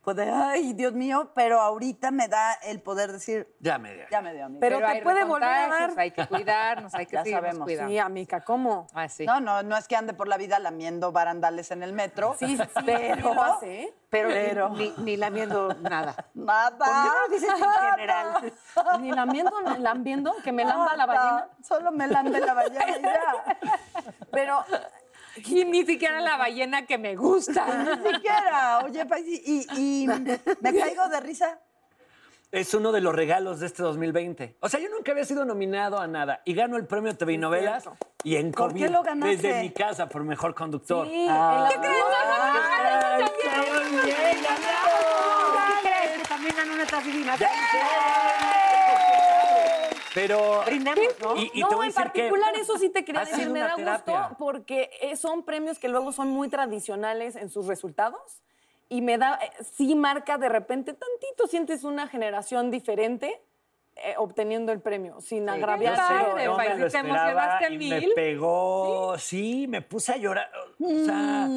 pues 0.06 0.16
de, 0.18 0.30
ay, 0.30 0.72
Dios 0.74 0.94
mío, 0.94 1.32
pero 1.36 1.60
ahorita 1.60 2.12
me 2.12 2.28
da 2.30 2.54
el 2.64 2.80
poder 2.82 3.12
decir, 3.12 3.54
Ya 3.60 3.78
me 3.80 3.94
dio. 3.96 4.06
ya 4.10 4.22
me 4.22 4.34
dio 4.34 4.46
a 4.46 4.50
mí. 4.50 4.60
Pero 4.62 4.78
te 4.78 4.86
hay 4.86 5.02
puede 5.02 5.24
volver 5.26 5.50
a 5.50 5.68
dar. 5.68 5.92
Hay 5.98 6.12
que 6.12 6.26
cuidarnos, 6.28 6.94
hay 6.94 7.06
que 7.08 7.16
Ya 7.16 7.26
sabemos. 7.26 7.64
cuidando. 7.66 7.90
Sí, 7.92 7.98
amiga, 8.00 8.42
¿cómo? 8.46 8.88
Ah, 8.94 9.10
sí. 9.10 9.26
No, 9.26 9.40
no, 9.42 9.64
no 9.64 9.76
es 9.76 9.88
que 9.88 9.96
ande 9.96 10.14
por 10.14 10.28
la 10.28 10.38
vida 10.38 10.60
lamiendo 10.60 11.12
barandales 11.12 11.72
en 11.72 11.84
el 11.84 11.92
metro. 11.92 12.36
Sí, 12.40 12.56
sí, 12.56 12.64
pero, 12.86 13.16
sí 13.16 13.22
lo 13.36 13.44
hace, 13.44 13.82
¿eh? 13.82 13.94
pero, 14.10 14.30
ni- 14.30 14.36
pero- 14.36 14.70
Ni, 14.70 14.94
ni 15.00 15.18
lamiendo 15.18 15.74
nada. 15.82 16.14
¿Por 16.14 16.24
qué 16.34 16.40
Nada. 16.46 17.06
no 17.06 17.22
lo 17.28 17.34
dices 17.34 17.50
en 17.50 17.90
general? 17.92 18.54
Ni 19.02 19.12
lambiendo, 19.12 19.62
ni 19.62 19.78
lambiendo, 19.80 20.36
que 20.44 20.52
me 20.52 20.64
lamba 20.64 20.96
la 20.96 21.06
ballena. 21.08 21.50
Solo 21.68 21.92
me 21.92 22.08
lambe 22.08 22.40
la 22.40 22.54
ballena 22.54 22.98
y 22.98 23.02
ya. 23.02 23.58
Pero 24.32 24.64
Y 25.44 25.66
ni 25.66 25.86
siquiera 25.86 26.22
la 26.22 26.38
ballena 26.38 26.86
que 26.86 26.98
me 26.98 27.16
gusta. 27.16 27.66
Ni 27.84 28.14
siquiera. 28.14 28.80
Oye, 28.86 29.06
y, 29.46 30.04
y 30.04 30.08
me 30.08 30.74
caigo 30.80 31.08
de 31.10 31.20
risa. 31.20 31.60
es 32.52 32.74
uno 32.74 32.92
de 32.92 33.02
los 33.02 33.14
regalos 33.14 33.60
de 33.60 33.66
este 33.68 33.84
2020. 33.84 34.58
O 34.62 34.70
sea, 34.70 34.80
yo 34.80 34.88
nunca 34.90 35.12
había 35.12 35.26
sido 35.26 35.44
nominado 35.46 36.00
a 36.00 36.08
nada 36.08 36.42
y 36.46 36.54
gano 36.54 36.78
el 36.78 36.86
premio 36.88 37.16
TV 37.18 37.38
novelas 37.38 37.84
y 38.24 38.38
en 38.38 38.52
¿Por 38.52 38.70
COVID 38.70 38.84
qué 38.86 38.90
lo 38.90 39.04
ganaste? 39.04 39.36
desde 39.36 39.62
mi 39.62 39.72
casa 39.72 40.08
por 40.08 40.24
mejor 40.24 40.56
conductor. 40.56 41.06
Sí, 41.08 41.28
Ah. 41.30 41.68
¿Qué 41.72 41.80
crees? 41.80 42.04
Ay, 42.42 43.26
qué 43.42 43.50
bien, 44.06 44.44
ganado. 44.44 44.96
¿Qué 45.68 45.90
crees? 45.90 46.22
Que 46.22 46.28
también 46.28 46.56
ganó 46.56 46.76
divinas. 47.04 47.40
Pero 50.16 50.64
¿no? 51.22 51.36
y, 51.36 51.52
y 51.54 51.60
no, 51.62 51.68
te 51.68 51.76
voy 51.76 51.86
a 51.86 51.90
en 51.90 51.94
decir 51.94 52.12
que 52.12 52.22
particular 52.22 52.56
eso 52.56 52.78
sí 52.80 52.90
te 52.90 53.04
quería 53.06 53.26
decir, 53.26 53.50
me 53.50 53.60
da 53.60 53.76
terapia. 53.76 54.22
gusto 54.30 54.38
porque 54.40 54.90
eh, 55.02 55.16
son 55.18 55.44
premios 55.44 55.78
que 55.78 55.90
luego 55.90 56.12
son 56.14 56.30
muy 56.30 56.48
tradicionales 56.50 57.36
en 57.36 57.50
sus 57.50 57.68
resultados 57.68 58.42
y 58.90 59.02
me 59.02 59.18
da, 59.18 59.38
eh, 59.44 59.52
sí 59.76 59.94
marca 59.96 60.38
de 60.38 60.48
repente 60.50 60.94
tantito, 60.94 61.48
sientes 61.48 61.84
una 61.84 62.08
generación 62.08 62.72
diferente 62.72 63.42
eh, 63.98 64.14
obteniendo 64.18 64.72
el 64.72 64.82
premio, 64.82 65.22
sin 65.22 65.48
agraviar. 65.50 65.96
Qué 65.96 66.02
pero- 66.08 66.26
padre, 66.32 66.46
no 66.46 66.58
me 66.58 66.76
lo 66.80 66.90
¿te 66.90 66.98
emocionaste 66.98 67.66
y 67.74 67.78
me 67.78 68.00
mil? 68.00 68.12
pegó, 68.14 69.18
¿Sí? 69.18 69.68
me 69.68 69.82
puse 69.82 70.12
a 70.14 70.18
llorar. 70.18 70.50
O 70.82 71.06
sea, 71.06 71.48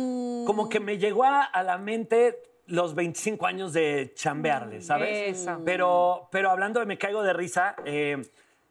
como 0.47 0.69
que 0.69 0.79
me 0.81 0.99
llegó 0.99 1.25
a, 1.25 1.43
a 1.43 1.63
la 1.65 1.79
mente 1.79 2.43
los 2.67 2.95
25 2.95 3.47
años 3.47 3.73
de 3.73 4.13
chambearle, 4.15 4.83
¿sabes? 4.83 5.41
Eso. 5.41 5.61
Pero, 5.65 6.29
pero 6.31 6.51
hablando 6.51 6.79
de 6.81 6.87
me 6.87 6.97
caigo 6.99 7.23
de 7.23 7.33
risa, 7.33 7.75
eh, 7.85 8.23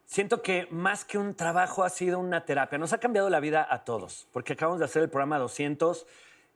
siento 0.08 0.42
que 0.42 0.68
más 0.72 1.06
que 1.06 1.20
un 1.20 1.36
trabajo 1.36 1.84
ha 1.84 1.90
sido 1.90 2.18
una 2.18 2.44
terapia. 2.46 2.80
Nos 2.80 2.94
ha 2.94 2.98
cambiado 2.98 3.30
la 3.30 3.40
vida 3.40 3.68
a 3.70 3.84
todos, 3.84 4.28
porque 4.32 4.54
acabamos 4.54 4.80
de 4.80 4.86
hacer 4.86 5.04
el 5.04 5.10
programa 5.10 5.38
200 5.38 6.08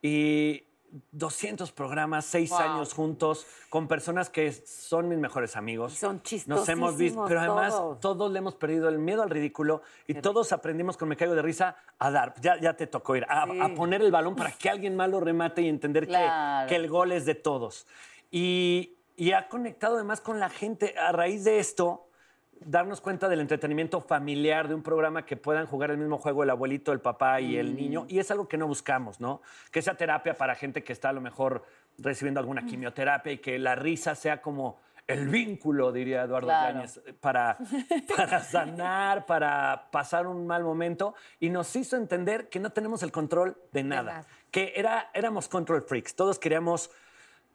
y 0.02 0.64
200 1.12 1.72
programas, 1.72 2.26
seis 2.26 2.52
años 2.52 2.94
juntos, 2.94 3.46
con 3.70 3.88
personas 3.88 4.30
que 4.30 4.52
son 4.52 5.08
mis 5.08 5.18
mejores 5.20 5.56
amigos. 5.56 5.94
Son 5.94 6.22
Nos 6.48 6.68
hemos 6.68 6.98
visto, 6.98 7.24
pero 7.28 7.40
además 7.40 7.74
todos. 7.74 8.00
todos 8.02 8.32
le 8.32 8.40
hemos 8.40 8.56
perdido 8.56 8.90
el 8.90 9.00
miedo 9.00 9.24
al 9.24 9.30
ridículo 9.30 9.84
y 10.08 10.16
todos 10.16 10.52
aprendimos 10.52 10.98
con 10.98 11.08
Me 11.08 11.16
Caigo 11.16 11.34
de 11.36 11.42
Risa 11.42 11.78
a 11.98 12.12
dar. 12.12 12.34
Ya, 12.42 12.60
ya 12.60 12.74
te 12.76 12.88
tocó 12.88 13.16
ir, 13.16 13.26
a, 13.30 13.44
a 13.44 13.70
poner 13.74 14.02
el 14.02 14.12
balón 14.12 14.36
para 14.36 14.52
que 14.52 14.70
alguien 14.70 14.98
más 14.98 15.10
lo 15.10 15.22
remate 15.22 15.62
y 15.62 15.70
entender 15.70 16.04
que- 16.08 16.10
Claro. 16.12 16.68
que, 16.68 16.76
el 16.76 16.90
gol 16.90 17.14
es 17.14 17.26
de 17.26 17.36
todos. 17.36 17.88
Y, 18.30 18.96
y 19.16 19.32
ha 19.32 19.48
conectado 19.48 19.96
además 19.96 20.20
con 20.20 20.42
la 20.42 20.50
gente. 20.50 20.96
A 21.00 21.14
raíz 21.14 21.46
de 21.46 21.60
esto, 21.60 22.06
darnos 22.66 23.02
cuenta 23.02 23.28
del 23.28 23.40
entretenimiento 23.40 24.02
familiar 24.02 24.68
de 24.68 24.76
un 24.76 24.84
programa 24.84 25.26
que 25.26 25.38
puedan 25.38 25.66
jugar 25.66 25.92
el 25.92 25.98
mismo 25.98 26.18
juego 26.18 26.44
el 26.44 26.50
abuelito, 26.50 26.92
el 26.92 27.00
papá 27.00 27.42
y 27.42 27.58
el 27.58 27.76
niño. 27.76 28.06
Y 28.08 28.20
es 28.20 28.32
algo 28.32 28.48
que 28.48 28.58
no 28.58 28.68
buscamos, 28.68 29.20
¿no? 29.20 29.42
Que 29.72 29.82
sea 29.82 29.96
terapia 29.96 30.38
para 30.38 30.56
gente 30.56 30.84
que 30.84 30.94
está 30.94 31.10
a 31.10 31.14
lo 31.14 31.22
mejor 31.22 31.64
recibiendo 31.98 32.40
alguna 32.40 32.66
quimioterapia 32.66 33.34
y 33.34 33.38
que 33.40 33.60
la 33.60 33.76
risa 33.76 34.16
sea 34.16 34.42
como 34.42 34.80
el 35.08 35.28
vínculo, 35.28 35.92
diría 35.92 36.24
Eduardo 36.24 36.48
Claro. 36.48 36.84
Para, 37.20 37.58
para 38.16 38.40
sanar, 38.44 39.26
para 39.26 39.90
pasar 39.92 40.28
un 40.28 40.48
mal 40.48 40.64
momento. 40.64 41.16
Y 41.40 41.50
nos 41.50 41.76
hizo 41.76 41.98
entender 41.98 42.50
que 42.50 42.60
no 42.60 42.70
tenemos 42.70 43.04
el 43.04 43.12
control 43.12 43.58
de 43.72 43.84
nada. 43.84 44.04
nada. 44.04 44.26
Que 44.52 44.74
era, 44.76 45.10
éramos 45.14 45.50
control 45.50 45.82
freaks. 45.82 46.16
Todos 46.16 46.40
queríamos 46.40 46.92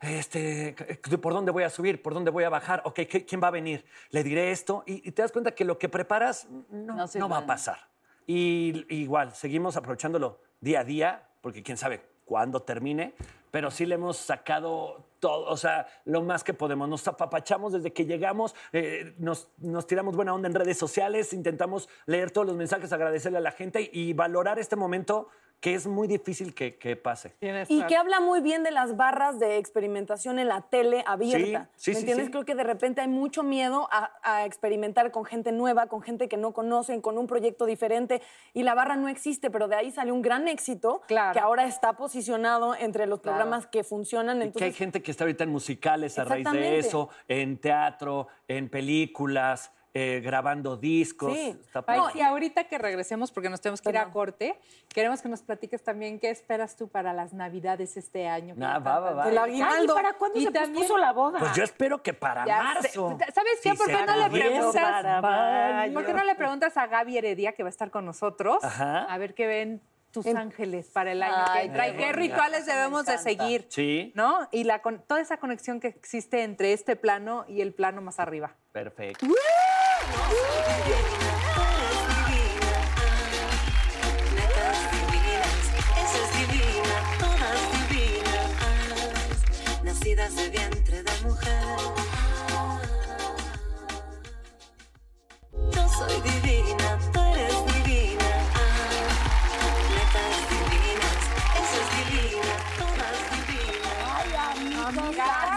este, 0.00 0.74
¿por 1.20 1.32
dónde 1.32 1.50
voy 1.52 1.62
a 1.64 1.70
subir? 1.70 2.02
¿Por 2.02 2.14
dónde 2.14 2.30
voy 2.30 2.44
a 2.44 2.48
bajar? 2.50 2.82
Ok, 2.84 3.00
¿qué- 3.08 3.24
¿quién 3.24 3.40
va 3.42 3.48
a 3.48 3.52
venir? 3.52 3.84
Le 4.10 4.22
diré 4.22 4.50
esto 4.50 4.82
y, 4.86 5.06
y 5.08 5.12
te 5.12 5.22
das 5.22 5.32
cuenta 5.32 5.52
que 5.52 5.64
lo 5.64 5.78
que 5.78 5.88
preparas 5.88 6.46
no, 6.70 7.06
No 7.14 7.28
va 7.28 7.38
a 7.38 7.46
pasar. 7.46 7.78
Y 8.26 8.84
y 8.88 9.02
igual, 9.02 9.32
seguimos 9.34 9.76
aprovechándolo 9.76 10.40
día 10.60 10.80
a 10.80 10.84
día, 10.84 11.28
porque 11.40 11.62
quién 11.62 11.76
sabe 11.76 12.02
cuándo 12.24 12.60
termine, 12.62 13.14
pero 13.52 13.70
sí 13.70 13.86
le 13.86 13.94
hemos 13.94 14.16
sacado 14.16 15.06
todo, 15.20 15.46
o 15.48 15.56
sea, 15.56 15.86
lo 16.04 16.22
más 16.22 16.42
que 16.44 16.52
podemos. 16.52 16.88
Nos 16.88 17.06
apapachamos 17.08 17.72
desde 17.72 17.92
que 17.92 18.04
llegamos, 18.04 18.54
eh, 18.72 19.14
nos, 19.18 19.48
nos 19.58 19.86
tiramos 19.86 20.16
buena 20.16 20.34
onda 20.34 20.48
en 20.48 20.54
redes 20.54 20.76
sociales, 20.76 21.32
intentamos 21.32 21.88
leer 22.06 22.32
todos 22.32 22.46
los 22.48 22.56
mensajes, 22.56 22.92
agradecerle 22.92 23.38
a 23.38 23.40
la 23.40 23.52
gente 23.52 23.88
y, 23.92 24.12
valorar 24.12 24.58
este 24.58 24.74
momento 24.76 25.28
que 25.60 25.74
es 25.74 25.86
muy 25.86 26.06
difícil 26.06 26.54
que, 26.54 26.76
que 26.76 26.96
pase. 26.96 27.30
Tienes 27.40 27.70
Y 27.70 27.82
que 27.86 27.96
habla 27.96 28.20
muy 28.20 28.40
bien 28.40 28.62
de 28.62 28.70
las 28.70 28.96
barras 28.96 29.38
de 29.40 29.56
experimentación 29.56 30.38
en 30.38 30.48
la 30.48 30.60
tele 30.60 31.02
abierta. 31.06 31.70
Sí, 31.74 31.90
sí, 31.90 31.90
¿Me 31.92 31.98
entiendes? 32.00 32.26
sí. 32.26 32.30
Creo 32.32 32.44
que 32.44 32.54
de 32.54 32.62
repente 32.62 33.00
hay 33.00 33.08
mucho 33.08 33.42
miedo 33.42 33.88
a, 33.90 34.12
a 34.22 34.44
experimentar 34.44 35.10
con 35.10 35.24
gente 35.24 35.52
nueva, 35.52 35.86
con 35.86 36.02
gente 36.02 36.28
que 36.28 36.36
no 36.36 36.52
conocen, 36.52 37.00
con 37.00 37.18
un 37.18 37.26
proyecto 37.26 37.66
diferente. 37.66 38.22
Y 38.52 38.62
la 38.62 38.74
barra 38.74 38.96
no 38.96 39.08
existe, 39.08 39.50
pero 39.50 39.66
de 39.66 39.76
ahí 39.76 39.90
salió 39.90 40.14
un 40.14 40.22
gran 40.22 40.46
éxito 40.46 41.00
Claro. 41.08 41.32
que 41.32 41.40
ahora 41.40 41.64
está 41.66 41.94
posicionado 41.94 42.74
entre 42.74 43.06
los 43.06 43.20
programas 43.20 43.66
que 43.66 43.82
funcionan. 43.82 44.42
Y 44.42 44.52
que 44.52 44.64
hay 44.64 44.72
gente 44.72 45.02
que 45.02 45.10
está 45.10 45.24
ahorita 45.24 45.44
en 45.44 45.50
musicales 45.50 46.18
a 46.18 46.24
raíz 46.24 46.50
de 46.52 46.78
eso, 46.78 47.08
en 47.28 47.58
teatro, 47.58 48.28
en 48.46 48.68
películas, 48.68 49.72
eh, 49.98 50.20
grabando 50.20 50.76
discos. 50.76 51.32
Sí. 51.32 51.56
Está 51.60 51.82
Ay, 51.86 52.00
y 52.16 52.20
ahorita 52.20 52.64
que 52.64 52.76
regresemos, 52.76 53.32
porque 53.32 53.48
nos 53.48 53.60
tenemos 53.60 53.80
que 53.80 53.88
ir 53.88 53.96
a 53.98 54.10
corte, 54.10 54.58
queremos 54.88 55.22
que 55.22 55.28
nos 55.28 55.40
platiques 55.42 55.82
también 55.82 56.18
qué 56.20 56.28
esperas 56.30 56.76
tú 56.76 56.88
para 56.88 57.12
las 57.12 57.32
Navidades 57.32 57.96
este 57.96 58.28
año. 58.28 58.54
Nah, 58.56 58.78
va, 58.78 58.98
va, 59.00 59.10
va. 59.12 59.28
el 59.30 59.38
aguinaldo. 59.38 59.94
¿para 59.94 60.12
cuándo 60.14 60.38
Y 60.38 60.44
se 60.44 60.50
también- 60.50 60.74
pospuso 60.74 60.98
la 60.98 61.12
boda? 61.12 61.38
Pues 61.38 61.54
yo 61.54 61.64
espero 61.64 62.02
que 62.02 62.12
para 62.12 62.44
Ya 62.46 62.62
marzo. 62.62 63.16
sé. 63.18 63.32
¿Sabes 63.32 63.52
qué? 63.62 63.70
Si 63.70 63.76
¿Por 63.76 63.86
qué 63.86 64.04
no 64.06 64.16
le 64.16 64.30
preguntas? 64.30 65.92
¿Por 65.92 66.04
qué 66.04 66.12
no 66.14 66.24
le 66.24 66.34
preguntas 66.34 66.76
a 66.76 66.86
Gaby 66.86 67.18
Heredia, 67.18 67.52
que 67.52 67.62
va 67.62 67.68
a 67.68 67.70
estar 67.70 67.90
con 67.90 68.04
nosotros, 68.04 68.62
Ajá. 68.62 69.04
a 69.04 69.18
ver 69.18 69.34
qué 69.34 69.46
ven 69.46 69.80
tus 70.12 70.26
ángeles 70.26 70.88
para 70.88 71.12
el 71.12 71.22
año 71.22 71.34
Ay, 71.48 71.60
que 71.60 71.66
entra 71.66 71.88
y 71.88 71.96
qué 71.96 72.12
rituales 72.12 72.64
debemos 72.64 73.04
de 73.04 73.18
seguir? 73.18 73.66
Sí. 73.68 74.12
¿No? 74.14 74.48
Y 74.50 74.64
la, 74.64 74.80
con- 74.80 75.02
toda 75.06 75.20
esa 75.20 75.36
conexión 75.36 75.78
que 75.78 75.88
existe 75.88 76.42
entre 76.42 76.72
este 76.72 76.96
plano 76.96 77.44
y 77.48 77.60
el 77.60 77.74
plano 77.74 78.00
más 78.00 78.18
arriba. 78.18 78.54
Perfecto. 78.72 79.26
Netas 79.26 79.36
divinas, 84.92 85.64
esa 86.02 86.18
es 86.24 86.30
divina, 86.38 86.96
todas 87.18 87.60
divinas, 87.72 88.50
nacidas 89.82 90.32
de 90.36 90.48
vientre 90.50 91.02
de 91.02 91.14
mujer. 91.22 91.76
Yo 95.72 95.88
soy 95.88 96.20
divina, 96.20 96.98
tú 97.12 97.20
eres 97.34 97.64
divina, 97.74 98.32
netas 99.94 100.36
divinas, 100.50 101.20
esa 101.60 101.78
es 101.82 101.88
divina, 101.96 102.54
todas 102.78 103.16
divinas. 103.32 103.96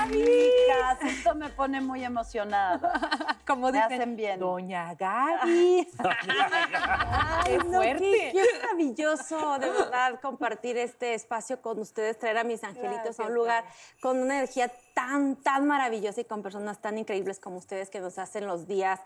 Amigas, 0.02 0.98
esto 1.04 1.36
me 1.36 1.50
pone 1.50 1.82
muy 1.82 2.04
emocionada. 2.04 3.29
Como 3.50 3.72
dicen, 3.72 3.94
hacen 3.94 4.16
bien. 4.16 4.40
Doña 4.40 4.94
Gaby. 5.00 5.88
Ay, 5.98 7.58
no, 7.66 7.82
qué, 7.82 8.30
qué 8.32 8.44
maravilloso, 8.62 9.58
de 9.58 9.72
verdad, 9.72 10.20
compartir 10.22 10.78
este 10.78 11.16
espacio 11.16 11.60
con 11.60 11.80
ustedes, 11.80 12.20
traer 12.20 12.38
a 12.38 12.44
mis 12.44 12.64
angelitos 12.64 13.20
a 13.20 13.26
un 13.26 13.34
lugar 13.34 13.66
con 14.02 14.20
una 14.20 14.36
energía 14.36 14.72
tan, 14.94 15.36
tan 15.36 15.66
maravillosa 15.66 16.22
y 16.22 16.26
con 16.26 16.44
personas 16.44 16.80
tan 16.80 17.00
increíbles 17.00 17.40
como 17.40 17.58
ustedes 17.58 17.90
que 17.90 18.00
nos 18.00 18.20
hacen 18.20 18.46
los 18.46 18.68
días 18.68 19.00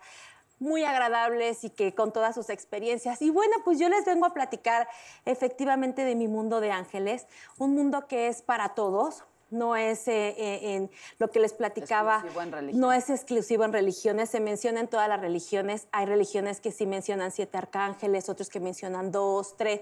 muy 0.59 0.83
agradables 0.83 1.63
y 1.63 1.69
que 1.69 1.95
con 1.95 2.11
todas 2.11 2.35
sus 2.35 2.49
experiencias. 2.49 3.21
Y 3.21 3.29
bueno, 3.29 3.53
pues 3.63 3.79
yo 3.79 3.87
les 3.87 4.03
vengo 4.03 4.25
a 4.25 4.33
platicar 4.33 4.89
efectivamente 5.23 6.03
de 6.03 6.15
mi 6.15 6.27
mundo 6.27 6.59
de 6.59 6.71
ángeles, 6.71 7.27
un 7.57 7.73
mundo 7.75 8.07
que 8.07 8.27
es 8.27 8.41
para 8.41 8.69
todos. 8.69 9.23
No 9.53 9.75
es 9.75 10.07
eh, 10.07 10.35
eh, 10.37 10.75
en 10.75 10.91
lo 11.19 11.29
que 11.29 11.39
les 11.39 11.53
platicaba. 11.53 12.15
Exclusivo 12.15 12.41
en 12.41 12.51
religión. 12.51 12.81
No 12.81 12.91
es 12.91 13.09
exclusivo 13.09 13.63
en 13.63 13.73
religiones, 13.73 14.29
se 14.29 14.39
menciona 14.39 14.79
en 14.79 14.87
todas 14.87 15.07
las 15.07 15.21
religiones. 15.21 15.87
Hay 15.91 16.05
religiones 16.05 16.59
que 16.59 16.71
sí 16.71 16.85
mencionan 16.85 17.31
siete 17.31 17.57
arcángeles, 17.57 18.29
otros 18.29 18.49
que 18.49 18.59
mencionan 18.59 19.11
dos, 19.11 19.55
tres, 19.57 19.81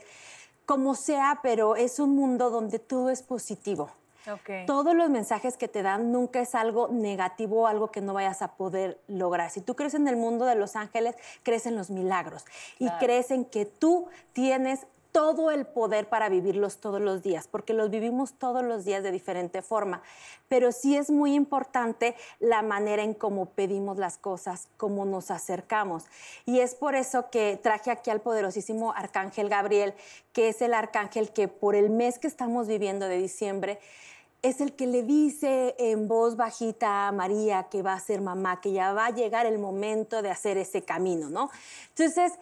como 0.66 0.96
sea, 0.96 1.40
pero 1.42 1.76
es 1.76 2.00
un 2.00 2.16
mundo 2.16 2.50
donde 2.50 2.80
todo 2.80 3.10
es 3.10 3.24
positivo. 3.24 3.90
Todos 4.68 4.96
los 4.96 5.10
mensajes 5.10 5.58
que 5.58 5.68
te 5.68 5.82
dan 5.82 6.12
nunca 6.12 6.42
es 6.42 6.54
algo 6.54 6.88
negativo 6.90 7.62
o 7.62 7.68
algo 7.68 7.92
que 7.92 8.02
no 8.02 8.14
vayas 8.14 8.42
a 8.42 8.56
poder 8.56 9.00
lograr. 9.08 9.50
Si 9.50 9.62
tú 9.62 9.76
crees 9.76 9.96
en 9.96 10.08
el 10.08 10.16
mundo 10.16 10.46
de 10.46 10.56
los 10.56 10.76
ángeles, 10.76 11.16
crees 11.44 11.66
en 11.66 11.76
los 11.76 11.90
milagros 11.90 12.46
y 12.78 12.90
crees 13.00 13.32
en 13.32 13.46
que 13.46 13.66
tú 13.66 14.08
tienes 14.34 14.86
todo 15.12 15.52
el 15.52 15.66
poder 15.66 16.08
para 16.08 16.30
vivirlos 16.30 16.78
todos 16.78 17.02
los 17.02 17.22
días, 17.22 17.48
porque 17.48 17.74
los 17.74 17.90
vivimos 17.90 18.34
todos 18.34 18.64
los 18.64 18.86
días 18.86 19.04
de 19.04 19.12
diferente 19.12 19.62
forma. 19.62 20.02
Pero 20.48 20.72
sí 20.72 20.96
es 20.96 21.10
muy 21.10 21.34
importante 21.34 22.16
la 22.40 22.62
manera 22.62 23.04
en 23.04 23.14
cómo 23.14 23.48
pedimos 23.48 23.98
las 23.98 24.18
cosas, 24.18 24.70
cómo 24.78 25.06
nos 25.06 25.32
acercamos. 25.32 26.06
Y 26.46 26.60
es 26.60 26.76
por 26.76 26.96
eso 26.96 27.30
que 27.30 27.60
traje 27.62 27.92
aquí 27.92 28.10
al 28.10 28.22
poderosísimo 28.22 28.94
Arcángel 28.94 29.50
Gabriel, 29.50 29.94
que 30.34 30.50
es 30.50 30.62
el 30.62 30.74
arcángel 30.74 31.32
que 31.32 31.48
por 31.48 31.76
el 31.76 31.90
mes 31.90 32.20
que 32.20 32.28
estamos 32.28 32.68
viviendo 32.68 33.08
de 33.08 33.18
diciembre, 33.18 33.80
es 34.42 34.60
el 34.60 34.74
que 34.74 34.88
le 34.88 35.04
dice 35.04 35.76
en 35.78 36.08
voz 36.08 36.36
bajita 36.36 37.08
a 37.08 37.12
María 37.12 37.68
que 37.70 37.84
va 37.84 37.94
a 37.94 38.00
ser 38.00 38.22
mamá, 38.22 38.60
que 38.60 38.72
ya 38.72 38.92
va 38.92 39.08
a 39.08 39.12
llegar 39.12 39.46
el 39.46 39.60
momento 39.60 40.22
de 40.22 40.32
hacer 40.32 40.58
ese 40.58 40.82
camino, 40.82 41.30
¿no? 41.30 41.52
Entonces, 41.90 42.34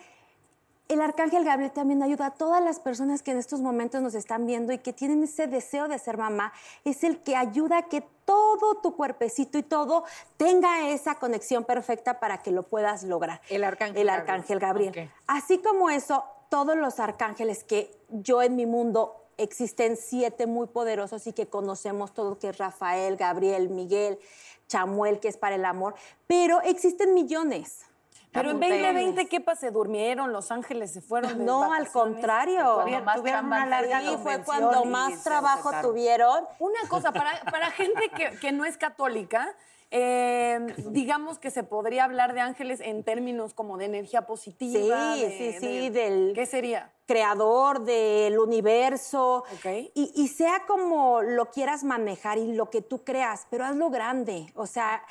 el 0.89 1.01
arcángel 1.01 1.45
Gabriel 1.45 1.71
también 1.71 2.01
ayuda 2.01 2.25
a 2.25 2.31
todas 2.31 2.63
las 2.63 2.79
personas 2.79 3.21
que 3.21 3.29
en 3.31 3.37
estos 3.37 3.61
momentos 3.61 4.01
nos 4.01 4.15
están 4.15 4.47
viendo 4.47 4.73
y 4.73 4.79
que 4.79 4.91
tienen 4.91 5.23
ese 5.23 5.45
deseo 5.45 5.87
de 5.87 5.99
ser 5.99 6.17
mamá. 6.17 6.51
Es 6.83 7.03
el 7.03 7.21
que 7.21 7.35
ayuda 7.35 7.77
a 7.77 7.81
que 7.83 8.01
todo 8.25 8.75
tu 8.81 8.95
cuerpecito 8.95 9.59
y 9.59 9.63
todo 9.63 10.03
tenga 10.37 10.89
esa 10.89 11.15
conexión 11.15 11.63
perfecta 11.63 12.19
para 12.19 12.39
que 12.39 12.51
lo 12.51 12.63
puedas 12.63 13.03
lograr. 13.03 13.39
El 13.49 13.63
arcángel 13.63 13.97
El 13.97 14.07
Gabriel. 14.07 14.21
arcángel 14.29 14.59
Gabriel. 14.59 15.11
Así 15.27 15.59
como 15.59 15.91
eso, 15.91 16.23
todos 16.49 16.75
los 16.75 16.99
arcángeles 16.99 17.63
que 17.63 17.91
yo 18.09 18.41
en 18.41 18.55
mi 18.55 18.65
mundo 18.65 19.15
existen 19.37 19.95
siete 19.95 20.47
muy 20.47 20.65
poderosos 20.65 21.27
y 21.27 21.33
que 21.33 21.47
conocemos 21.47 22.15
todo, 22.15 22.39
que 22.39 22.49
es 22.49 22.57
Rafael, 22.57 23.15
Gabriel, 23.15 23.69
Miguel, 23.69 24.19
Chamuel, 24.67 25.19
que 25.19 25.27
es 25.27 25.37
para 25.37 25.53
el 25.55 25.65
amor, 25.65 25.93
pero 26.25 26.61
existen 26.61 27.13
millones. 27.13 27.85
Pero 28.31 28.51
en 28.51 28.57
Apunté. 28.57 28.69
2020, 28.83 29.27
¿qué 29.27 29.41
pasa? 29.41 29.61
¿Se 29.61 29.71
durmieron? 29.71 30.31
¿Los 30.31 30.51
ángeles 30.51 30.91
se 30.93 31.01
fueron? 31.01 31.39
de 31.39 31.43
No, 31.45 31.73
al 31.73 31.89
contrario. 31.91 32.79
Tuvieron 32.83 33.05
más 33.05 33.15
tuvieron 33.17 33.45
una 33.47 33.65
larga. 33.65 34.01
Sí, 34.01 34.17
fue 34.21 34.43
cuando 34.43 34.85
más 34.85 35.23
trabajo 35.23 35.71
tuvieron. 35.81 36.45
Una 36.59 36.79
cosa, 36.89 37.11
para, 37.11 37.41
para 37.51 37.71
gente 37.71 38.09
que, 38.15 38.37
que 38.39 38.51
no 38.51 38.65
es 38.65 38.77
católica, 38.77 39.55
eh, 39.91 40.59
digamos 40.89 41.39
que 41.39 41.49
se 41.49 41.63
podría 41.63 42.03
hablar 42.03 42.33
de 42.35 42.41
ángeles 42.41 42.79
en 42.79 43.03
términos 43.03 43.55
como 43.55 43.77
de 43.79 43.85
energía 43.85 44.27
positiva. 44.27 45.15
Sí, 45.15 45.21
de- 45.23 45.31
sí, 45.31 45.57
sí, 45.59 45.89
de- 45.89 45.99
del- 46.09 46.31
¿Qué 46.35 46.45
sería? 46.45 46.91
creador 47.07 47.83
del 47.85 48.37
universo. 48.37 49.43
Ok. 49.55 49.65
Y, 49.95 50.11
y 50.15 50.27
sea 50.27 50.65
como 50.67 51.23
lo 51.23 51.49
quieras 51.49 51.83
manejar 51.83 52.37
y 52.37 52.53
lo 52.53 52.69
que 52.69 52.83
tú 52.83 53.03
creas, 53.03 53.47
pero 53.49 53.65
hazlo 53.65 53.89
grande. 53.89 54.45
O 54.53 54.67
sea, 54.67 55.01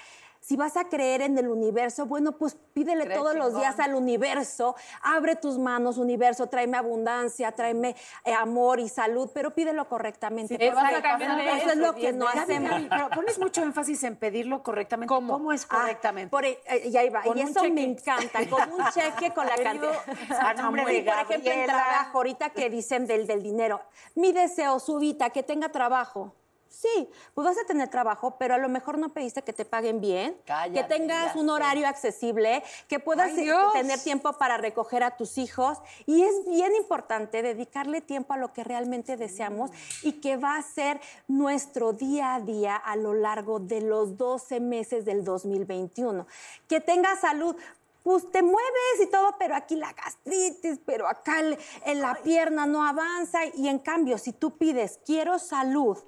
si 0.40 0.56
vas 0.56 0.76
a 0.76 0.88
creer 0.88 1.22
en 1.22 1.36
el 1.38 1.48
universo, 1.48 2.06
bueno, 2.06 2.32
pues 2.32 2.56
pídele 2.72 3.04
Cree 3.04 3.16
todos 3.16 3.34
los 3.34 3.54
días 3.54 3.78
al 3.80 3.94
universo. 3.94 4.74
Abre 5.02 5.36
tus 5.36 5.58
manos, 5.58 5.98
universo, 5.98 6.46
tráeme 6.46 6.76
abundancia, 6.76 7.52
tráeme 7.52 7.96
eh, 8.24 8.32
amor 8.32 8.80
y 8.80 8.88
salud, 8.88 9.30
pero 9.34 9.54
pídelo 9.54 9.88
correctamente. 9.88 10.56
vas 10.70 10.92
a 10.92 11.56
Eso 11.58 11.70
es 11.70 11.76
lo 11.76 11.94
que 11.94 12.12
no 12.12 12.28
hacemos. 12.28 12.70
Gaby, 12.70 12.88
Pero 12.88 13.10
pones 13.10 13.38
mucho 13.38 13.62
énfasis 13.62 14.02
en 14.04 14.16
pedirlo 14.16 14.62
correctamente. 14.62 15.08
¿Cómo? 15.08 15.34
¿Cómo, 15.34 15.52
es 15.52 15.66
Ah, 15.70 15.80
correctamente? 15.80 16.30
por, 16.30 16.44
eh, 16.44 16.60
y 16.84 16.96
ahí 16.96 17.08
va. 17.10 17.22
Y 17.34 17.40
eso 17.40 17.64
me 17.70 17.82
encanta. 17.84 18.46
Con 18.48 18.72
un 18.72 18.84
cheque, 18.92 19.32
con 19.34 19.46
la 19.46 19.56
cantidad. 19.62 19.92
a 20.30 20.54
nombre 20.54 20.84
de 20.84 20.98
Sí, 20.98 21.02
por 21.02 21.14
ejemplo, 21.14 21.52
en 21.52 21.66
trabajo, 21.66 22.18
ahorita 22.18 22.50
que 22.50 22.70
dicen 22.70 23.06
del, 23.06 23.26
del 23.26 23.42
dinero. 23.42 23.80
Mi 24.14 24.32
deseo, 24.32 24.78
Subita, 24.80 25.30
que 25.30 25.42
tenga 25.42 25.68
trabajo. 25.68 26.34
Sí, 26.80 27.10
pues 27.34 27.44
vas 27.44 27.58
a 27.58 27.66
tener 27.66 27.88
trabajo, 27.88 28.36
pero 28.38 28.54
a 28.54 28.58
lo 28.58 28.68
mejor 28.68 28.98
no 28.98 29.08
pediste 29.08 29.42
que 29.42 29.52
te 29.52 29.64
paguen 29.64 30.00
bien, 30.00 30.40
Cállate, 30.46 30.80
que 30.80 30.84
tengas 30.84 31.34
un 31.34 31.46
sé. 31.46 31.50
horario 31.52 31.88
accesible, 31.88 32.62
que 32.86 33.00
puedas 33.00 33.32
Ay, 33.32 33.48
eh, 33.48 33.54
tener 33.72 33.98
tiempo 33.98 34.32
para 34.34 34.58
recoger 34.58 35.02
a 35.02 35.16
tus 35.16 35.38
hijos. 35.38 35.78
Y 36.06 36.22
es 36.22 36.44
bien 36.46 36.76
importante 36.76 37.42
dedicarle 37.42 38.00
tiempo 38.00 38.32
a 38.34 38.36
lo 38.36 38.52
que 38.52 38.62
realmente 38.62 39.16
deseamos 39.16 39.72
y 40.04 40.20
que 40.20 40.36
va 40.36 40.54
a 40.54 40.62
ser 40.62 41.00
nuestro 41.26 41.92
día 41.92 42.36
a 42.36 42.40
día 42.42 42.76
a 42.76 42.94
lo 42.94 43.12
largo 43.12 43.58
de 43.58 43.80
los 43.80 44.16
12 44.16 44.60
meses 44.60 45.04
del 45.04 45.24
2021. 45.24 46.28
Que 46.68 46.80
tenga 46.80 47.16
salud. 47.16 47.56
Pues 48.04 48.30
te 48.30 48.40
mueves 48.40 49.00
y 49.02 49.06
todo, 49.06 49.34
pero 49.36 49.56
aquí 49.56 49.74
la 49.74 49.92
gastritis, 49.92 50.78
pero 50.86 51.08
acá 51.08 51.40
en 51.84 52.00
la 52.00 52.14
pierna 52.22 52.66
no 52.66 52.86
avanza. 52.86 53.40
Y 53.54 53.66
en 53.66 53.80
cambio, 53.80 54.16
si 54.16 54.32
tú 54.32 54.56
pides, 54.56 55.00
quiero 55.04 55.40
salud, 55.40 55.98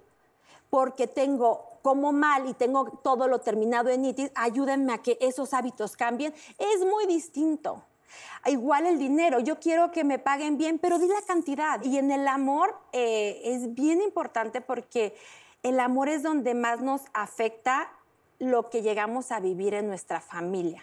porque 0.71 1.07
tengo 1.07 1.71
como 1.83 2.13
mal 2.13 2.49
y 2.49 2.55
tengo 2.55 2.91
todo 3.03 3.27
lo 3.29 3.41
terminado 3.41 3.89
en 3.91 4.05
itis, 4.05 4.31
ayúdenme 4.35 4.93
a 4.93 4.99
que 4.99 5.19
esos 5.21 5.55
hábitos 5.55 5.97
cambien, 5.97 6.35
es 6.59 6.85
muy 6.85 7.07
distinto. 7.07 7.83
Igual 8.47 8.87
el 8.87 8.99
dinero, 8.99 9.41
yo 9.41 9.59
quiero 9.61 9.91
que 9.91 10.05
me 10.05 10.19
paguen 10.19 10.57
bien, 10.57 10.79
pero 10.79 10.99
di 10.99 11.07
la 11.07 11.23
cantidad. 11.23 11.83
Y 11.83 11.99
en 11.99 12.11
el 12.11 12.27
amor 12.27 12.75
eh, 12.93 13.41
es 13.45 13.75
bien 13.75 14.01
importante 14.01 14.61
porque 14.61 15.15
el 15.63 15.79
amor 15.79 16.09
es 16.09 16.23
donde 16.23 16.55
más 16.55 16.81
nos 16.81 17.03
afecta 17.13 17.93
lo 18.39 18.71
que 18.71 18.83
llegamos 18.83 19.31
a 19.31 19.41
vivir 19.41 19.75
en 19.75 19.87
nuestra 19.87 20.21
familia. 20.21 20.83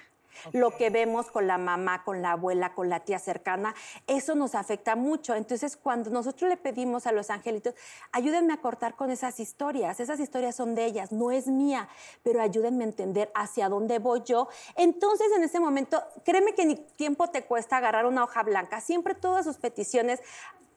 Lo 0.53 0.71
que 0.71 0.89
vemos 0.89 1.31
con 1.31 1.47
la 1.47 1.57
mamá, 1.57 2.03
con 2.03 2.21
la 2.21 2.31
abuela, 2.31 2.73
con 2.73 2.89
la 2.89 3.01
tía 3.01 3.19
cercana, 3.19 3.75
eso 4.07 4.35
nos 4.35 4.55
afecta 4.55 4.95
mucho. 4.95 5.35
Entonces, 5.35 5.77
cuando 5.77 6.09
nosotros 6.09 6.49
le 6.49 6.57
pedimos 6.57 7.07
a 7.07 7.11
los 7.11 7.29
angelitos, 7.29 7.75
ayúdenme 8.11 8.53
a 8.53 8.57
cortar 8.57 8.95
con 8.95 9.11
esas 9.11 9.39
historias, 9.39 9.99
esas 9.99 10.19
historias 10.19 10.55
son 10.55 10.75
de 10.75 10.85
ellas, 10.85 11.11
no 11.11 11.31
es 11.31 11.47
mía, 11.47 11.89
pero 12.23 12.41
ayúdenme 12.41 12.83
a 12.83 12.87
entender 12.87 13.31
hacia 13.35 13.69
dónde 13.69 13.99
voy 13.99 14.23
yo. 14.25 14.47
Entonces, 14.75 15.27
en 15.35 15.43
ese 15.43 15.59
momento, 15.59 16.03
créeme 16.23 16.53
que 16.53 16.65
ni 16.65 16.75
tiempo 16.75 17.29
te 17.29 17.43
cuesta 17.43 17.77
agarrar 17.77 18.05
una 18.05 18.23
hoja 18.23 18.43
blanca, 18.43 18.81
siempre 18.81 19.15
todas 19.15 19.45
sus 19.45 19.57
peticiones 19.57 20.21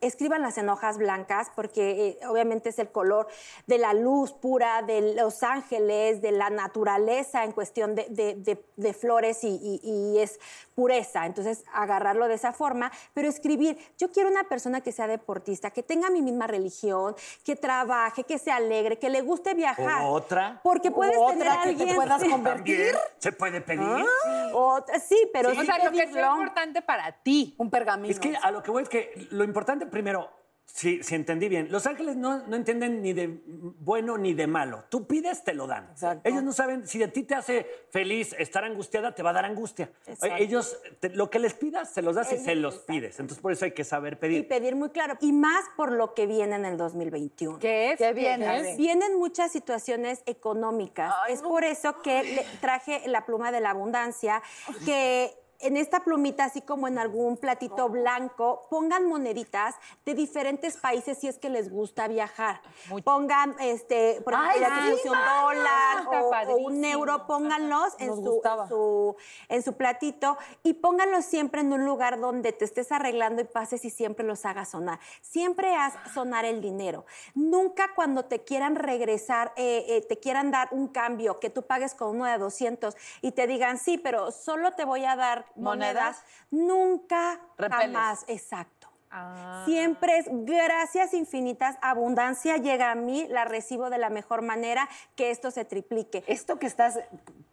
escríbanlas 0.01 0.57
en 0.57 0.67
hojas 0.69 0.97
blancas 0.97 1.51
porque 1.55 2.17
eh, 2.21 2.27
obviamente 2.27 2.69
es 2.69 2.79
el 2.79 2.89
color 2.91 3.27
de 3.67 3.77
la 3.77 3.93
luz 3.93 4.33
pura, 4.33 4.81
de 4.81 5.13
los 5.15 5.43
ángeles, 5.43 6.21
de 6.21 6.31
la 6.31 6.49
naturaleza 6.49 7.43
en 7.43 7.51
cuestión 7.51 7.95
de, 7.95 8.07
de- 8.09 8.35
de- 8.35 8.65
de 8.75 8.93
flores 8.93 9.43
y- 9.43 9.79
y 9.83 10.19
es 10.19 10.39
pureza. 10.75 11.25
Entonces, 11.25 11.63
agarrarlo 11.73 12.27
de 12.27 12.35
esa 12.35 12.53
forma, 12.53 12.91
pero 13.13 13.27
escribir, 13.29 13.77
yo 13.97 14.11
quiero 14.11 14.29
una 14.29 14.43
persona 14.45 14.81
que 14.81 14.91
sea 14.91 15.07
deportista, 15.07 15.71
que 15.71 15.83
tenga 15.83 16.09
mi 16.09 16.21
misma 16.21 16.47
religión, 16.47 17.15
que 17.43 17.55
trabaje, 17.55 18.23
que 18.23 18.37
sea 18.37 18.57
alegre, 18.57 18.97
que 18.99 19.09
le 19.09 19.21
guste 19.21 19.53
viajar. 19.53 20.03
O 20.03 20.09
otra. 20.09 20.59
Porque 20.63 20.91
puedes 20.91 21.15
O 21.17 21.29
tener 21.29 21.47
a 21.47 21.51
que 21.63 21.63
te 21.63 21.69
alguien... 21.83 21.95
puedas 21.95 22.21
Sí. 22.21 22.29
convertir. 22.31 22.95
¿Se 23.19 23.31
puede 23.31 23.61
pedir? 23.61 24.05
Otra- 24.53 24.99
sí, 24.99 25.29
pero 25.33 25.49
o 25.49 25.55
sí 25.55 25.65
sea, 25.65 25.77
lo 25.83 25.91
que 25.91 25.99
es 25.99 26.05
pedirlo. 26.07 26.31
importante 26.33 26.81
para 26.81 27.11
ti. 27.11 27.55
Un 27.57 27.69
pergamino. 27.69 28.11
Es 28.11 28.19
que 28.19 28.35
a 28.41 28.51
lo 28.51 28.61
que 28.63 28.71
voy 28.71 28.83
es 28.83 28.89
que 28.89 29.27
lo 29.31 29.43
importante 29.43 29.85
primero, 29.85 30.29
si, 30.73 31.03
si 31.03 31.15
entendí 31.15 31.49
bien, 31.49 31.71
los 31.71 31.85
ángeles 31.85 32.15
no, 32.15 32.45
no 32.47 32.55
entienden 32.55 33.01
ni 33.01 33.13
de 33.13 33.39
bueno 33.45 34.17
ni 34.17 34.33
de 34.33 34.47
malo. 34.47 34.85
Tú 34.89 35.05
pides, 35.05 35.43
te 35.43 35.53
lo 35.53 35.67
dan. 35.67 35.89
Exacto. 35.91 36.27
Ellos 36.29 36.43
no 36.43 36.53
saben, 36.53 36.87
si 36.87 37.03
a 37.03 37.11
ti 37.11 37.23
te 37.23 37.35
hace 37.35 37.65
feliz 37.89 38.33
estar 38.39 38.63
angustiada, 38.63 39.13
te 39.13 39.21
va 39.21 39.31
a 39.31 39.33
dar 39.33 39.45
angustia. 39.45 39.91
Exacto. 40.07 40.35
Ellos, 40.37 40.77
te- 40.99 41.09
lo 41.09 41.29
que 41.29 41.39
les 41.39 41.53
pidas, 41.53 41.91
se 41.93 42.01
los 42.01 42.15
das 42.15 42.31
y 42.33 42.37
se 42.37 42.55
los 42.55 42.79
pides. 42.79 43.19
Entonces 43.19 43.41
por 43.41 43.51
eso 43.51 43.65
hay 43.65 43.71
que 43.71 43.83
saber 43.83 44.13
Y 44.13 44.15
pedir. 44.17 44.47
pedir 44.47 44.75
muy 44.75 44.89
claro. 44.89 45.17
Y 45.21 45.33
más 45.33 45.65
por 45.75 45.91
lo 45.91 46.13
que 46.13 46.25
viene 46.25 46.55
en 46.55 46.65
el 46.65 46.77
2021. 46.77 47.59
¿Qué 47.59 47.91
es? 47.91 47.97
¿Qué 47.97 48.13
viene? 48.13 48.71
es? 48.71 48.77
Vienen 48.77 49.17
muchas 49.19 49.51
situaciones 49.51 50.23
económicas. 50.25 51.13
es 51.29 51.41
por 51.41 51.63
eso 51.63 52.01
que 52.01 52.23
le 52.23 52.45
traje 52.61 53.01
la 53.07 53.25
pluma 53.25 53.51
de 53.51 53.59
la 53.59 53.71
abundancia, 53.71 54.41
que 54.85 55.31
en 55.61 55.77
esta 55.77 56.01
plumita, 56.03 56.45
así 56.45 56.61
como 56.61 56.87
en 56.87 56.97
algún 56.97 57.37
platito 57.37 57.87
blanco, 57.89 58.67
pongan 58.69 59.07
moneditas 59.07 59.75
de 60.05 60.13
diferentes 60.13 60.77
países 60.77 61.17
si 61.17 61.27
es 61.27 61.37
que 61.37 61.49
les 61.49 61.69
gusta 61.71 62.07
viajar. 62.07 62.61
Pongan, 63.03 63.55
este, 63.59 64.21
por 64.23 64.33
ejemplo, 64.33 64.61
ya 64.61 64.67
que 64.85 64.93
un 65.09 65.17
dólar 65.43 65.97
o- 66.07 66.29
un 66.65 66.85
euro, 66.85 67.27
pónganlos 67.27 67.93
en 67.99 68.09
su, 68.15 68.21
en 68.63 68.69
su- 68.69 69.15
en 69.49 69.63
su 69.63 69.73
platito 69.73 70.37
y 70.63 70.73
pónganlos 70.73 71.25
siempre 71.25 71.61
en 71.61 71.71
un 71.73 71.85
lugar 71.85 72.19
donde 72.19 72.51
te 72.53 72.65
estés 72.65 72.91
arreglando 72.91 73.41
y 73.41 73.45
pases 73.45 73.85
y 73.85 73.89
siempre 73.89 74.25
los 74.25 74.45
hagas 74.45 74.69
sonar. 74.71 74.99
Siempre 75.21 75.75
haz 75.75 75.93
sonar 76.13 76.45
el 76.45 76.61
dinero. 76.61 77.05
Nunca 77.35 77.93
cuando 77.95 78.25
te 78.25 78.43
quieran 78.43 78.75
regresar, 78.75 79.53
eh, 79.55 79.85
eh, 79.87 80.01
te 80.07 80.17
quieran 80.19 80.51
dar 80.51 80.69
un 80.71 80.87
cambio, 80.87 81.39
que 81.39 81.49
tú 81.49 81.63
pagues 81.63 81.93
con 81.93 82.09
uno 82.09 82.25
de 82.25 82.37
200 82.37 82.95
y 83.21 83.31
te 83.31 83.47
digan, 83.47 83.77
sí, 83.77 83.97
pero 83.97 84.31
solo 84.31 84.71
te 84.73 84.85
voy 84.85 85.05
a 85.05 85.15
dar 85.15 85.45
monedas, 85.55 86.17
Monedas. 86.17 86.23
nunca 86.51 87.39
Repeles. 87.57 87.85
jamás. 87.85 88.25
Exacto. 88.27 88.89
Ah. 89.13 89.63
Siempre 89.65 90.19
es 90.19 90.25
gracias 90.29 91.13
infinitas, 91.13 91.77
abundancia 91.81 92.55
llega 92.57 92.91
a 92.91 92.95
mí, 92.95 93.27
la 93.29 93.43
recibo 93.43 93.89
de 93.89 93.97
la 93.97 94.09
mejor 94.09 94.41
manera, 94.41 94.87
que 95.15 95.31
esto 95.31 95.51
se 95.51 95.65
triplique. 95.65 96.23
Esto 96.27 96.59
que 96.59 96.67
estás 96.67 96.97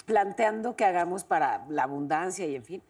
planteando 0.07 0.77
que 0.77 0.85
hagamos 0.85 1.25
para 1.25 1.65
la 1.69 1.83
abundancia 1.83 2.47
y 2.47 2.55
en 2.55 2.65
fin, 2.65 2.83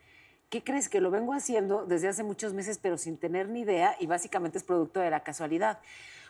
¿qué 0.50 0.62
crees? 0.62 0.90
Que 0.90 1.00
lo 1.00 1.10
vengo 1.10 1.32
haciendo 1.32 1.86
desde 1.86 2.08
hace 2.08 2.22
muchos 2.24 2.52
meses, 2.52 2.78
pero 2.78 2.98
sin 2.98 3.16
tener 3.16 3.48
ni 3.48 3.60
idea 3.60 3.96
y 4.00 4.06
básicamente 4.06 4.58
es 4.58 4.64
producto 4.64 5.00
de 5.00 5.10
la 5.10 5.20
casualidad. 5.20 5.78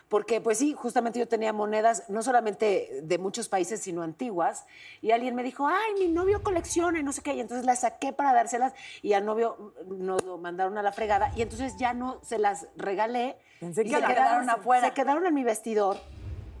Porque, 0.09 0.41
pues 0.41 0.57
sí, 0.57 0.73
justamente 0.73 1.19
yo 1.19 1.27
tenía 1.27 1.53
monedas, 1.53 2.09
no 2.09 2.23
solamente 2.23 3.01
de 3.03 3.17
muchos 3.19 3.47
países, 3.47 3.79
sino 3.79 4.01
antiguas, 4.01 4.65
y 5.01 5.11
alguien 5.11 5.35
me 5.35 5.43
dijo, 5.43 5.67
ay, 5.67 5.93
mi 5.99 6.07
novio 6.07 6.41
colecciona 6.41 6.99
y 6.99 7.03
no 7.03 7.13
sé 7.13 7.21
qué, 7.21 7.35
y 7.35 7.39
entonces 7.39 7.65
las 7.65 7.81
saqué 7.81 8.11
para 8.11 8.33
dárselas, 8.33 8.73
y 9.03 9.13
al 9.13 9.23
novio 9.23 9.75
nos 9.85 10.23
lo 10.23 10.39
mandaron 10.39 10.79
a 10.79 10.81
la 10.81 10.91
fregada, 10.91 11.31
y 11.35 11.43
entonces 11.43 11.77
ya 11.77 11.93
no 11.93 12.19
se 12.23 12.39
las 12.39 12.67
regalé. 12.75 13.37
Pensé 13.59 13.81
y 13.81 13.83
que 13.85 13.89
se 13.91 13.95
quedaron 13.97 14.15
quedaron 14.15 14.49
afuera. 14.49 14.87
Se 14.87 14.93
quedaron 14.93 15.25
en 15.27 15.33
mi 15.33 15.43
vestidor. 15.43 15.97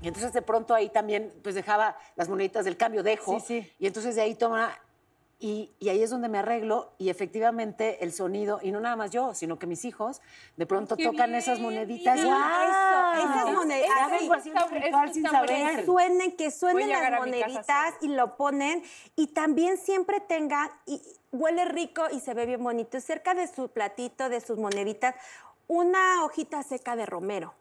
Y 0.01 0.07
entonces 0.07 0.31
de 0.31 0.41
pronto 0.41 0.75
ahí 0.75 0.89
también, 0.89 1.33
pues 1.43 1.55
dejaba 1.55 1.97
las 2.15 2.29
moneditas 2.29 2.65
del 2.65 2.77
cambio, 2.77 3.03
dejo. 3.03 3.39
Sí, 3.39 3.45
sí. 3.61 3.73
Y 3.79 3.87
entonces 3.87 4.15
de 4.15 4.21
ahí 4.21 4.35
toma 4.35 4.77
Y, 5.41 5.71
y 5.79 5.87
ahí 5.87 6.03
es 6.03 6.09
donde 6.09 6.27
me 6.27 6.39
arreglo 6.39 6.91
y 6.97 7.09
efectivamente 7.09 8.03
el 8.03 8.11
sonido, 8.11 8.59
y 8.61 8.71
no 8.71 8.81
nada 8.81 8.97
más 8.97 9.09
yo, 9.09 9.33
sino 9.33 9.57
que 9.57 9.67
mis 9.67 9.85
hijos 9.85 10.21
de 10.57 10.65
pronto 10.65 10.97
qué 10.97 11.05
tocan 11.05 11.29
bien, 11.29 11.39
esas 11.39 11.59
moneditas. 11.59 12.19
Eso, 12.19 12.27
¡Guau! 12.27 13.13
esas 13.13 13.53
moneditas. 13.53 14.43
Sin 15.13 15.23
que 15.23 15.85
suenen, 15.85 16.31
que 16.33 16.51
suenen 16.51 16.89
las 16.89 17.01
casa 17.01 17.19
moneditas 17.19 17.93
y 18.01 18.09
lo 18.09 18.35
ponen 18.35 18.83
y 19.15 19.27
también 19.27 19.77
siempre 19.77 20.19
tengan 20.19 20.69
y 20.85 21.01
huele 21.31 21.65
rico 21.65 22.03
y 22.11 22.19
se 22.19 22.33
ve 22.33 22.45
bien 22.45 22.63
bonito 22.63 22.99
cerca 22.99 23.33
de 23.33 23.47
su 23.47 23.69
platito 23.69 24.27
de 24.27 24.41
sus 24.41 24.57
moneditas 24.57 25.15
una 25.67 26.25
hojita 26.25 26.63
seca 26.63 26.95
de 26.95 27.05
romero. 27.05 27.53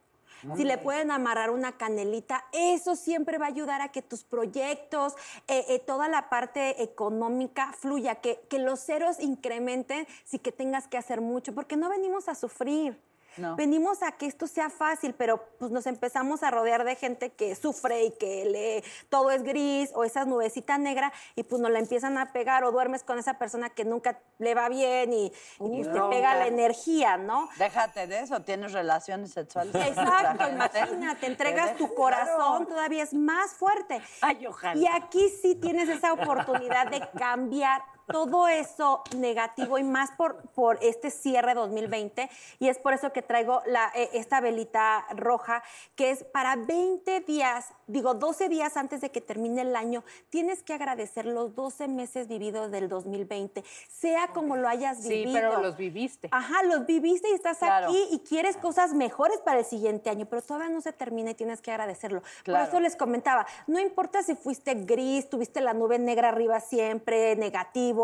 Si 0.57 0.65
le 0.65 0.79
pueden 0.79 1.11
amarrar 1.11 1.51
una 1.51 1.77
canelita, 1.77 2.45
eso 2.53 2.97
siempre 2.97 3.39
va 3.39 3.47
a 3.47 3.49
ayudar 3.49 3.81
a 3.81 3.89
que 3.89 4.03
tus 4.03 4.25
proyectos, 4.25 5.15
eh, 5.49 5.65
eh, 5.69 5.79
toda 5.81 6.09
la 6.09 6.29
parte 6.29 6.83
económica 6.83 7.73
fluya, 7.73 8.17
que, 8.17 8.41
que 8.49 8.59
los 8.59 8.81
ceros 8.81 9.21
incrementen 9.21 10.07
sin 10.25 10.41
que 10.41 10.53
tengas 10.53 10.87
que 10.89 10.99
hacer 10.99 11.21
mucho, 11.21 11.55
porque 11.55 11.77
no 11.77 11.89
venimos 11.89 12.29
a 12.29 12.35
sufrir. 12.35 12.99
No. 13.39 13.57
Venimos 13.57 14.03
a 14.03 14.13
que 14.13 14.27
esto 14.27 14.47
sea 14.47 14.71
fácil, 14.71 15.15
pero 15.15 15.43
pues 15.59 15.71
nos 15.71 15.87
empezamos 15.87 16.43
a 16.43 16.51
rodear 16.51 16.85
de 16.85 16.95
gente 16.97 17.31
que 17.31 17.55
sufre 17.55 18.05
y 18.05 18.11
que 18.13 18.45
le, 18.45 18.85
todo 19.09 19.31
es 19.31 19.43
gris 19.43 19.91
o 19.95 20.05
esas 20.05 20.27
nubecitas 20.27 20.79
negras 20.79 21.13
y 21.37 21.45
pues 21.45 21.61
nos 21.63 21.71
la 21.71 21.79
empiezan 21.79 22.19
a 22.19 22.33
pegar 22.33 22.65
o 22.65 22.73
duermes 22.73 23.05
con 23.05 23.19
esa 23.19 23.35
persona 23.35 23.71
que 23.71 23.85
nunca 23.85 24.21
le 24.39 24.55
va 24.55 24.69
bien 24.69 25.13
y, 25.13 25.27
y, 25.27 25.33
pues, 25.59 25.93
te 25.93 26.01
pega 26.11 26.35
la 26.35 26.47
energía, 26.47 27.17
¿no? 27.17 27.49
Déjate 27.59 28.07
de 28.07 28.21
eso, 28.21 28.43
tienes 28.43 28.73
relaciones 28.73 29.33
sexuales. 29.33 29.75
Exacto, 29.75 30.49
imagínate, 30.53 31.27
entregas 31.27 31.77
tu 31.77 31.95
corazón, 31.95 32.65
Claro. 32.65 32.67
todavía 32.67 33.03
es 33.05 33.15
más 33.15 33.53
fuerte. 33.53 34.01
Ay, 34.21 34.47
ojalá. 34.47 34.81
Y 34.81 34.87
aquí 34.87 35.29
sí 35.43 35.55
tienes 35.55 35.89
esa 35.89 36.13
oportunidad 36.13 36.89
de 36.91 37.01
cambiar 37.19 37.83
todo 38.09 38.49
eso 38.49 39.03
negativo 39.17 39.79
y 39.79 39.85
más 39.85 40.11
por, 40.17 40.37
por 40.51 40.79
este 40.83 41.11
cierre 41.11 41.55
2020. 41.55 42.29
Y 42.59 42.69
es 42.69 42.79
por 42.79 42.93
eso 42.93 43.13
que 43.13 43.23
traigo 43.23 43.63
la, 43.67 43.91
eh, 43.95 44.11
esta 44.15 44.41
velita 44.41 45.07
roja, 45.15 45.63
que 45.95 46.11
es 46.11 46.25
para 46.25 46.57
20 46.57 47.21
días, 47.21 47.67
digo 47.87 48.15
12 48.15 48.49
días 48.49 48.77
antes 48.77 49.01
de 49.01 49.11
que 49.11 49.21
termine 49.21 49.63
el 49.63 49.77
año, 49.77 50.05
tienes 50.31 50.63
que 50.63 50.73
agradecer 50.75 51.27
los 51.27 51.55
12 51.55 51.89
meses 51.89 52.29
vividos 52.29 52.71
del 52.71 52.89
2020, 52.89 53.63
sea 53.89 54.29
como 54.29 54.57
lo 54.57 54.69
hayas 54.69 54.99
Sí, 55.03 55.09
vivido. 55.09 55.33
pero 55.35 55.61
los 55.63 55.77
viviste. 55.77 56.29
Ajá, 56.33 56.63
los 56.65 56.87
viviste 56.87 57.29
y 57.31 57.35
estás 57.35 57.59
Claro. 57.59 57.89
aquí 57.89 58.09
y 58.11 58.21
quieres 58.21 58.57
cosas 58.57 58.93
mejores 58.95 59.39
para 59.41 59.59
el 59.61 59.65
siguiente 59.65 60.11
año, 60.11 60.27
pero 60.27 60.43
todavía 60.43 60.69
no 60.71 60.81
se 60.81 60.93
termina 60.93 61.31
y 61.31 61.35
tienes 61.35 61.61
que 61.61 61.71
agradecerlo. 61.71 62.23
Claro. 62.45 62.65
Por 62.65 62.69
eso 62.69 62.81
les 62.81 62.97
comentaba, 62.97 63.47
no 63.67 63.79
importa 63.79 64.23
si 64.23 64.35
fuiste 64.35 64.75
gris, 64.75 65.29
tuviste 65.29 65.61
la 65.61 65.75
nube 65.75 65.99
negra 65.99 66.29
arriba 66.29 66.61
siempre, 66.61 67.37
negativo, 67.37 67.98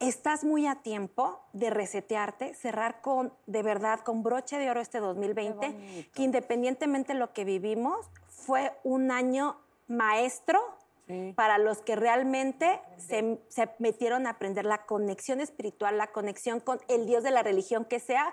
estás 0.00 0.44
muy 0.44 0.66
a 0.66 0.76
tiempo 0.76 1.40
de 1.52 1.70
resetearte, 1.70 2.54
cerrar 2.54 3.00
con, 3.00 3.32
de 3.46 3.62
verdad, 3.62 4.00
con 4.00 4.22
broche 4.22 4.58
de 4.58 4.70
oro 4.70 4.80
este 4.80 5.00
2020, 5.00 6.10
que 6.14 6.22
independientemente 6.22 7.14
de 7.14 7.18
lo 7.18 7.32
que 7.32 7.44
vivimos, 7.44 8.08
fue 8.28 8.72
un 8.84 9.10
año 9.10 9.56
maestro 9.88 10.60
para 11.36 11.56
los 11.56 11.80
que 11.80 11.96
realmente 11.96 12.80
se, 12.98 13.40
se 13.48 13.70
metieron 13.78 14.26
a 14.26 14.30
aprender 14.30 14.66
la 14.66 14.84
conexión 14.84 15.40
espiritual, 15.40 15.96
la 15.96 16.08
conexión 16.08 16.60
con 16.60 16.80
el 16.88 17.06
Dios 17.06 17.22
de 17.22 17.30
la 17.30 17.42
religión 17.42 17.86
que 17.86 17.98
sea, 17.98 18.32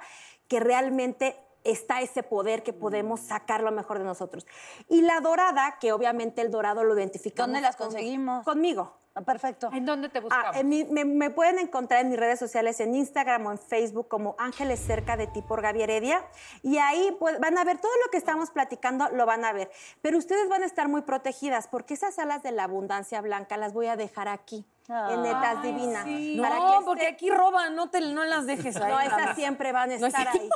que 0.50 0.60
realmente 0.60 1.38
está 1.66 2.02
ese 2.02 2.24
poder 2.24 2.64
que 2.64 2.72
podemos 2.74 3.20
sacar 3.20 3.62
lo 3.62 3.72
mejor 3.72 4.00
de 4.00 4.06
nosotros. 4.06 4.46
Y 4.88 5.02
la 5.02 5.20
dorada, 5.20 5.78
que 5.80 5.92
obviamente 5.92 6.42
el 6.42 6.52
dorado 6.52 6.84
lo 6.84 6.98
identificamos. 6.98 7.48
¿Dónde 7.48 7.62
las 7.62 7.76
con- 7.76 7.88
conseguimos? 7.88 8.46
Conmigo. 8.46 8.98
Ah, 9.18 9.22
perfecto. 9.22 9.70
¿En 9.72 9.86
dónde 9.86 10.10
te 10.10 10.20
buscamos? 10.20 10.56
Ah, 10.56 10.60
en 10.60 10.68
mi- 10.68 10.84
me, 10.84 11.06
me 11.06 11.30
pueden 11.30 11.58
encontrar 11.58 12.02
en 12.02 12.10
mis 12.10 12.20
redes 12.20 12.38
sociales, 12.38 12.82
en 12.82 12.96
Instagram 12.96 13.46
o 13.46 13.52
en 13.54 13.58
Facebook 13.58 14.10
como 14.10 14.36
Ángeles 14.38 14.82
Cerca 14.82 15.16
de 15.16 15.28
ti 15.28 15.42
por 15.42 15.62
Gaby 15.62 15.84
Heredia. 15.84 16.22
Y 16.64 16.80
ahí 16.80 17.16
pues, 17.18 17.40
van 17.40 17.58
a 17.58 17.64
ver 17.64 17.78
todo 17.78 17.94
lo 18.04 18.12
que 18.12 18.18
estamos 18.18 18.52
platicando, 18.52 19.08
lo 19.10 19.26
van 19.26 19.46
a 19.46 19.54
ver. 19.54 19.72
Pero 20.02 20.18
ustedes 20.18 20.50
van 20.50 20.64
a 20.64 20.66
estar 20.66 20.90
muy 20.90 21.02
protegidas 21.04 21.70
porque 21.70 21.94
esas 21.94 22.20
alas 22.20 22.44
de 22.44 22.52
la 22.52 22.66
abundancia 22.66 23.22
blanca 23.22 23.56
las 23.56 23.72
voy 23.72 23.88
a 23.88 23.96
dejar 23.96 24.28
aquí, 24.28 24.66
en 24.90 25.22
Netas 25.24 25.62
Divinas. 25.64 26.04
para 26.42 26.60
No, 26.60 26.80
que 26.80 26.86
porque 26.86 27.04
esté- 27.04 27.14
aquí 27.14 27.30
roban, 27.32 27.74
no, 27.74 27.90
te, 27.90 28.02
no 28.02 28.26
las 28.26 28.46
dejes 28.46 28.76
ahí. 28.76 28.92
no, 28.92 29.00
esas 29.00 29.34
siempre 29.38 29.72
van 29.72 29.92
a 29.92 29.98
No 29.98 30.08
es 30.08 30.14
estar 30.14 30.28
ahí. 30.28 30.50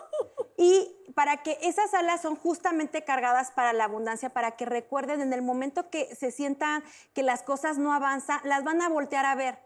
Y 0.62 0.93
para 1.16 1.38
que 1.38 1.57
esas 1.62 1.93
alas 1.93 2.22
son 2.22 2.36
justamente 2.36 3.05
cargadas 3.05 3.49
para 3.49 3.72
la 3.72 3.86
abundancia, 3.86 4.32
para 4.32 4.57
que 4.57 4.66
recuerden 4.66 5.22
en 5.22 5.32
el 5.32 5.41
momento 5.41 5.89
que 5.89 6.14
se 6.14 6.32
sientan 6.32 6.84
que 7.14 7.24
las 7.24 7.43
cosas 7.43 7.78
no 7.78 7.93
avanzan, 7.93 8.41
las 8.43 8.66
van 8.66 8.82
a 8.82 8.89
voltear 8.89 9.26
a 9.26 9.36
ver. 9.36 9.57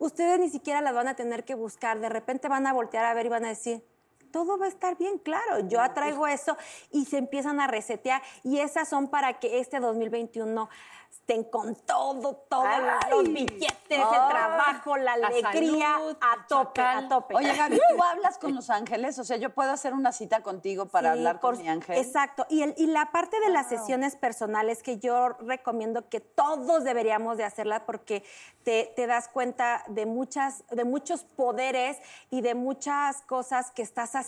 Ustedes 0.00 0.40
ni 0.40 0.50
siquiera 0.50 0.80
las 0.80 0.92
van 0.92 1.06
a 1.06 1.14
tener 1.14 1.44
que 1.44 1.54
buscar, 1.54 2.00
de 2.00 2.08
repente 2.08 2.48
van 2.48 2.66
a 2.66 2.72
voltear 2.72 3.04
a 3.04 3.14
ver 3.14 3.26
y 3.26 3.28
van 3.28 3.44
a 3.44 3.50
decir, 3.50 3.84
todo 4.30 4.58
va 4.58 4.66
a 4.66 4.68
estar 4.68 4.96
bien, 4.96 5.18
claro, 5.18 5.60
yo 5.68 5.80
atraigo 5.80 6.26
eso 6.26 6.56
y 6.90 7.04
se 7.04 7.18
empiezan 7.18 7.60
a 7.60 7.66
resetear 7.66 8.22
y 8.42 8.58
esas 8.60 8.88
son 8.88 9.08
para 9.08 9.38
que 9.38 9.60
este 9.60 9.80
2021 9.80 10.68
estén 11.10 11.42
con 11.44 11.74
todo, 11.74 12.36
todos 12.48 12.68
los 13.10 13.24
billetes, 13.24 13.68
el 13.90 13.98
trabajo, 14.28 14.96
la 14.96 15.16
la 15.16 15.26
alegría 15.28 15.94
salud, 15.94 16.16
a 16.20 16.46
tope, 16.46 16.80
a 16.80 17.08
tope. 17.08 17.34
Oye, 17.34 17.52
Gaby, 17.56 17.76
¿tú 17.96 18.02
hablas 18.02 18.38
con 18.38 18.54
los 18.54 18.70
ángeles? 18.70 19.18
O 19.18 19.24
sea, 19.24 19.36
yo 19.36 19.50
puedo 19.50 19.72
hacer 19.72 19.92
una 19.92 20.12
cita 20.12 20.42
contigo 20.42 20.86
para 20.86 21.12
Sí, 21.12 21.18
hablar 21.18 21.40
con 21.40 21.54
por- 21.56 21.62
mi 21.62 21.68
ángel. 21.68 21.98
Exacto. 21.98 22.46
Y, 22.48 22.62
el- 22.62 22.74
y 22.76 22.86
la 22.86 23.10
parte 23.10 23.40
de 23.40 23.48
las 23.48 23.68
sesiones 23.68 24.14
personales 24.14 24.84
que 24.84 24.98
yo 24.98 25.30
recomiendo 25.40 26.08
que 26.08 26.20
todos 26.20 26.84
deberíamos 26.84 27.36
de 27.38 27.44
hacerla 27.44 27.86
porque 27.86 28.22
te, 28.62 28.92
te 28.94 29.06
das 29.08 29.28
cuenta 29.28 29.82
de, 29.88 30.06
muchas, 30.06 30.64
de 30.70 30.84
muchos 30.84 31.24
poderes 31.24 31.98
y 32.30 32.40
de 32.40 32.54
muchas 32.54 33.22
cosas 33.22 33.72
que 33.72 33.82
estás 33.82 34.14
haciendo 34.14 34.19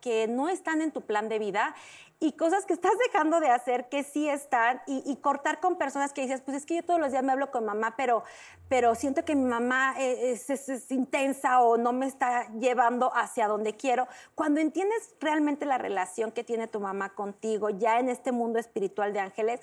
que 0.00 0.26
no 0.28 0.48
están 0.48 0.80
en 0.80 0.90
tu 0.92 1.02
plan 1.02 1.28
de 1.28 1.38
vida 1.38 1.74
y 2.20 2.32
cosas 2.32 2.64
que 2.64 2.72
estás 2.72 2.92
dejando 3.06 3.40
de 3.40 3.50
hacer 3.50 3.88
que 3.88 4.02
sí 4.02 4.28
están 4.28 4.80
y, 4.86 5.16
cortar 5.16 5.60
con 5.60 5.76
personas 5.76 6.12
que 6.12 6.22
dices, 6.22 6.40
pues 6.40 6.56
es 6.56 6.64
que 6.66 6.76
yo 6.76 6.82
todos 6.84 7.00
los 7.00 7.10
días 7.10 7.22
me 7.22 7.32
hablo 7.32 7.50
con 7.50 7.64
mamá, 7.64 7.94
pero, 7.96 8.22
pero 8.68 8.94
siento 8.94 9.24
que 9.24 9.34
mi 9.34 9.44
mamá 9.44 9.94
eh, 9.98 10.32
es- 10.32 10.48
es 10.48 10.90
intensa 10.90 11.60
o 11.60 11.76
no 11.76 11.92
me 11.92 12.06
está 12.06 12.48
llevando 12.54 13.10
hacia 13.14 13.48
donde 13.48 13.76
quiero. 13.76 14.06
Cuando 14.34 14.60
entiendes 14.60 15.14
realmente 15.20 15.66
la 15.66 15.76
relación 15.76 16.30
que 16.32 16.44
tiene 16.44 16.68
tu 16.68 16.80
mamá 16.80 17.14
contigo, 17.14 17.68
ya 17.70 17.98
en 17.98 18.08
este 18.08 18.32
mundo 18.32 18.58
espiritual 18.58 19.12
de 19.12 19.20
ángeles, 19.20 19.60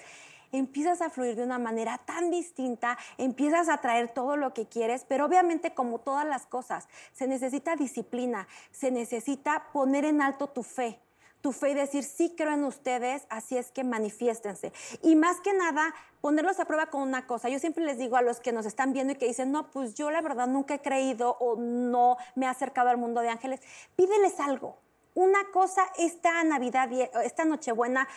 empiezas 0.52 1.02
a 1.02 1.10
fluir 1.10 1.36
de 1.36 1.44
una 1.44 1.60
manera 1.60 1.98
tan 2.00 2.32
distinta, 2.32 2.98
empiezas 3.18 3.70
a 3.70 3.78
traer 3.78 4.10
todo 4.10 4.38
lo 4.38 4.54
que 4.54 4.68
quieres, 4.68 5.06
pero 5.08 5.26
obviamente 5.26 5.74
como 5.74 6.00
todas 6.00 6.26
las 6.26 6.46
cosas, 6.46 6.88
se 7.14 7.28
necesita 7.28 7.76
disciplina, 7.76 8.48
se 8.72 8.92
necesita 8.92 9.68
poner 9.72 10.06
en 10.06 10.22
alto 10.22 10.48
tu 10.48 10.64
fe 10.64 11.00
tu 11.42 11.52
fe 11.52 11.72
y 11.72 11.74
decir, 11.74 12.04
sí 12.04 12.34
creo 12.38 12.54
en 12.54 12.64
ustedes, 12.64 13.26
así 13.30 13.58
es 13.58 13.72
que 13.72 13.84
manifiéstense. 13.84 14.72
Y 15.02 15.16
más 15.16 15.42
que 15.42 15.54
nada, 15.54 15.94
ponerlos 16.22 16.60
a 16.60 16.66
prueba 16.66 16.86
con 16.88 17.02
una 17.02 17.26
cosa. 17.26 17.50
Yo 17.50 17.60
siempre 17.60 17.84
les 17.84 17.98
digo 17.98 18.16
a 18.16 18.22
los 18.22 18.40
que 18.40 18.52
nos 18.52 18.66
están 18.66 18.94
viendo 18.94 19.14
y 19.14 19.16
que 19.16 19.28
dicen, 19.28 19.52
no, 19.52 19.70
pues 19.72 19.96
yo 19.96 20.12
la 20.12 20.22
verdad 20.22 20.48
nunca 20.48 20.76
he 20.76 20.82
creído 20.82 21.36
o 21.40 21.56
no 21.58 22.18
me 22.36 22.46
he 22.46 22.50
acercado 22.50 22.90
al 22.90 22.98
mundo 22.98 23.22
de 23.22 23.30
ángeles, 23.30 23.60
pídeles 23.96 24.40
algo. 24.40 24.78
Una 25.14 25.40
cosa 25.52 25.84
esta 25.98 26.42
Navidad, 26.44 26.90
esta 27.24 27.44
Nochebuena 27.44 28.08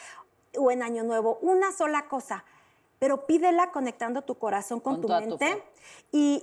o 0.58 0.70
en 0.70 0.82
Año 0.82 1.04
Nuevo, 1.04 1.38
una 1.42 1.72
sola 1.72 2.08
cosa, 2.08 2.44
pero 2.98 3.26
pídela 3.26 3.70
conectando 3.70 4.22
tu 4.22 4.36
corazón 4.36 4.80
con, 4.80 5.00
Con 5.00 5.02
tu 5.02 5.08
mente 5.08 5.62
y 6.12 6.42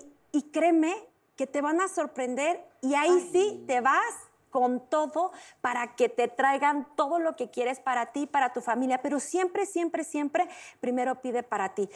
créeme 0.51 0.95
que 1.35 1.47
te 1.47 1.61
van 1.61 1.81
a 1.81 1.87
sorprender 1.87 2.63
y 2.81 2.93
ahí 2.93 3.29
sí 3.31 3.63
te 3.67 3.81
vas 3.81 4.13
con 4.51 4.81
todo 4.89 5.31
para 5.61 5.95
que 5.95 6.09
te 6.09 6.27
traigan 6.27 6.87
todo 6.95 7.17
lo 7.17 7.35
que 7.35 7.49
quieres 7.49 7.79
para 7.79 8.07
ti, 8.07 8.27
para 8.27 8.53
tu 8.53 8.61
familia, 8.61 9.01
pero 9.01 9.19
siempre, 9.19 9.65
siempre, 9.65 10.03
siempre, 10.03 10.47
primero 10.79 11.21
pide 11.21 11.41
para 11.41 11.73
ti. 11.73 11.89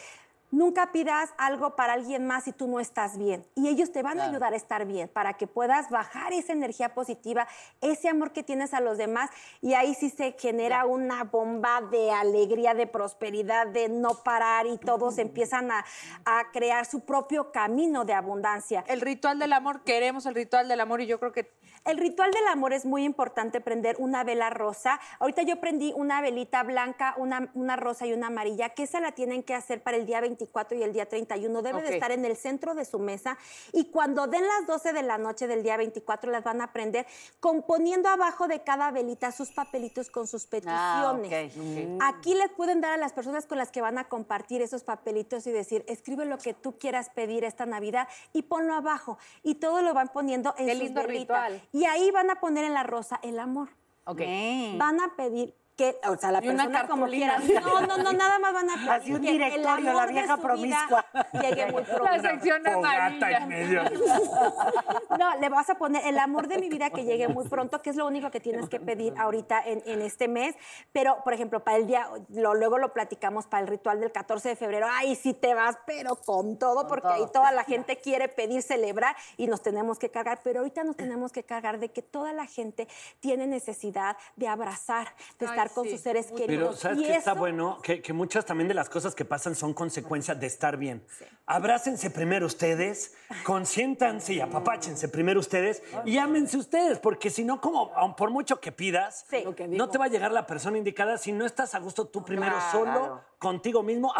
Nunca 0.52 0.92
pidas 0.92 1.30
algo 1.38 1.74
para 1.74 1.94
alguien 1.94 2.26
más 2.26 2.44
si 2.44 2.52
tú 2.52 2.68
no 2.68 2.78
estás 2.78 3.18
bien. 3.18 3.44
Y 3.56 3.68
ellos 3.68 3.90
te 3.90 4.02
van 4.02 4.20
a 4.20 4.28
ayudar 4.28 4.52
a 4.52 4.56
estar 4.56 4.86
bien 4.86 5.08
para 5.08 5.34
que 5.34 5.48
puedas 5.48 5.90
bajar 5.90 6.32
esa 6.32 6.52
energía 6.52 6.94
positiva, 6.94 7.48
ese 7.80 8.08
amor 8.08 8.32
que 8.32 8.44
tienes 8.44 8.72
a 8.72 8.80
los 8.80 8.96
demás. 8.96 9.28
Y 9.60 9.74
ahí 9.74 9.94
sí 9.94 10.08
se 10.08 10.36
genera 10.38 10.86
una 10.86 11.24
bomba 11.24 11.80
de 11.80 12.12
alegría, 12.12 12.74
de 12.74 12.86
prosperidad, 12.86 13.66
de 13.66 13.88
no 13.88 14.22
parar 14.22 14.66
y 14.66 14.78
todos 14.78 15.18
empiezan 15.18 15.72
a, 15.72 15.84
a 16.24 16.52
crear 16.52 16.86
su 16.86 17.00
propio 17.00 17.50
camino 17.50 18.04
de 18.04 18.12
abundancia. 18.12 18.84
El 18.86 19.00
ritual 19.00 19.40
del 19.40 19.52
amor, 19.52 19.82
queremos 19.82 20.26
el 20.26 20.34
ritual 20.36 20.68
del 20.68 20.80
amor 20.80 21.00
y 21.00 21.06
yo 21.06 21.18
creo 21.18 21.32
que 21.32 21.50
El 21.84 21.98
ritual 21.98 22.32
del 22.32 22.46
amor 22.48 22.72
es 22.72 22.84
muy 22.84 23.04
importante 23.04 23.60
prender 23.60 23.96
una 23.98 24.24
vela 24.24 24.50
rosa. 24.50 24.98
Ahorita 25.20 25.42
yo 25.42 25.60
prendí 25.60 25.92
una 25.94 26.20
velita 26.20 26.64
blanca, 26.64 27.14
una, 27.16 27.50
una 27.54 27.76
rosa 27.76 28.06
y 28.06 28.12
una 28.12 28.26
amarilla, 28.26 28.70
que 28.70 28.82
esa 28.82 29.00
la 29.00 29.12
tienen 29.12 29.44
que 29.44 29.54
hacer 29.54 29.82
para 29.82 29.96
el 29.96 30.04
día 30.04 30.20
25 30.20 30.35
24 30.36 30.76
y 30.78 30.82
el 30.82 30.92
día 30.92 31.06
31. 31.08 31.62
Debe 31.62 31.78
Ok. 31.78 31.84
de 31.86 31.94
estar 31.94 32.12
en 32.12 32.24
el 32.24 32.36
centro 32.36 32.74
de 32.74 32.84
su 32.84 32.98
mesa 32.98 33.38
y 33.72 33.86
cuando 33.86 34.26
den 34.26 34.42
las 34.46 34.66
12 34.66 34.92
de 34.92 35.02
la 35.02 35.16
noche 35.18 35.46
del 35.46 35.62
día 35.62 35.76
24 35.76 36.30
las 36.30 36.44
van 36.44 36.60
a 36.60 36.72
prender 36.72 37.06
componiendo 37.40 38.08
abajo 38.10 38.46
de 38.48 38.60
cada 38.62 38.90
velita 38.90 39.32
sus 39.32 39.50
papelitos 39.52 40.10
con 40.10 40.26
sus 40.26 40.44
Ah, 40.66 41.14
peticiones. 41.16 41.56
ok. 41.96 42.02
Aquí 42.02 42.34
les 42.34 42.50
pueden 42.50 42.80
dar 42.80 42.92
a 42.92 42.96
las 42.98 43.12
personas 43.12 43.46
con 43.46 43.56
las 43.58 43.70
que 43.70 43.80
van 43.80 43.96
a 43.98 44.08
compartir 44.08 44.60
esos 44.62 44.84
papelitos 44.84 45.46
y 45.46 45.52
decir, 45.52 45.84
escribe 45.88 46.24
lo 46.26 46.38
que 46.38 46.52
tú 46.54 46.78
quieras 46.78 47.08
pedir 47.10 47.44
esta 47.44 47.64
Navidad 47.66 48.08
y 48.32 48.42
ponlo 48.42 48.74
abajo. 48.74 49.18
Y 49.42 49.56
todo 49.56 49.80
lo 49.82 49.94
van 49.94 50.08
poniendo 50.08 50.54
en 50.58 50.66
Qué 50.66 50.72
sus 50.74 50.82
lindo 50.82 51.02
velitas. 51.02 51.50
ritual. 51.52 51.68
Y 51.72 51.84
ahí 51.86 52.10
van 52.10 52.30
a 52.30 52.40
poner 52.40 52.64
en 52.64 52.74
la 52.74 52.82
rosa 52.82 53.18
el 53.22 53.38
amor. 53.38 53.70
Ok. 54.04 54.20
Van 54.76 55.00
a 55.00 55.14
pedir 55.16 55.54
que, 55.76 55.98
o 56.08 56.16
sea, 56.16 56.32
la 56.32 56.42
Y 56.42 56.48
una 56.48 56.64
persona 56.64 56.88
como 56.88 57.06
quiera. 57.06 57.38
No, 57.38 57.80
no, 57.82 57.98
no, 57.98 58.12
nada 58.12 58.38
más 58.38 58.52
van 58.54 58.70
a 58.70 58.74
pedir 58.74 58.90
Así 58.90 59.12
un 59.12 59.20
que 59.20 59.32
directorio, 59.32 59.92
la 59.92 60.06
vieja 60.06 60.36
promiscua. 60.38 61.04
llegue 61.34 61.70
muy 61.70 61.82
pronto. 61.84 62.04
La 62.04 62.18
sección 62.20 62.66
amarilla. 62.66 63.90
No, 65.18 65.36
le 65.38 65.48
vas 65.48 65.68
a 65.70 65.76
poner 65.76 66.06
el 66.06 66.18
amor 66.18 66.48
de 66.48 66.58
mi 66.58 66.68
vida 66.68 66.90
que 66.90 67.04
llegue 67.04 67.28
muy 67.28 67.48
pronto, 67.48 67.80
que 67.80 67.90
es 67.90 67.96
lo 67.96 68.06
único 68.06 68.30
que 68.30 68.40
tienes 68.40 68.68
que 68.68 68.80
pedir 68.80 69.14
ahorita 69.18 69.62
en, 69.64 69.82
en 69.86 70.02
este 70.02 70.28
mes. 70.28 70.54
Pero, 70.92 71.22
por 71.24 71.32
ejemplo, 71.32 71.60
para 71.64 71.76
el 71.78 71.86
día, 71.86 72.08
lo- 72.30 72.54
luego 72.54 72.78
lo 72.78 72.92
platicamos 72.92 73.46
para 73.46 73.62
el 73.62 73.66
ritual 73.68 74.00
del 74.00 74.12
14 74.12 74.50
de 74.50 74.56
febrero. 74.56 74.86
Ay, 74.90 75.14
sí 75.16 75.32
te 75.34 75.54
vas, 75.54 75.78
pero 75.86 76.16
con 76.16 76.58
todo, 76.58 76.86
porque 76.86 77.08
ahí 77.08 77.24
toda 77.32 77.52
la 77.52 77.64
gente 77.64 77.96
quiere 77.98 78.28
pedir, 78.28 78.62
celebrar 78.62 79.16
y 79.36 79.46
nos 79.46 79.62
tenemos 79.62 79.98
que 79.98 80.10
cargar. 80.10 80.40
Pero 80.42 80.60
ahorita 80.60 80.84
nos 80.84 80.96
tenemos 80.96 81.32
que 81.32 81.44
cargar 81.44 81.78
de 81.78 81.90
que 81.90 82.02
toda 82.02 82.32
la 82.32 82.46
gente 82.46 82.88
tiene 83.20 83.46
necesidad 83.46 84.16
de 84.36 84.48
abrazar, 84.48 85.08
de 85.38 85.46
Ay, 85.46 85.52
estar 85.52 85.65
con 85.68 85.84
sí. 85.84 85.92
sus 85.92 86.00
seres 86.00 86.26
queridos. 86.26 86.46
Pero 86.48 86.72
¿sabes 86.76 86.98
Y 86.98 87.02
qué 87.04 87.16
está 87.16 87.34
bueno? 87.34 87.80
Que, 87.82 88.02
que 88.02 88.12
muchas 88.12 88.44
también 88.44 88.68
de 88.68 88.74
las 88.74 88.88
cosas 88.88 89.14
que 89.14 89.24
pasan 89.24 89.54
son 89.54 89.74
consecuencias 89.74 90.38
de 90.38 90.46
estar 90.46 90.76
bien. 90.76 91.04
Abrácense 91.46 92.10
primero 92.10 92.46
ustedes, 92.46 93.14
consiéntanse 93.44 94.34
y 94.34 94.40
apapáchense 94.40 95.08
primero 95.08 95.40
ustedes 95.40 95.82
y 96.04 96.18
ámense 96.18 96.56
ustedes, 96.56 96.98
porque 96.98 97.30
si 97.30 97.44
no, 97.44 97.60
como 97.60 97.92
aun 97.94 98.16
por 98.16 98.30
mucho 98.30 98.60
que 98.60 98.72
pidas, 98.72 99.24
Sí. 99.30 99.44
No 99.68 99.88
te 99.88 99.98
va 99.98 100.06
a 100.06 100.08
llegar 100.08 100.32
la 100.32 100.46
persona 100.46 100.78
indicada 100.78 101.18
si 101.18 101.32
no 101.32 101.46
estás 101.46 101.74
a 101.74 101.78
gusto 101.78 102.06
tú 102.06 102.24
primero 102.24 102.56
solo 102.70 103.20
contigo 103.38 103.82
mismo. 103.82 104.12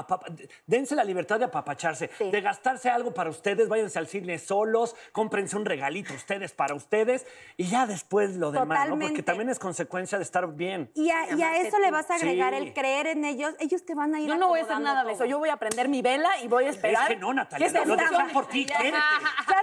dense 0.67 0.95
la 0.95 1.05
libertad 1.05 1.39
de 1.39 1.45
apapacharse, 1.47 2.11
Sí. 2.19 2.31
de 2.31 2.41
gastarse 2.41 2.89
algo 2.91 3.13
para 3.15 3.31
ustedes, 3.31 3.69
váyanse 3.69 3.99
al 3.99 4.07
cine 4.07 4.39
solos, 4.39 4.95
cómprense 5.13 5.57
un 5.57 5.65
regalito 5.65 6.13
ustedes 6.15 6.53
para 6.53 6.75
ustedes 6.75 7.27
y 7.57 7.65
ya 7.69 7.87
después 7.87 8.37
lo 8.37 8.51
demás, 8.53 8.89
¿no? 8.89 8.99
Porque 8.99 9.23
también 9.23 9.49
es 9.51 9.59
consecuencia 9.59 10.19
de 10.19 10.25
estar 10.25 10.47
bien. 10.55 10.91
Y 10.95 11.11
a, 11.11 11.35
y 11.35 11.43
a 11.43 11.57
eso 11.59 11.79
le 11.79 11.91
vas 11.91 12.11
a 12.11 12.17
agregar 12.17 12.53
Sí. 12.55 12.59
el 12.61 12.75
creer 12.75 13.07
en 13.09 13.25
ellos. 13.25 13.55
Ellos 13.59 13.85
te 13.85 13.95
van 13.95 14.15
a 14.15 14.21
ir 14.21 14.29
Yo 14.29 14.37
no 14.37 14.49
voy 14.49 14.61
a 14.61 14.63
hacer 14.65 14.81
nada 14.81 15.05
de 15.05 15.13
eso. 15.13 15.25
Yo 15.25 15.39
voy 15.39 15.49
a 15.49 15.57
prender 15.57 15.89
mi 15.89 16.03
vela 16.03 16.31
y 16.43 16.49
voy 16.49 16.65
a 16.67 16.71
esperar. 16.71 17.05
Es 17.05 17.17
que 17.17 17.17
no, 17.21 17.33
Natalia, 17.33 17.73
que 17.73 17.87
lo 17.87 17.97
dejan 17.97 18.31
por 18.31 18.47
ti. 18.49 18.67
Claro 18.67 18.83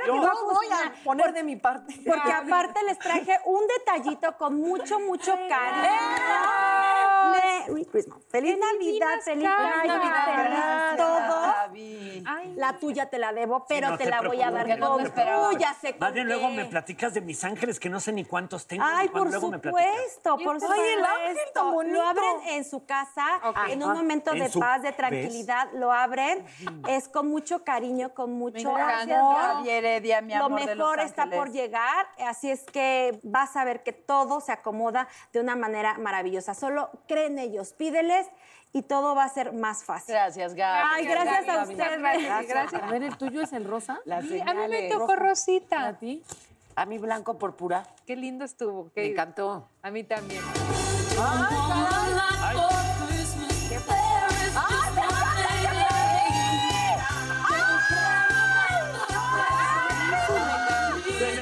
que 0.02 0.08
Yo- 0.08 0.16
no 0.16 0.46
voy 0.46 0.68
a 0.72 0.94
poner 1.04 1.34
de 1.34 1.44
mi 1.44 1.56
parte. 1.56 1.94
Porque 2.06 2.32
aparte 2.32 2.80
les 2.88 2.98
traje 3.00 3.40
un 3.46 3.62
detallito 3.68 4.36
con 4.38 4.56
mucho, 4.60 5.00
mucho 5.00 5.34
cariño. 5.48 6.63
Merry 7.32 7.86
Christmas. 7.86 8.20
Feliz 8.30 8.58
Navidad, 8.58 9.22
feliz. 9.24 9.44
Navidad, 9.44 10.26
feliz 10.26 10.98
todo. 10.98 12.13
Ay, 12.26 12.54
La 12.56 12.78
tuya 12.80 13.10
te 13.10 13.18
la 13.20 13.34
debo, 13.34 13.66
pero 13.68 13.90
no 13.92 13.98
te, 13.98 14.06
te 14.06 14.10
la 14.10 14.22
voy 14.22 14.42
a 14.42 14.52
dar 14.52 14.68
con 14.80 15.04
no 15.04 15.12
preocupes. 15.12 15.52
tuya, 15.58 15.76
sé 15.82 15.96
Más 16.00 16.14
bien 16.14 16.28
con 16.28 16.36
luego 16.38 16.50
me 16.54 16.66
platicas 16.66 17.14
de 17.14 17.22
mis 17.22 17.44
ángeles 17.44 17.80
que 17.80 17.90
no 17.90 18.00
sé 18.00 18.12
ni 18.12 18.26
cuántos 18.26 18.66
tengo. 18.68 18.84
Ay, 18.86 19.10
por 19.10 19.30
luego 19.30 19.50
me 19.50 19.60
platicas. 19.60 19.90
supuesto, 19.94 20.38
por 20.44 20.60
supuesto. 20.60 20.82
Oye, 20.82 20.94
el 20.94 21.04
ángel 21.06 21.38
tan 21.54 21.72
bonito. 21.74 21.94
Lo 21.96 22.08
abren 22.08 22.48
en 22.50 22.66
su 22.66 22.86
casa, 22.86 23.26
en 23.70 23.84
un 23.84 23.94
momento 23.94 24.32
En 24.34 24.40
de 24.40 24.50
su- 24.50 24.60
paz, 24.60 24.82
de 24.82 24.90
¿ves? 24.90 24.98
tranquilidad, 24.98 25.70
lo 25.74 25.92
abren. 25.92 26.46
Es 26.88 27.08
con 27.08 27.28
mucho 27.30 27.64
cariño, 27.64 28.14
con 28.14 28.32
mucho 28.34 28.70
encanta. 28.72 29.20
amor. 29.20 29.36
Gaby 29.58 29.70
Heredia, 29.70 30.22
mi 30.22 30.34
Lo 30.36 30.46
amor 30.46 30.60
de 30.62 30.66
Los 30.68 30.78
mejor 30.78 31.00
está 31.00 31.24
Ángeles. 31.24 31.40
por 31.40 31.52
llegar, 31.52 32.08
así 32.26 32.50
es 32.52 32.64
que 32.64 33.20
vas 33.24 33.56
a 33.56 33.64
ver 33.66 33.84
que 33.84 33.94
todo 33.94 34.40
se 34.42 34.52
acomoda 34.52 35.08
de 35.32 35.40
una 35.40 35.56
manera 35.56 35.98
maravillosa. 35.98 36.54
Solo 36.54 36.90
cree 37.08 37.28
en 37.28 37.40
ellos, 37.40 37.74
pídeles 37.74 38.28
y 38.74 38.82
todo 38.82 39.14
va 39.16 39.24
a 39.26 39.30
ser 39.30 39.54
más 39.54 39.84
fácil. 39.84 40.16
Gracias, 40.16 40.56
Gaby. 40.56 40.90
Ay, 40.94 41.06
gracias 41.06 41.48
a 41.48 41.56
Gaby. 41.58 41.74
ustedes. 41.74 42.00
Gracias, 42.00 42.48
gracias. 42.48 42.84
A 42.84 42.88
ver, 42.88 43.04
¿el 43.04 43.18
tuyo 43.18 43.42
es 43.42 43.54
el 43.54 43.66
rosa? 43.66 44.02
Sí, 44.28 44.42
a 44.42 44.54
mí 44.54 44.68
me 44.68 44.90
tocó 44.90 45.16
Rosita. 45.16 45.88
¿A 45.88 45.94
ti? 45.94 46.24
A 46.76 46.86
mí 46.86 46.98
blanco 46.98 47.38
púrpura. 47.38 47.84
Qué 48.08 48.16
lindo 48.16 48.44
estuvo. 48.44 48.90
Me 48.96 49.06
encantó. 49.06 49.70
A 49.84 49.92
mí 49.92 50.04
también. 50.04 50.42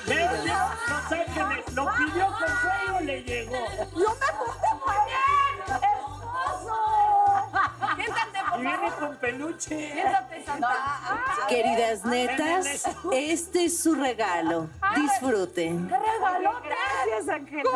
¿Ves? 0.08 0.46
Los 0.46 1.12
ángeles, 1.12 1.74
lo 1.74 1.86
pidió 1.98 2.28
Consuelo, 2.28 3.00
le 3.02 3.24
llegó. 3.24 3.56
Y 3.96 4.04
viene 8.62 8.92
con 9.00 9.16
peluche. 9.18 9.94
Queridas 11.50 12.06
netas, 12.06 12.88
este 13.12 13.66
es 13.66 13.82
su 13.82 13.96
regalo. 13.96 14.70
Disfruten. 14.96 15.88
Gracias, 15.90 17.30
Ángela. 17.30 17.72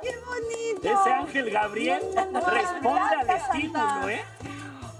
¡Qué 0.00 0.16
bonito! 0.24 1.00
Ese 1.00 1.12
ángel 1.12 1.50
Gabriel 1.50 2.02
responde 2.46 3.16
al 3.20 3.30
estímulo, 3.30 4.08
¿eh? 4.08 4.24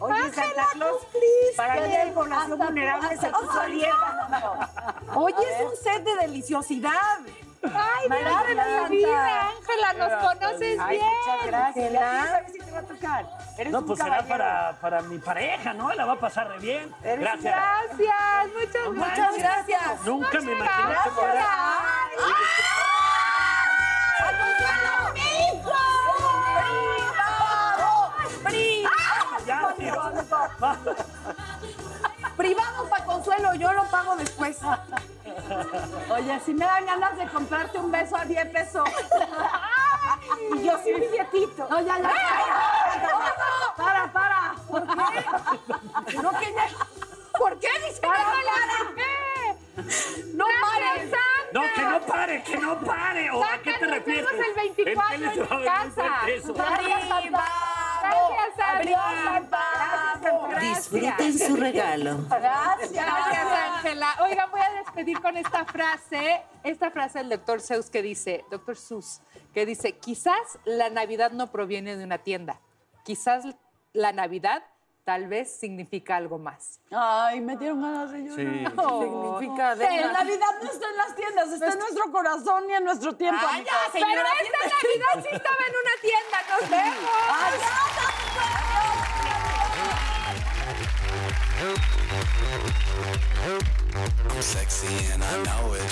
Oye, 0.00 0.32
Santa 0.32 0.66
Claus, 0.74 1.02
para 1.56 1.72
allá 1.72 2.04
de 2.04 2.12
población 2.12 2.58
vulnerable 2.58 3.16
se 3.16 3.30
puso. 3.30 3.60
Oye, 5.16 5.34
es 5.36 5.66
un 5.66 5.76
set 5.76 6.04
de 6.04 6.16
deliciosidad. 6.26 7.18
Ay, 7.62 8.08
de 8.08 8.88
mi 8.90 8.96
vida. 8.98 9.48
Ángela, 9.50 9.92
nos 9.94 10.12
conoces 10.24 10.78
Ay, 10.80 10.96
bien. 10.98 11.08
muchas 11.26 11.46
gracias. 11.46 11.92
¿Y 11.92 11.96
a 11.96 12.26
sabes 12.26 12.52
si 12.52 12.58
te 12.58 12.70
va 12.70 12.78
a 12.78 12.82
tocar? 12.82 13.26
Eres 13.58 13.72
No, 13.72 13.78
un 13.80 13.86
pues 13.86 13.98
será 13.98 14.10
caballero. 14.18 14.28
para, 14.38 14.72
para 14.80 15.02
mi 15.02 15.18
pareja, 15.18 15.74
¿no? 15.74 15.92
La 15.92 16.04
va 16.04 16.12
a 16.12 16.20
pasar 16.20 16.48
re 16.48 16.58
bien. 16.58 16.94
Eres 17.02 17.20
Gracias. 17.20 17.54
Gracias, 17.54 18.46
muchas 18.54 18.94
Muchas 18.94 19.38
gracias. 19.38 20.00
Nunca 20.04 20.40
me 20.40 20.52
imaginé 20.52 20.88
que 20.88 20.92
gracias. 20.92 21.14
fuera. 21.14 21.46
Ya, 29.46 29.74
tío. 29.76 29.94
Va. 30.62 30.76
Privado 32.38 32.88
para 32.88 33.04
consuelo, 33.04 33.52
yo 33.54 33.72
lo 33.72 33.84
pago 33.86 34.14
después. 34.14 34.58
Oye, 36.08 36.40
si 36.46 36.54
me 36.54 36.64
dan 36.64 36.86
ganas 36.86 37.16
de 37.16 37.26
comprarte 37.26 37.78
un 37.80 37.90
beso 37.90 38.16
a 38.16 38.24
10 38.24 38.50
pesos. 38.50 38.88
Y 40.54 40.62
yo 40.62 40.78
sí 40.84 40.92
billetito. 40.92 41.66
No, 41.68 41.80
ya, 41.80 41.98
ya. 41.98 42.12
Para, 43.76 44.12
para. 44.12 44.54
¿Por 44.68 44.86
qué? 44.86 46.22
No, 46.22 46.30
que 46.38 46.54
ya. 46.54 46.68
¿Por 47.36 47.58
qué 47.58 47.68
dice 47.86 48.00
que 48.00 48.06
no 48.06 48.14
le 48.14 48.94
qué? 48.94 50.34
No 50.34 50.44
pares. 50.60 51.12
No, 51.52 51.62
que 51.74 51.82
no 51.82 52.00
pare, 52.02 52.42
que 52.44 52.56
no 52.56 52.78
pare. 52.78 53.30
¿O 53.32 53.42
a 53.42 53.58
qué 53.58 53.72
te 53.72 53.86
refieres? 53.86 54.30
el 54.30 54.54
24 54.54 55.14
¿En 55.16 55.24
en 55.24 55.64
casa. 55.64 56.28
eso? 56.28 56.54
Gracias, 58.08 58.68
Ángela. 58.68 60.58
Disfruten 60.60 61.38
su 61.38 61.56
regalo. 61.56 62.18
Gracias, 62.28 63.06
Ángela. 63.74 64.16
Oigan, 64.22 64.50
voy 64.50 64.60
a 64.60 64.70
despedir 64.82 65.20
con 65.20 65.36
esta 65.36 65.64
frase, 65.64 66.42
esta 66.64 66.90
frase 66.90 67.18
del 67.18 67.28
doctor 67.30 67.60
Seuss 67.60 67.90
que 67.90 68.02
dice, 68.02 68.44
doctor 68.50 68.76
Seuss, 68.76 69.20
que 69.54 69.66
dice, 69.66 69.98
quizás 69.98 70.58
la 70.64 70.90
Navidad 70.90 71.32
no 71.32 71.50
proviene 71.50 71.96
de 71.96 72.04
una 72.04 72.18
tienda, 72.18 72.60
quizás 73.04 73.44
la 73.92 74.12
Navidad 74.12 74.62
tal 75.08 75.26
vez 75.26 75.50
significa 75.58 76.16
algo 76.16 76.38
más. 76.38 76.80
Ay, 76.90 77.40
me 77.40 77.56
dieron 77.56 77.80
ganas 77.80 78.12
de 78.12 78.24
llorar. 78.24 78.36
Sí. 78.36 78.44
Significa 79.00 79.74
de 79.74 79.84
La 80.02 80.12
Navidad 80.12 80.60
no 80.62 80.70
está 80.70 80.86
en 80.90 80.96
las 80.98 81.16
tiendas, 81.16 81.50
está 81.50 81.72
en 81.72 81.78
nuestro 81.78 82.12
corazón 82.12 82.68
y 82.68 82.74
en 82.74 82.84
nuestro 82.84 83.16
tiempo. 83.16 83.40
Ay, 83.48 83.64
ya, 83.64 83.90
señora. 83.90 84.12
Pero 84.12 84.28
esta 84.44 84.58
Navidad 84.76 85.14
sí 85.22 85.30
estaba 85.34 85.64
en 85.66 85.74
una 85.82 85.94
tienda, 86.02 86.36
nos 86.50 86.68
vemos. 86.68 87.08
I'm 94.34 94.42
sexy 94.42 95.10
and 95.12 95.24
I 95.24 95.42
know 95.42 95.72
it. 95.72 95.88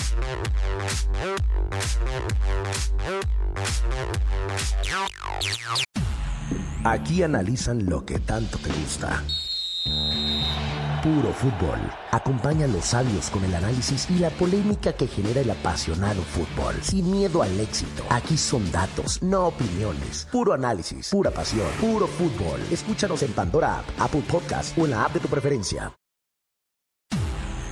Aquí 6.89 7.25
analizan 7.25 7.85
lo 7.87 8.05
que 8.05 8.21
tanto 8.21 8.59
te 8.59 8.71
gusta. 8.71 9.21
puro 11.03 11.33
fútbol. 11.33 11.81
Acompaña 12.13 12.67
a 12.67 12.69
los 12.69 12.85
sabios 12.85 13.29
con 13.31 13.45
el 13.45 13.55
análisis 13.57 14.09
y 14.09 14.19
la 14.21 14.31
polémica 14.31 14.93
que 14.93 15.09
genera 15.09 15.41
el 15.41 15.51
apasionado 15.51 16.23
fútbol. 16.23 16.77
Sin 16.83 17.11
miedo 17.11 17.43
al 17.43 17.59
éxito. 17.59 18.05
Aquí 18.09 18.37
son 18.37 18.71
datos, 18.71 19.21
no 19.21 19.49
opiniones. 19.49 20.29
Puro 20.31 20.53
análisis, 20.53 21.11
pura 21.11 21.33
pasión, 21.33 21.67
puro 21.81 22.07
fútbol. 22.07 22.61
Escúchanos 22.71 23.21
en 23.25 23.33
Pandora 23.33 23.81
App, 23.81 23.87
Apple 23.99 24.23
Podcast 24.29 24.79
o 24.79 24.85
en 24.85 24.93
la 24.93 25.05
app 25.05 25.13
de 25.13 25.21
tu 25.21 25.29
preferencia. 25.29 25.93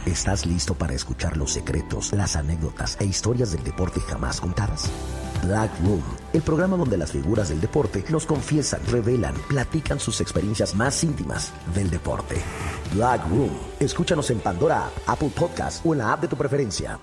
¿Estás 0.06 0.44
listo 0.44 0.74
para 0.74 0.92
escuchar 0.92 1.36
los 1.36 1.52
secretos, 1.52 2.12
las 2.12 2.34
anécdotas 2.34 2.96
e 3.00 3.04
historias 3.04 3.52
del 3.52 3.62
deporte 3.62 4.00
jamás 4.00 4.40
contadas? 4.40 4.90
Black 5.46 5.70
Room, 5.80 6.02
el 6.32 6.42
programa 6.42 6.76
donde 6.76 6.96
las 6.96 7.12
figuras 7.12 7.48
del 7.48 7.60
deporte 7.60 8.04
nos 8.08 8.26
confiesan, 8.26 8.80
revelan, 8.86 9.34
platican 9.48 10.00
sus 10.00 10.20
experiencias 10.20 10.74
más 10.74 11.02
íntimas 11.04 11.52
del 11.74 11.90
deporte. 11.90 12.36
Black 12.94 13.28
Room, 13.28 13.50
escúchanos 13.78 14.30
en 14.30 14.40
Pandora, 14.40 14.90
Apple 15.06 15.30
Podcast 15.34 15.84
o 15.84 15.92
en 15.92 15.98
la 15.98 16.12
app 16.12 16.22
de 16.22 16.28
tu 16.28 16.36
preferencia. 16.36 16.98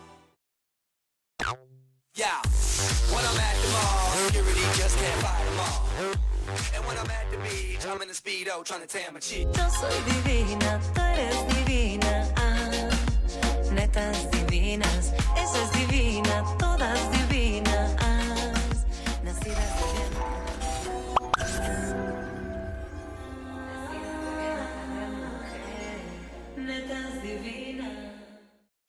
Yo 9.32 9.70
soy 9.70 10.24
divina, 10.24 10.80
tú 10.94 11.02
eres 11.02 11.36
divina. 11.56 12.28
Ah, 12.36 12.70
netas 13.74 14.32
divinas, 14.32 15.14
esa 15.38 15.64
es 15.64 15.72
divina, 15.88 16.44
todas 16.58 17.00
divinas. 17.00 17.21